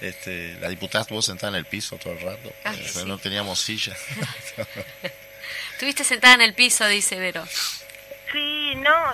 Este, 0.00 0.54
la 0.60 0.68
diputada 0.68 1.02
estuvo 1.02 1.22
sentada 1.22 1.52
en 1.52 1.54
el 1.54 1.64
piso 1.64 1.96
todo 1.96 2.12
el 2.12 2.20
rato, 2.20 2.52
eh, 2.64 3.04
no 3.06 3.16
teníamos 3.16 3.58
silla. 3.58 3.96
Estuviste 5.74 6.04
sentada 6.04 6.34
en 6.34 6.40
el 6.40 6.54
piso, 6.54 6.86
dice 6.86 7.18
Vero. 7.18 7.44
Sí, 8.30 8.74
no. 8.76 9.12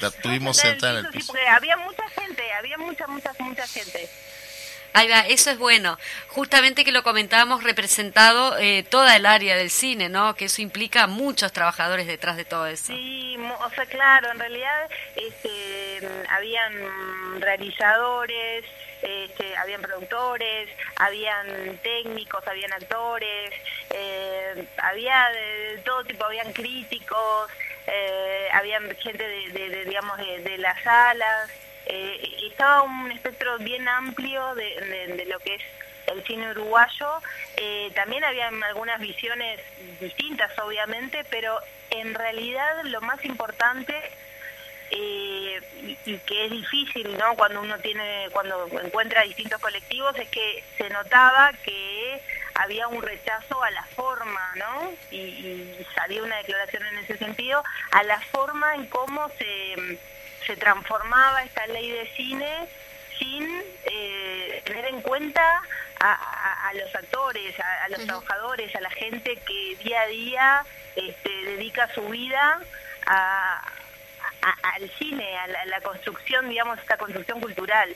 La, 0.00 0.10
tuvimos 0.10 0.56
sentada 0.56 0.98
en 0.98 1.06
el 1.06 1.12
piso. 1.12 1.32
había 1.48 1.76
mucha 1.76 2.02
gente, 2.08 2.42
había 2.54 2.76
mucha, 2.76 3.06
mucha, 3.06 3.32
mucha 3.38 3.68
gente. 3.68 4.10
Ahí 4.96 5.08
va, 5.08 5.20
eso 5.20 5.50
es 5.50 5.58
bueno. 5.58 5.98
Justamente 6.28 6.82
que 6.82 6.90
lo 6.90 7.02
comentábamos 7.02 7.62
representado 7.64 8.56
eh, 8.56 8.82
toda 8.82 9.14
el 9.14 9.26
área 9.26 9.54
del 9.54 9.68
cine, 9.68 10.08
¿no? 10.08 10.34
Que 10.34 10.46
eso 10.46 10.62
implica 10.62 11.06
muchos 11.06 11.52
trabajadores 11.52 12.06
detrás 12.06 12.38
de 12.38 12.46
todo 12.46 12.66
eso. 12.66 12.94
Sí, 12.94 13.36
o 13.60 13.70
sea, 13.74 13.84
claro, 13.84 14.30
en 14.30 14.38
realidad 14.38 14.88
este, 15.14 16.00
habían 16.30 16.72
realizadores, 17.42 18.64
este, 19.02 19.54
habían 19.58 19.82
productores, 19.82 20.70
habían 20.96 21.76
técnicos, 21.82 22.42
habían 22.46 22.72
actores, 22.72 23.50
eh, 23.90 24.66
había 24.78 25.28
de, 25.28 25.82
todo 25.84 26.04
tipo, 26.04 26.24
habían 26.24 26.54
críticos, 26.54 27.50
eh, 27.86 28.48
habían 28.50 28.96
gente 28.96 29.28
de, 29.28 29.84
digamos, 29.84 30.16
de 30.16 30.56
las 30.56 30.82
salas 30.82 31.50
eh, 31.86 32.36
estaba 32.50 32.82
un 32.82 33.10
espectro 33.10 33.58
bien 33.58 33.88
amplio 33.88 34.54
de, 34.54 35.24
lo 35.28 35.38
que 35.40 35.54
es 35.54 35.62
el 36.08 36.24
cine 36.24 36.50
uruguayo. 36.50 37.08
Eh, 37.56 37.90
también 37.94 38.24
había 38.24 38.48
algunas 38.48 39.00
visiones 39.00 39.60
distintas, 40.00 40.56
obviamente, 40.58 41.24
pero 41.30 41.58
en 41.90 42.14
realidad 42.14 42.84
lo 42.84 43.00
más 43.00 43.24
importante 43.24 43.94
eh, 44.90 45.96
y, 46.04 46.18
que 46.18 46.44
es 46.46 46.50
difícil, 46.50 47.16
¿no? 47.18 47.34
Cuando 47.34 47.60
uno 47.60 47.78
tiene, 47.78 48.28
cuando 48.32 48.68
encuentra 48.82 49.22
distintos 49.22 49.60
colectivos, 49.60 50.16
es 50.18 50.28
que 50.28 50.64
se 50.78 50.88
notaba 50.90 51.52
que 51.64 52.20
había 52.54 52.88
un 52.88 53.02
rechazo 53.02 53.62
a 53.62 53.70
la 53.70 53.84
forma, 53.84 54.52
¿no? 54.56 54.92
Y, 55.10 55.16
y 55.16 55.86
salió 55.94 56.24
una 56.24 56.36
declaración 56.38 56.84
en 56.86 56.98
ese 56.98 57.18
sentido, 57.18 57.62
a 57.90 58.02
la 58.02 58.20
forma 58.20 58.74
en 58.74 58.86
cómo 58.86 59.28
se 59.38 59.98
se 60.46 60.56
transformaba 60.56 61.42
esta 61.42 61.66
ley 61.66 61.90
de 61.90 62.06
cine 62.14 62.68
sin 63.18 63.44
eh, 63.84 64.62
tener 64.64 64.86
en 64.86 65.00
cuenta 65.00 65.62
a, 65.98 66.72
los 66.74 66.94
actores, 66.94 67.54
a, 67.58 67.88
los 67.88 68.04
trabajadores, 68.04 68.74
a 68.76 68.80
la 68.80 68.90
gente 68.90 69.36
que 69.36 69.76
día 69.82 70.02
a 70.02 70.06
día 70.06 70.66
este, 70.94 71.30
dedica 71.30 71.88
su 71.94 72.02
vida 72.08 72.60
al 74.62 74.90
cine, 74.98 75.36
a 75.38 75.66
la, 75.66 75.80
construcción, 75.80 76.48
digamos, 76.48 76.78
esta 76.78 76.96
construcción 76.96 77.40
cultural. 77.40 77.94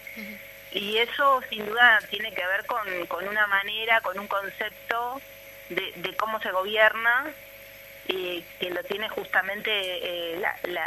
Y 0.72 0.98
eso 0.98 1.42
sin 1.48 1.66
duda 1.66 1.98
tiene 2.10 2.32
que 2.32 2.46
ver 2.46 2.64
con, 2.66 3.06
con 3.06 3.26
una 3.26 3.46
manera, 3.46 4.00
con 4.00 4.18
un 4.18 4.28
concepto 4.28 5.20
de, 5.68 5.92
de 5.96 6.16
cómo 6.16 6.40
se 6.40 6.50
gobierna 6.52 7.32
que 8.58 8.70
lo 8.70 8.82
tiene 8.84 9.08
justamente 9.08 9.70
eh, 9.72 10.42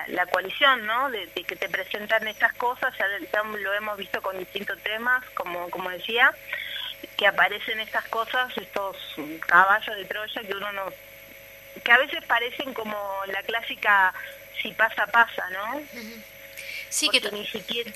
la, 0.07 0.26
coalición, 0.28 0.86
¿no? 0.86 1.09
De, 1.09 1.28
que 1.28 1.55
te 1.55 1.70
presentan 1.70 2.28
estas 2.28 2.53
cosas, 2.53 2.93
ya, 2.97 3.07
lo 3.43 3.74
hemos 3.74 3.97
visto 3.97 4.22
con 4.22 4.38
distintos 4.38 4.78
temas, 4.84 5.24
como, 5.34 5.70
como 5.70 5.89
decía, 5.89 6.34
que 7.18 7.28
aparecen 7.28 7.80
estas 7.80 8.05
cosas, 8.05 8.51
estos 8.57 8.97
caballos 9.45 9.95
de 9.95 10.05
Troya 10.05 10.41
que 10.41 10.53
uno 10.53 10.72
no... 10.74 10.86
que 11.84 11.91
a 11.91 11.97
veces 11.97 12.24
parecen 12.26 12.74
como 12.74 12.97
la 13.28 13.41
clásica 13.43 14.14
si 14.64 14.72
pasa, 14.72 15.05
pasa, 15.07 15.43
¿no? 15.51 15.82
Sí, 16.89 17.09
que 17.09 17.22
ni 17.32 17.45
siquiera... 17.45 17.91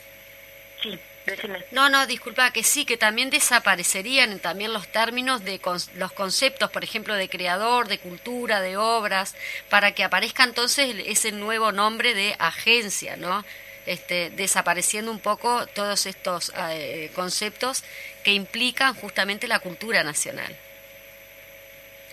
Sí, 0.84 1.00
decime. 1.26 1.64
No, 1.72 1.90
no, 1.90 2.06
disculpa, 2.06 2.52
que 2.52 2.62
sí, 2.62 2.86
que 2.86 2.98
también 2.98 3.30
desaparecerían 3.30 4.40
también 4.40 4.74
los 4.74 4.88
términos 4.90 5.44
de 5.44 5.60
los 5.96 6.12
conceptos, 6.12 6.70
por 6.70 6.84
ejemplo, 6.84 7.16
de 7.16 7.30
creador, 7.30 7.88
de 7.88 8.00
cultura, 8.00 8.62
de 8.62 8.78
obras, 8.78 9.36
para 9.70 9.94
que 9.94 10.04
aparezca 10.04 10.44
entonces 10.44 10.96
ese 11.06 11.32
nuevo 11.32 11.72
nombre 11.72 12.14
de 12.14 12.36
agencia, 12.38 13.16
¿no? 13.16 13.44
Este, 13.86 14.30
desapareciendo 14.32 15.10
un 15.10 15.20
poco 15.20 15.66
todos 15.68 16.06
estos 16.06 16.52
eh, 16.70 17.10
conceptos 17.16 17.86
que 18.24 18.34
implican 18.34 18.94
justamente 18.94 19.48
la 19.48 19.60
cultura 19.60 20.04
nacional. 20.04 20.54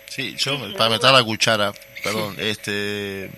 Sí, 0.08 0.36
yo 0.36 0.56
para 0.76 0.90
meter 0.90 1.10
la 1.10 1.24
cuchara, 1.24 1.72
perdón, 2.04 2.36
este 2.38 3.28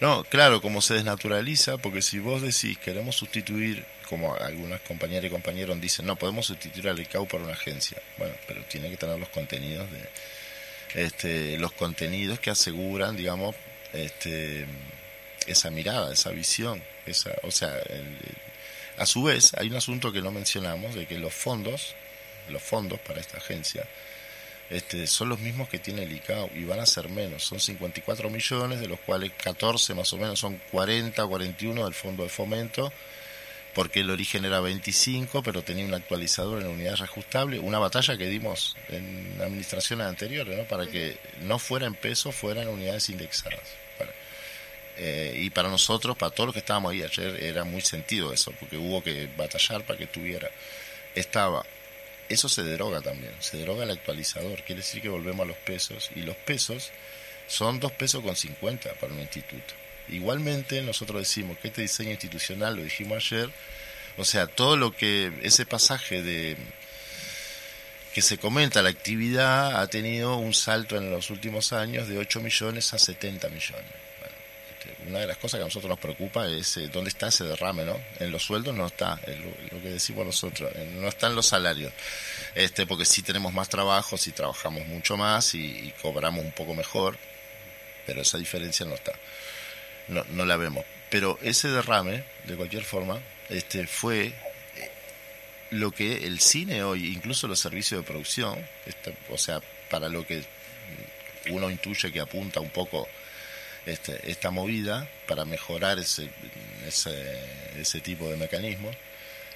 no, 0.00 0.24
claro, 0.24 0.60
como 0.60 0.80
se 0.80 0.94
desnaturaliza, 0.94 1.78
porque 1.78 2.02
si 2.02 2.18
vos 2.18 2.42
decís 2.42 2.78
queremos 2.78 3.16
sustituir, 3.16 3.84
como 4.08 4.34
algunas 4.34 4.80
compañeras 4.80 5.26
y 5.26 5.30
compañeros 5.30 5.80
dicen, 5.80 6.06
no, 6.06 6.16
podemos 6.16 6.46
sustituir 6.46 6.88
al 6.88 6.98
ICAO 6.98 7.26
por 7.26 7.42
una 7.42 7.52
agencia. 7.52 8.00
Bueno, 8.16 8.34
pero 8.46 8.62
tiene 8.64 8.90
que 8.90 8.96
tener 8.96 9.18
los 9.18 9.28
contenidos 9.28 9.90
de 9.90 10.08
este, 10.94 11.58
los 11.58 11.72
contenidos 11.72 12.40
que 12.40 12.50
aseguran, 12.50 13.16
digamos, 13.16 13.54
este, 13.92 14.66
esa 15.46 15.70
mirada, 15.70 16.12
esa 16.12 16.30
visión, 16.30 16.82
esa, 17.06 17.32
o 17.42 17.50
sea, 17.50 17.74
a 18.96 19.06
su 19.06 19.22
vez 19.22 19.52
hay 19.54 19.68
un 19.68 19.76
asunto 19.76 20.12
que 20.12 20.22
no 20.22 20.30
mencionamos 20.30 20.94
de 20.94 21.06
que 21.06 21.18
los 21.18 21.34
fondos, 21.34 21.94
los 22.48 22.62
fondos 22.62 23.00
para 23.00 23.20
esta 23.20 23.38
agencia 23.38 23.86
este, 24.70 25.06
son 25.06 25.30
los 25.30 25.38
mismos 25.38 25.68
que 25.68 25.78
tiene 25.78 26.02
el 26.02 26.12
ICAO 26.12 26.50
y 26.54 26.64
van 26.64 26.80
a 26.80 26.86
ser 26.86 27.08
menos. 27.08 27.44
Son 27.44 27.58
54 27.58 28.28
millones, 28.28 28.80
de 28.80 28.88
los 28.88 29.00
cuales 29.00 29.32
14 29.42 29.94
más 29.94 30.12
o 30.12 30.18
menos 30.18 30.38
son 30.38 30.60
40 30.70 31.24
o 31.24 31.28
41 31.28 31.84
del 31.84 31.94
fondo 31.94 32.22
de 32.22 32.28
fomento, 32.28 32.92
porque 33.74 34.00
el 34.00 34.10
origen 34.10 34.44
era 34.44 34.60
25, 34.60 35.42
pero 35.42 35.62
tenía 35.62 35.86
un 35.86 35.94
actualizador 35.94 36.62
en 36.62 36.68
unidades 36.68 37.00
reajustables. 37.00 37.60
Una 37.62 37.78
batalla 37.78 38.18
que 38.18 38.26
dimos 38.26 38.76
en 38.88 39.38
administraciones 39.40 40.06
anteriores, 40.06 40.56
¿no? 40.56 40.64
para 40.64 40.86
que 40.86 41.16
no 41.42 41.58
fuera 41.58 41.86
en 41.86 41.94
pesos, 41.94 42.34
fueran 42.34 42.68
unidades 42.68 43.08
indexadas. 43.08 43.60
Eh, 45.00 45.32
y 45.36 45.50
para 45.50 45.68
nosotros, 45.68 46.16
para 46.16 46.34
todos 46.34 46.48
los 46.48 46.54
que 46.54 46.58
estábamos 46.58 46.90
ahí 46.90 47.04
ayer, 47.04 47.42
era 47.42 47.62
muy 47.62 47.80
sentido 47.82 48.32
eso, 48.32 48.52
porque 48.58 48.76
hubo 48.76 49.00
que 49.00 49.28
batallar 49.36 49.84
para 49.84 49.96
que 49.96 50.08
tuviera. 50.08 50.50
Estaba 51.14 51.64
eso 52.28 52.48
se 52.48 52.62
deroga 52.62 53.00
también, 53.00 53.32
se 53.40 53.56
deroga 53.56 53.84
el 53.84 53.90
actualizador, 53.90 54.62
quiere 54.62 54.82
decir 54.82 55.00
que 55.00 55.08
volvemos 55.08 55.44
a 55.44 55.48
los 55.48 55.56
pesos 55.58 56.10
y 56.14 56.20
los 56.20 56.36
pesos 56.36 56.90
son 57.46 57.80
dos 57.80 57.92
pesos 57.92 58.22
con 58.22 58.36
50 58.36 58.94
para 58.94 59.12
un 59.12 59.20
instituto. 59.20 59.74
Igualmente 60.08 60.82
nosotros 60.82 61.20
decimos 61.20 61.58
que 61.58 61.68
este 61.68 61.82
diseño 61.82 62.10
institucional, 62.10 62.76
lo 62.76 62.82
dijimos 62.82 63.16
ayer, 63.16 63.50
o 64.16 64.24
sea, 64.24 64.46
todo 64.46 64.76
lo 64.76 64.92
que 64.92 65.32
ese 65.42 65.66
pasaje 65.66 66.22
de 66.22 66.56
que 68.14 68.22
se 68.22 68.38
comenta 68.38 68.82
la 68.82 68.88
actividad 68.88 69.80
ha 69.80 69.86
tenido 69.86 70.36
un 70.36 70.54
salto 70.54 70.96
en 70.96 71.10
los 71.10 71.30
últimos 71.30 71.72
años 71.72 72.08
de 72.08 72.18
8 72.18 72.40
millones 72.40 72.92
a 72.94 72.98
70 72.98 73.48
millones 73.48 74.07
una 75.08 75.20
de 75.20 75.26
las 75.26 75.38
cosas 75.38 75.58
que 75.58 75.62
a 75.62 75.66
nosotros 75.66 75.88
nos 75.88 75.98
preocupa 75.98 76.46
es 76.46 76.76
eh, 76.76 76.88
dónde 76.88 77.08
está 77.08 77.28
ese 77.28 77.44
derrame, 77.44 77.84
¿no? 77.84 77.98
En 78.20 78.30
los 78.30 78.42
sueldos 78.42 78.74
no 78.74 78.86
está, 78.86 79.18
lo, 79.72 79.82
que 79.82 79.90
decimos 79.90 80.26
nosotros, 80.26 80.70
no 80.94 81.08
están 81.08 81.34
los 81.34 81.46
salarios, 81.46 81.92
este, 82.54 82.86
porque 82.86 83.04
sí 83.04 83.22
tenemos 83.22 83.52
más 83.52 83.68
trabajo, 83.68 84.16
sí 84.16 84.32
trabajamos 84.32 84.86
mucho 84.86 85.16
más 85.16 85.54
y, 85.54 85.92
cobramos 86.02 86.44
un 86.44 86.52
poco 86.52 86.74
mejor, 86.74 87.18
pero 88.06 88.22
esa 88.22 88.38
diferencia 88.38 88.84
no 88.86 88.94
está, 88.94 89.12
no, 90.08 90.24
no 90.30 90.44
la 90.44 90.56
vemos. 90.56 90.84
Pero 91.10 91.38
ese 91.42 91.68
derrame, 91.68 92.24
de 92.44 92.56
cualquier 92.56 92.84
forma, 92.84 93.18
este, 93.48 93.86
fue 93.86 94.26
eh, 94.26 94.34
lo 95.70 95.90
que 95.90 96.26
el 96.26 96.40
cine 96.40 96.82
hoy, 96.82 97.08
incluso 97.08 97.48
los 97.48 97.58
servicios 97.58 98.02
de 98.02 98.06
producción, 98.06 98.58
este, 98.84 99.16
o 99.30 99.38
sea, 99.38 99.60
para 99.90 100.08
lo 100.08 100.26
que 100.26 100.44
uno 101.50 101.70
intuye 101.70 102.12
que 102.12 102.20
apunta 102.20 102.60
un 102.60 102.70
poco 102.70 103.08
este, 103.88 104.30
esta 104.30 104.50
movida 104.50 105.08
para 105.26 105.44
mejorar 105.44 105.98
ese, 105.98 106.30
ese, 106.86 108.00
tipo 108.00 108.28
de 108.28 108.36
mecanismos. 108.36 108.94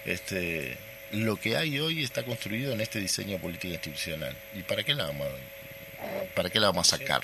Este, 0.05 0.77
lo 1.13 1.37
que 1.37 1.57
hay 1.57 1.79
hoy 1.79 2.03
está 2.03 2.25
construido 2.25 2.73
en 2.73 2.81
este 2.81 2.99
diseño 2.99 3.39
político 3.39 3.75
institucional. 3.75 4.37
¿Y 4.55 4.63
para 4.63 4.83
qué 4.83 4.95
la 4.95 5.07
vamos 5.07 5.29
a, 5.29 6.35
para 6.35 6.51
qué 6.51 6.61
la 6.61 6.69
vamos 6.69 6.93
a 6.93 6.99
sacar? 6.99 7.23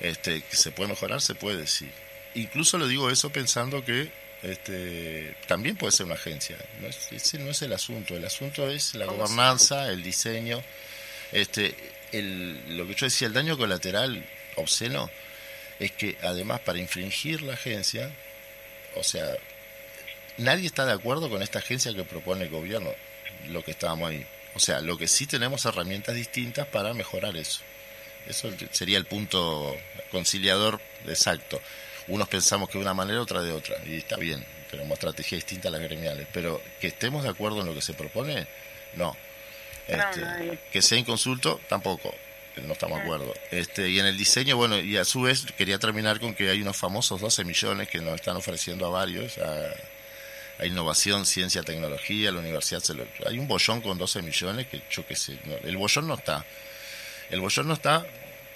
Este, 0.00 0.42
que 0.42 0.56
se 0.56 0.70
puede 0.70 0.90
mejorar, 0.90 1.20
se 1.20 1.34
puede, 1.34 1.66
sí. 1.66 1.88
Incluso 2.34 2.78
lo 2.78 2.86
digo 2.86 3.10
eso 3.10 3.30
pensando 3.30 3.84
que 3.84 4.10
este, 4.42 5.36
también 5.46 5.76
puede 5.76 5.92
ser 5.92 6.06
una 6.06 6.16
agencia. 6.16 6.56
No 6.80 6.88
es, 6.88 7.10
ese 7.10 7.38
no 7.38 7.50
es 7.50 7.62
el 7.62 7.72
asunto. 7.72 8.16
El 8.16 8.24
asunto 8.24 8.68
es 8.68 8.94
la 8.94 9.06
gobernanza, 9.06 9.90
el 9.90 10.02
diseño. 10.02 10.62
Este, 11.32 11.74
el, 12.12 12.76
lo 12.76 12.86
que 12.86 12.94
yo 12.94 13.06
decía, 13.06 13.28
el 13.28 13.32
daño 13.32 13.56
colateral 13.56 14.24
obsceno 14.56 15.10
es 15.78 15.92
que 15.92 16.16
además 16.22 16.60
para 16.60 16.78
infringir 16.78 17.42
la 17.42 17.54
agencia, 17.54 18.10
o 18.96 19.02
sea, 19.02 19.26
nadie 20.38 20.66
está 20.66 20.86
de 20.86 20.92
acuerdo 20.92 21.28
con 21.28 21.42
esta 21.42 21.58
agencia 21.58 21.94
que 21.94 22.04
propone 22.04 22.44
el 22.44 22.50
gobierno, 22.50 22.90
lo 23.48 23.64
que 23.64 23.72
estábamos 23.72 24.10
ahí. 24.10 24.26
O 24.54 24.60
sea, 24.60 24.80
lo 24.80 24.96
que 24.96 25.08
sí 25.08 25.26
tenemos 25.26 25.64
herramientas 25.64 26.14
distintas 26.14 26.66
para 26.66 26.94
mejorar 26.94 27.36
eso. 27.36 27.60
Eso 28.28 28.50
sería 28.70 28.98
el 28.98 29.04
punto 29.04 29.76
conciliador 30.10 30.80
exacto. 31.06 31.60
Unos 32.06 32.28
pensamos 32.28 32.68
que 32.68 32.78
de 32.78 32.84
una 32.84 32.94
manera, 32.94 33.20
otra 33.20 33.42
de 33.42 33.52
otra, 33.52 33.76
y 33.86 33.96
está 33.96 34.16
bien, 34.16 34.44
tenemos 34.70 34.92
estrategias 34.92 35.40
distintas 35.40 35.66
a 35.66 35.72
las 35.72 35.82
gremiales, 35.82 36.26
pero 36.32 36.62
que 36.80 36.88
estemos 36.88 37.22
de 37.24 37.30
acuerdo 37.30 37.60
en 37.60 37.66
lo 37.66 37.74
que 37.74 37.82
se 37.82 37.94
propone, 37.94 38.46
no. 38.94 39.16
Este, 39.86 40.58
que 40.72 40.80
sea 40.80 40.98
inconsulto, 40.98 41.60
tampoco 41.68 42.14
no 42.62 42.72
estamos 42.72 42.98
de 42.98 43.04
acuerdo. 43.04 43.34
Este, 43.50 43.88
y 43.88 43.98
en 43.98 44.06
el 44.06 44.16
diseño, 44.16 44.56
bueno, 44.56 44.78
y 44.78 44.96
a 44.96 45.04
su 45.04 45.22
vez 45.22 45.46
quería 45.56 45.78
terminar 45.78 46.20
con 46.20 46.34
que 46.34 46.50
hay 46.50 46.62
unos 46.62 46.76
famosos 46.76 47.20
12 47.20 47.44
millones 47.44 47.88
que 47.88 48.00
nos 48.00 48.14
están 48.14 48.36
ofreciendo 48.36 48.86
a 48.86 48.90
varios, 48.90 49.38
a, 49.38 50.64
innovación, 50.64 51.26
ciencia, 51.26 51.62
tecnología, 51.62 52.30
la 52.30 52.38
universidad. 52.38 52.82
hay 53.26 53.38
un 53.38 53.48
bollón 53.48 53.80
con 53.80 53.98
12 53.98 54.22
millones 54.22 54.68
que 54.68 54.82
yo 54.90 55.06
qué 55.06 55.16
sé, 55.16 55.36
el 55.64 55.76
bollón 55.76 56.06
no 56.06 56.14
está. 56.14 56.44
El 57.30 57.40
bollón 57.40 57.68
no 57.68 57.74
está, 57.74 58.06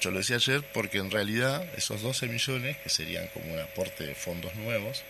yo 0.01 0.11
lo 0.11 0.18
decía 0.18 0.36
ayer, 0.36 0.62
porque 0.72 0.99
en 0.99 1.11
realidad 1.11 1.66
esos 1.76 2.03
12 2.03 2.28
millones, 2.28 2.76
que 2.78 2.88
serían 2.88 3.26
como 3.28 3.53
un 3.53 3.59
aporte 3.59 4.07
de 4.07 4.14
fondos 4.14 4.55
nuevos, 4.55 5.03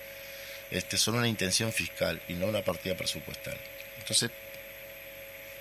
este, 0.71 0.97
son 0.97 1.17
una 1.17 1.29
intención 1.29 1.73
fiscal 1.73 2.21
y 2.29 2.35
no 2.35 2.47
una 2.47 2.63
partida 2.63 2.97
presupuestal. 2.97 3.59
Entonces, 3.99 4.31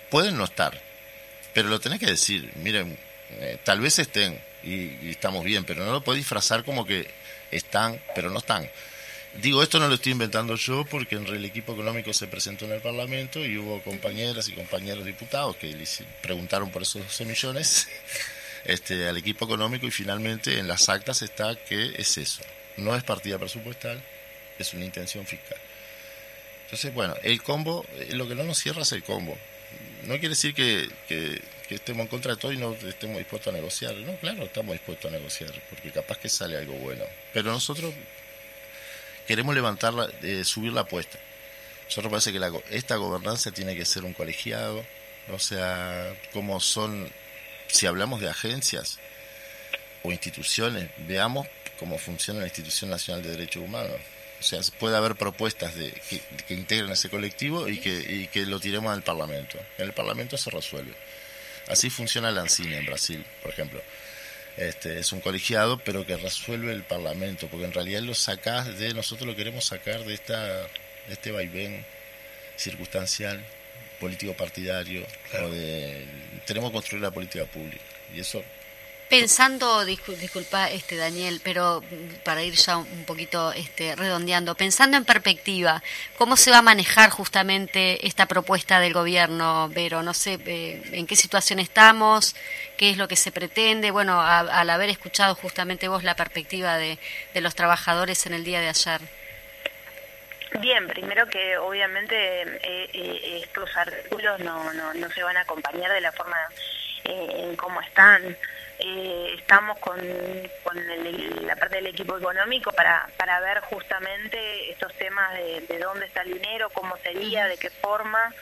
pueden 0.09 0.38
no 0.38 0.45
estar, 0.45 0.80
pero 1.53 1.69
lo 1.69 1.80
tenés 1.80 1.99
que 1.99 2.05
decir, 2.05 2.51
miren, 2.57 2.97
eh, 3.30 3.57
tal 3.63 3.82
vez 3.82 3.99
estén 3.99 4.39
y, 4.63 5.09
estamos 5.09 5.43
bien, 5.43 5.63
pero 5.63 5.86
no 5.86 5.91
lo 5.91 6.03
puedo 6.03 6.17
disfrazar 6.17 6.63
como 6.63 6.86
que 6.86 7.07
están, 7.51 8.01
pero 8.15 8.30
no 8.30 8.39
están. 8.39 8.69
Digo, 9.41 9.61
esto 9.61 9.80
no 9.80 9.88
lo 9.88 9.95
estoy 9.95 10.13
inventando 10.13 10.55
yo 10.55 10.86
porque 10.86 11.15
en 11.15 11.28
el 11.28 11.45
equipo 11.45 11.73
económico 11.73 12.11
se 12.13 12.28
presentó 12.28 12.65
en 12.65 12.71
el 12.71 12.82
Parlamento 12.82 13.45
y 13.45 13.57
hubo 13.57 13.82
compañeras 13.84 14.49
y 14.49 14.53
compañeros 14.53 15.05
diputados 15.05 15.55
que 15.57 15.75
preguntaron 16.21 16.71
por 16.71 16.82
esos 16.82 17.03
12 17.03 17.25
millones 17.25 17.88
este, 18.65 19.07
al 19.07 19.17
equipo 19.17 19.45
económico 19.45 19.86
y 19.86 19.91
finalmente 19.91 20.57
en 20.57 20.67
las 20.67 20.89
actas 20.89 21.21
está 21.21 21.55
que 21.55 21.93
es 21.97 22.17
eso. 22.17 22.41
No 22.78 22.95
es 22.95 23.03
partida 23.03 23.38
presupuestal, 23.38 24.01
es 24.57 24.73
una 24.73 24.86
intención 24.86 25.25
fiscal. 25.25 25.57
Entonces, 26.63 26.93
bueno, 26.93 27.15
el 27.23 27.41
combo, 27.43 27.86
eh, 27.95 28.09
lo 28.13 28.28
que 28.28 28.36
no 28.36 28.43
nos 28.43 28.57
cierra 28.57 28.82
es 28.82 28.91
el 28.91 29.03
combo. 29.03 29.38
No 30.03 30.13
quiere 30.13 30.30
decir 30.30 30.53
que 30.53 30.89
estemos 31.76 32.03
en 32.03 32.07
contra 32.07 32.36
de 32.36 32.41
todo 32.41 32.51
y 32.51 32.57
no 32.57 32.74
estemos 32.74 33.18
dispuestos 33.18 33.53
a 33.53 33.57
negociar. 33.57 33.95
No, 33.95 34.15
claro, 34.18 34.43
estamos 34.43 34.74
dispuestos 34.74 35.11
a 35.11 35.15
negociar, 35.15 35.51
porque 35.70 35.91
capaz 35.91 36.18
que 36.18 36.30
sale 36.30 36.57
algo 36.57 36.74
bueno. 36.76 37.03
Pero 37.34 37.51
nosotros 37.51 37.93
queremos 39.28 39.53
levantarla, 39.53 40.09
eh, 40.22 40.43
subir 40.43 40.72
la 40.72 40.82
apuesta. 40.82 41.20
Nosotros 41.86 42.11
parece 42.11 42.34
que 42.34 42.39
la, 42.39 42.51
esta 42.72 42.95
gobernanza 42.95 43.51
tiene 43.51 43.76
que 43.76 43.86
ser 43.86 44.03
un 44.03 44.13
colegiado, 44.13 44.86
o 45.32 45.39
sea, 45.39 46.13
como 46.34 46.59
son, 46.59 47.09
si 47.68 47.86
hablamos 47.86 48.22
de 48.22 48.30
agencias 48.30 48.99
o 50.03 50.11
instituciones, 50.11 50.89
veamos 50.99 51.47
cómo 51.80 51.97
funciona 51.97 52.41
la 52.41 52.47
Institución 52.47 52.89
Nacional 52.89 53.24
de 53.24 53.32
Derechos 53.32 53.63
Humanos. 53.63 53.97
O 54.39 54.43
sea, 54.43 54.59
puede 54.80 54.95
haber 54.95 55.15
propuestas 55.15 55.76
de, 55.76 55.91
que, 55.91 56.22
que 56.47 56.53
integren 56.53 56.91
ese 56.91 57.09
colectivo 57.09 57.68
y 57.68 57.80
que, 57.80 57.99
y 57.99 58.28
que 58.28 58.45
lo 58.45 58.59
tiremos 58.59 58.93
al 58.93 59.01
Parlamento. 59.01 59.57
En 59.78 59.86
el 59.86 59.93
Parlamento 59.93 60.38
se 60.38 60.49
resuelve. 60.49 60.93
Así 61.68 61.89
funciona 61.89 62.32
la 62.32 62.41
ANCINE 62.41 62.78
en 62.78 62.86
Brasil, 62.86 63.26
por 63.41 63.51
ejemplo. 63.51 63.82
Este, 64.57 64.99
es 64.99 65.11
un 65.11 65.22
colegiado, 65.22 65.78
pero 65.78 66.05
que 66.05 66.18
resuelve 66.18 66.72
el 66.72 66.84
Parlamento, 66.84 67.47
porque 67.47 67.65
en 67.65 67.74
realidad 67.74 68.01
lo 68.01 68.15
sacás 68.15 68.78
de, 68.80 68.93
nosotros 68.93 69.28
lo 69.28 69.36
queremos 69.36 69.65
sacar 69.65 70.03
de, 70.03 70.13
esta, 70.13 70.61
de 70.61 71.13
este 71.13 71.32
vaivén 71.32 71.86
circunstancial, 72.55 73.43
político 73.99 74.34
partidario, 74.34 75.05
de, 75.51 76.05
tenemos 76.45 76.72
que 76.72 76.74
construir 76.74 77.03
la 77.03 77.11
política 77.11 77.45
pública. 77.45 77.84
Y 78.15 78.20
eso 78.20 78.43
Pensando, 79.10 79.86
disculpa, 79.86 80.70
este 80.70 80.97
Daniel, 80.97 81.39
pero 81.41 81.82
para 82.26 82.43
ir 82.43 82.55
ya 82.55 82.76
un 82.76 83.05
poquito 83.05 83.53
este, 83.53 83.95
redondeando, 83.95 84.53
pensando 84.53 84.97
en 84.97 85.05
perspectiva, 85.05 85.82
¿cómo 86.18 86.36
se 86.36 86.51
va 86.51 86.58
a 86.58 86.62
manejar 86.62 87.10
justamente 87.10 88.05
esta 88.05 88.26
propuesta 88.26 88.82
del 88.82 88.91
gobierno, 88.91 89.70
Vero? 89.70 90.03
No 90.03 90.14
sé 90.14 90.38
eh, 90.45 90.82
en 90.91 91.08
qué 91.08 91.16
situación 91.16 91.60
estamos, 91.60 92.36
qué 92.76 92.89
es 92.89 92.97
lo 92.97 93.08
que 93.08 93.16
se 93.16 93.32
pretende. 93.32 93.91
Bueno, 93.91 94.20
al 94.22 94.70
haber 94.70 94.89
escuchado 94.89 95.36
justamente 95.36 95.88
vos 95.88 96.03
la 96.03 96.16
perspectiva 96.16 96.78
de, 96.78 96.99
los 97.36 97.55
trabajadores 97.55 98.26
en 98.26 98.34
el 98.34 98.43
día 98.43 98.60
de 98.60 98.68
ayer. 98.68 98.99
Bien, 100.60 100.86
primero 100.88 101.28
que 101.28 101.58
obviamente 101.58 102.41
eh, 102.41 102.89
eh, 102.91 103.41
estos 103.41 103.70
artículos 103.78 104.41
no, 104.41 104.74
no, 104.74 104.93
no 104.93 105.10
se 105.12 105.24
van 105.24 105.38
a 105.38 105.41
acompañar 105.41 105.93
de 105.93 106.01
la 106.01 106.12
forma 106.12 106.38
en 107.05 107.55
cómo 107.55 107.80
están 107.80 108.36
eh, 108.80 109.36
estamos 109.38 109.80
con, 109.80 109.97
la 109.97 111.55
parte 111.55 111.78
del 111.78 111.88
equipo 111.88 112.17
económico 112.17 112.71
para, 112.71 113.09
para 113.17 113.39
ver 113.39 113.61
justamente 113.61 114.71
estos 114.71 114.93
temas 114.95 115.34
de, 115.34 115.80
dónde 115.80 116.05
está 116.05 116.21
el 116.21 116.34
dinero, 116.34 116.69
cómo 116.69 116.95
sería, 116.97 117.47
de 117.47 117.57
qué 117.57 117.69
forma, 117.69 118.34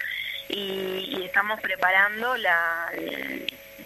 y, 0.50 1.24
estamos 1.26 1.60
preparando 1.60 2.38
la, 2.38 2.92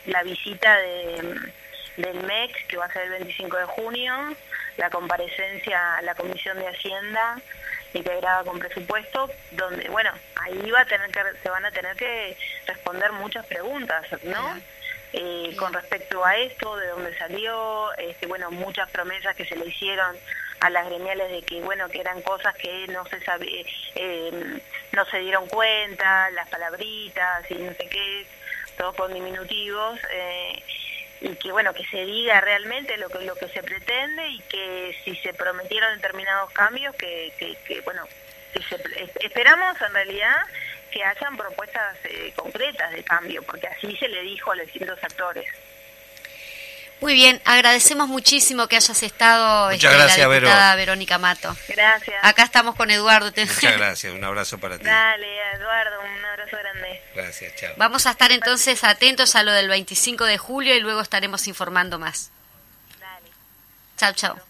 la 0.06 0.24
visita 0.24 0.78
de, 0.78 1.52
del 1.98 2.24
MEX, 2.24 2.66
que 2.68 2.78
va 2.78 2.86
a 2.86 2.94
ser 2.94 3.04
el 3.04 3.10
25 3.12 3.58
de 3.58 3.66
junio, 3.66 4.36
la 4.78 4.90
comparecencia 4.90 5.98
a 5.98 6.02
la 6.02 6.16
Comisión 6.16 6.58
de 6.58 6.68
Hacienda 6.68 7.38
integrada 7.94 8.44
con 8.44 8.60
presupuesto, 8.60 9.30
donde, 9.52 9.90
bueno, 9.90 10.12
ahí 10.36 10.72
va 10.72 10.82
a 10.82 10.86
tener 10.86 11.10
que, 11.12 11.22
se 11.42 11.50
van 11.50 11.66
a 11.66 11.72
tener 11.72 11.96
que 11.96 12.38
responder 12.68 13.12
muchas 13.14 13.46
preguntas, 13.46 14.06
¿no? 14.24 14.58
Eh, 15.14 15.56
con 15.58 15.74
respecto 15.74 16.24
a 16.24 16.38
esto, 16.38 16.76
de 16.78 16.88
dónde 16.88 17.18
salió, 17.18 17.92
este, 17.98 18.28
bueno, 18.28 18.52
muchas 18.52 18.90
promesas 18.92 19.36
que 19.36 19.46
se 19.46 19.56
le 19.56 19.66
hicieron 19.66 20.16
a 20.60 20.70
las 20.70 20.86
gremiales 20.86 21.32
de 21.32 21.42
que, 21.42 21.62
bueno, 21.62 21.88
que 21.90 22.02
eran 22.02 22.22
cosas 22.22 22.56
que 22.56 22.88
no 22.88 23.06
se 23.06 23.20
sabía, 23.22 23.64
eh, 23.96 24.62
no 24.92 25.06
se 25.06 25.20
dieron 25.20 25.48
cuenta, 25.48 26.30
las 26.32 26.50
palabritas 26.50 27.50
y 27.50 27.56
no 27.56 27.74
sé 27.74 27.88
qué, 27.90 28.28
todos 28.78 28.96
con 28.96 29.14
diminutivos, 29.14 30.00
eh, 30.12 30.64
y 31.22 31.36
que, 31.36 31.52
bueno, 31.52 31.74
que 31.74 31.86
se 31.88 32.06
diga 32.06 32.40
realmente 32.42 32.98
lo 32.98 33.10
que, 33.10 33.20
lo 33.22 33.36
que 33.36 33.50
se 33.50 33.64
pretende 33.64 34.28
y 34.28 34.40
que 34.42 34.96
si 35.04 35.16
se 35.18 35.34
prometieron 35.34 35.96
determinados 35.96 36.52
cambios, 36.52 36.96
que, 36.96 37.34
que, 37.38 37.56
que 37.68 37.82
bueno, 37.82 38.04
que 38.54 38.62
se, 38.64 38.78
esperamos 39.22 39.82
en 39.82 39.94
realidad 39.94 40.38
que 40.92 41.04
hayan 41.04 41.38
propuestas 41.38 41.98
eh, 42.04 42.34
concretas 42.36 42.92
de 42.92 43.04
cambio, 43.04 43.42
porque 43.44 43.68
así 43.68 43.96
se 43.98 44.08
le 44.08 44.22
dijo 44.22 44.52
a 44.52 44.56
los 44.56 44.66
distintos 44.66 44.98
actores. 45.04 45.46
Muy 47.02 47.14
bien, 47.14 47.42
agradecemos 47.46 48.10
muchísimo 48.10 48.68
que 48.68 48.76
hayas 48.76 49.04
estado 49.04 49.72
Muchas 49.72 49.84
este, 49.84 50.04
gracias, 50.04 50.28
la 50.28 50.34
diputada 50.34 50.76
Verónica 50.76 51.18
Mato. 51.18 51.56
Gracias. 51.70 52.18
Acá 52.24 52.44
estamos 52.44 52.76
con 52.76 52.92
Eduardo. 52.92 53.28
Muchas 53.28 53.62
gracias, 53.78 54.14
un 54.14 54.24
abrazo 54.24 54.58
para 54.58 54.78
ti. 54.78 54.84
Dale, 54.84 55.28
Eduardo, 55.54 56.02
un 56.02 56.26
abrazo 56.26 56.58
grande. 56.58 57.02
Gracias, 57.16 57.56
chao. 57.56 57.74
Vamos 57.78 58.06
a 58.06 58.12
estar 58.12 58.32
entonces 58.34 58.84
atentos 58.84 59.36
a 59.36 59.44
lo 59.44 59.54
del 59.54 59.70
25 59.70 60.26
de 60.26 60.38
julio 60.38 60.76
y 60.76 60.82
luego 60.82 61.00
estaremos 61.00 61.48
informando 61.48 62.00
más. 62.00 62.32
Dale. 63.00 63.32
Chao, 63.98 64.14
chao. 64.14 64.49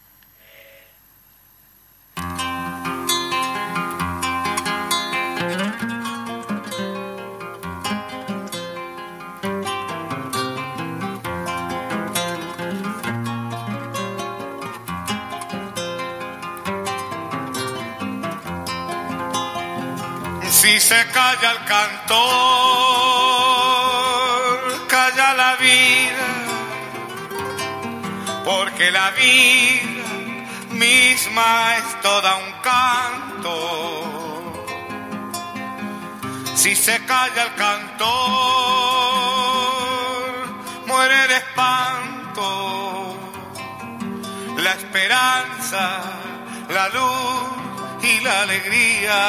Se 20.90 21.02
calla 21.14 21.52
el 21.52 21.62
cantor, 21.66 22.18
calla 24.88 25.34
la 25.36 25.56
vida, 25.58 26.28
porque 28.44 28.90
la 28.90 29.12
vida 29.12 30.08
misma 30.72 31.78
es 31.78 32.02
toda 32.02 32.38
un 32.38 32.52
canto. 32.72 33.54
Si 36.56 36.76
se 36.76 37.06
calla 37.06 37.44
el 37.44 37.54
cantor, 37.54 38.10
muere 40.88 41.26
el 41.26 41.32
espanto, 41.44 43.16
la 44.58 44.72
esperanza, 44.72 46.02
la 46.68 46.90
luz 46.90 47.59
y 48.02 48.20
la 48.22 48.42
alegría. 48.42 49.20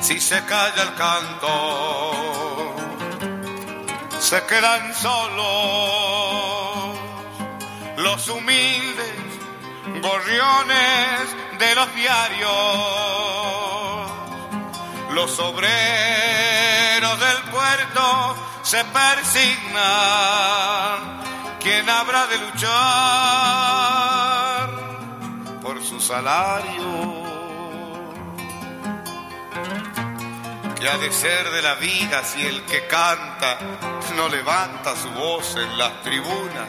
Si 0.00 0.20
se 0.20 0.44
calla 0.44 0.82
el 0.82 0.94
canto, 0.94 2.74
se 4.20 4.44
quedan 4.44 4.94
solos 4.94 6.24
los 7.96 8.28
humildes 8.28 9.14
gorriones 10.02 11.20
de 11.58 11.74
los 11.74 11.94
diarios, 11.94 12.50
los 15.12 15.38
obreros 15.38 17.20
del 17.20 17.42
puerto 17.50 18.36
se 18.62 18.84
persignan. 18.84 19.84
¿Quién 21.60 21.88
habrá 21.88 22.26
de 22.26 22.38
luchar? 22.38 24.33
Su 25.94 26.00
salario. 26.00 27.22
Que 30.74 30.88
ha 30.88 30.98
de 30.98 31.12
ser 31.12 31.48
de 31.50 31.62
la 31.62 31.76
vida 31.76 32.24
si 32.24 32.44
el 32.44 32.64
que 32.64 32.88
canta 32.88 33.58
no 34.16 34.28
levanta 34.28 34.96
su 34.96 35.08
voz 35.10 35.54
en 35.56 35.78
las 35.78 36.02
tribunas, 36.02 36.68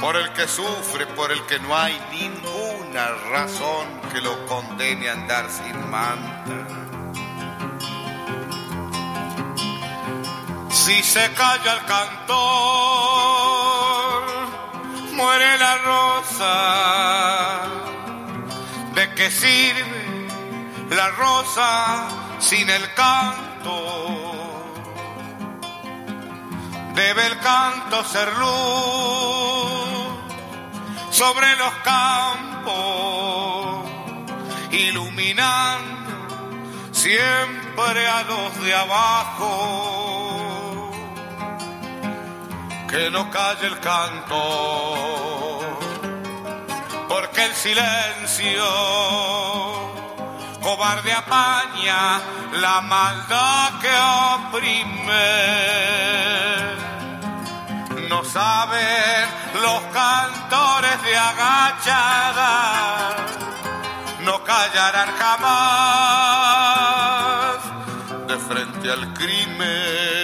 por 0.00 0.16
el 0.16 0.32
que 0.32 0.48
sufre, 0.48 1.06
por 1.06 1.30
el 1.30 1.46
que 1.46 1.60
no 1.60 1.76
hay 1.76 1.96
ninguna 2.10 3.10
razón 3.30 3.86
que 4.12 4.20
lo 4.20 4.44
condene 4.46 5.08
a 5.08 5.12
andar 5.12 5.48
sin 5.48 5.88
manta. 5.88 6.66
Si 10.70 11.00
se 11.02 11.32
calla 11.34 11.74
el 11.74 11.84
cantor, 11.86 12.40
muere 15.12 15.58
la 15.58 15.78
rosa 15.78 17.79
¿De 17.79 17.79
qué 19.20 19.30
sirve 19.30 20.26
la 20.96 21.08
rosa 21.10 22.08
sin 22.38 22.70
el 22.70 22.94
canto? 22.94 23.74
Debe 26.94 27.26
el 27.26 27.38
canto 27.40 28.02
ser 28.04 28.32
luz 28.38 30.08
sobre 31.10 31.54
los 31.56 31.74
campos, 31.84 32.74
iluminando 34.70 36.12
siempre 36.92 38.08
a 38.08 38.22
los 38.22 38.62
de 38.64 38.74
abajo. 38.74 39.50
Que 42.88 43.10
no 43.10 43.30
calle 43.30 43.66
el 43.66 43.78
canto 43.80 45.10
el 47.44 47.54
silencio 47.54 48.64
cobarde 50.60 51.12
apaña 51.12 52.20
la 52.52 52.80
maldad 52.82 53.80
que 53.80 53.90
oprime. 54.36 55.28
No 58.08 58.24
saben 58.24 59.28
los 59.62 59.80
cantores 59.92 61.02
de 61.02 61.16
agachada, 61.16 62.54
no 64.20 64.44
callarán 64.44 65.08
jamás 65.18 66.10
de 68.28 68.38
frente 68.38 68.90
al 68.90 69.14
crimen. 69.14 70.19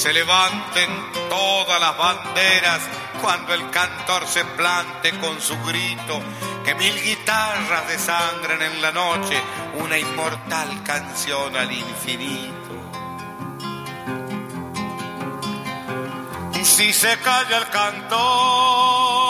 Se 0.00 0.14
levanten 0.14 0.88
todas 1.28 1.78
las 1.78 1.94
banderas 1.98 2.80
cuando 3.20 3.52
el 3.52 3.68
cantor 3.68 4.26
se 4.26 4.46
plante 4.46 5.10
con 5.18 5.38
su 5.42 5.54
grito, 5.62 6.22
que 6.64 6.74
mil 6.74 6.98
guitarras 7.02 7.86
desangren 7.86 8.62
en 8.62 8.80
la 8.80 8.92
noche 8.92 9.38
una 9.74 9.98
inmortal 9.98 10.82
canción 10.84 11.54
al 11.54 11.70
infinito. 11.70 12.54
Si 16.62 16.94
se 16.94 17.18
calla 17.18 17.58
el 17.58 17.68
cantor, 17.68 19.29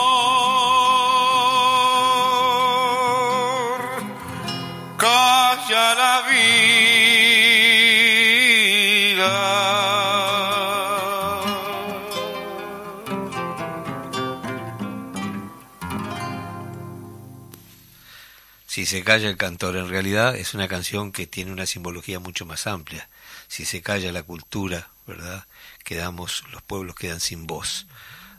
se 18.91 19.05
calla 19.05 19.29
el 19.29 19.37
cantor, 19.37 19.77
en 19.77 19.89
realidad 19.89 20.35
es 20.35 20.53
una 20.53 20.67
canción 20.67 21.13
que 21.13 21.29
tiene 21.29 21.53
una 21.53 21.65
simbología 21.65 22.19
mucho 22.19 22.45
más 22.45 22.67
amplia. 22.67 23.09
Si 23.47 23.65
se 23.65 23.83
calla 23.83 24.11
la 24.11 24.25
cultura, 24.25 24.89
¿verdad? 25.07 25.47
Quedamos, 25.85 26.43
los 26.51 26.61
pueblos 26.61 26.97
quedan 26.97 27.21
sin 27.21 27.47
voz. 27.47 27.87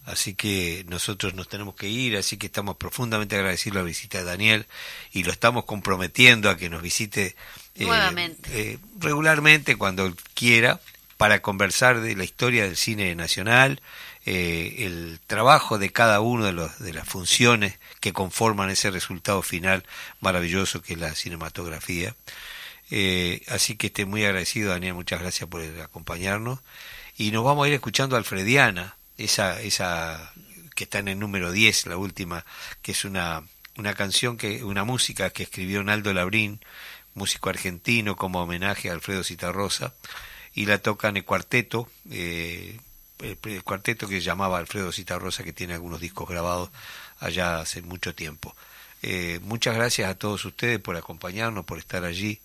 Así 0.03 0.33
que 0.33 0.83
nosotros 0.89 1.35
nos 1.35 1.47
tenemos 1.47 1.75
que 1.75 1.87
ir, 1.87 2.17
así 2.17 2.35
que 2.35 2.47
estamos 2.47 2.75
profundamente 2.75 3.37
agradecidos 3.37 3.77
a 3.77 3.79
la 3.79 3.85
visita 3.85 4.17
de 4.17 4.25
Daniel 4.25 4.65
y 5.13 5.23
lo 5.23 5.31
estamos 5.31 5.63
comprometiendo 5.63 6.49
a 6.49 6.57
que 6.57 6.69
nos 6.69 6.81
visite 6.81 7.37
eh, 7.75 8.35
eh, 8.49 8.77
regularmente 8.99 9.77
cuando 9.77 10.13
quiera 10.33 10.81
para 11.15 11.41
conversar 11.41 12.01
de 12.01 12.17
la 12.17 12.25
historia 12.25 12.65
del 12.65 12.75
cine 12.75 13.15
nacional, 13.15 13.79
eh, 14.25 14.75
el 14.79 15.19
trabajo 15.25 15.77
de 15.77 15.91
cada 15.91 16.21
una 16.21 16.47
de, 16.47 16.53
los, 16.53 16.79
de 16.79 16.93
las 16.93 17.07
funciones 17.07 17.79
que 17.99 18.13
conforman 18.13 18.69
ese 18.69 18.91
resultado 18.91 19.41
final 19.41 19.83
maravilloso 20.19 20.81
que 20.81 20.93
es 20.93 20.99
la 20.99 21.15
cinematografía. 21.15 22.15
Eh, 22.91 23.41
así 23.47 23.75
que 23.75 23.87
estoy 23.87 24.05
muy 24.05 24.23
agradecido, 24.25 24.71
Daniel, 24.71 24.93
muchas 24.93 25.21
gracias 25.21 25.49
por 25.49 25.61
acompañarnos. 25.81 26.59
Y 27.17 27.31
nos 27.31 27.43
vamos 27.43 27.65
a 27.65 27.67
ir 27.69 27.73
escuchando 27.73 28.15
Alfrediana, 28.15 28.95
esa, 29.17 29.61
esa 29.61 30.33
que 30.75 30.83
está 30.83 30.99
en 30.99 31.07
el 31.07 31.19
número 31.19 31.51
10, 31.51 31.87
la 31.87 31.97
última, 31.97 32.45
que 32.81 32.91
es 32.91 33.05
una, 33.05 33.43
una 33.77 33.93
canción, 33.93 34.37
que 34.37 34.63
una 34.63 34.83
música 34.83 35.29
que 35.29 35.43
escribió 35.43 35.83
Naldo 35.83 36.13
Labrín, 36.13 36.59
músico 37.13 37.49
argentino, 37.49 38.15
como 38.15 38.41
homenaje 38.41 38.89
a 38.89 38.93
Alfredo 38.93 39.23
Citarrosa, 39.23 39.93
y 40.53 40.65
la 40.65 40.79
tocan 40.79 41.17
el 41.17 41.25
cuarteto, 41.25 41.89
eh, 42.09 42.79
el, 43.23 43.63
cuarteto 43.63 44.07
que 44.07 44.21
llamaba 44.21 44.57
Alfredo 44.57 44.91
Citarrosa, 44.91 45.43
que 45.43 45.53
tiene 45.53 45.73
algunos 45.73 45.99
discos 45.99 46.29
grabados 46.29 46.69
allá 47.19 47.59
hace 47.59 47.81
mucho 47.81 48.13
tiempo. 48.15 48.55
Eh, 49.01 49.39
muchas 49.43 49.75
gracias 49.75 50.09
a 50.09 50.15
todos 50.15 50.45
ustedes 50.45 50.79
por 50.79 50.95
acompañarnos, 50.95 51.65
por 51.65 51.79
estar 51.79 52.03
allí 52.03 52.39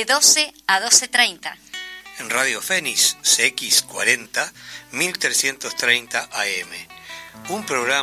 De 0.00 0.06
12 0.06 0.50
a 0.66 0.80
12.30. 0.80 1.52
En 2.20 2.30
Radio 2.30 2.62
Fénix, 2.62 3.18
CX40, 3.22 4.50
1330 4.92 6.16
AM. 6.16 6.70
Un 7.50 7.62
programa 7.66 7.98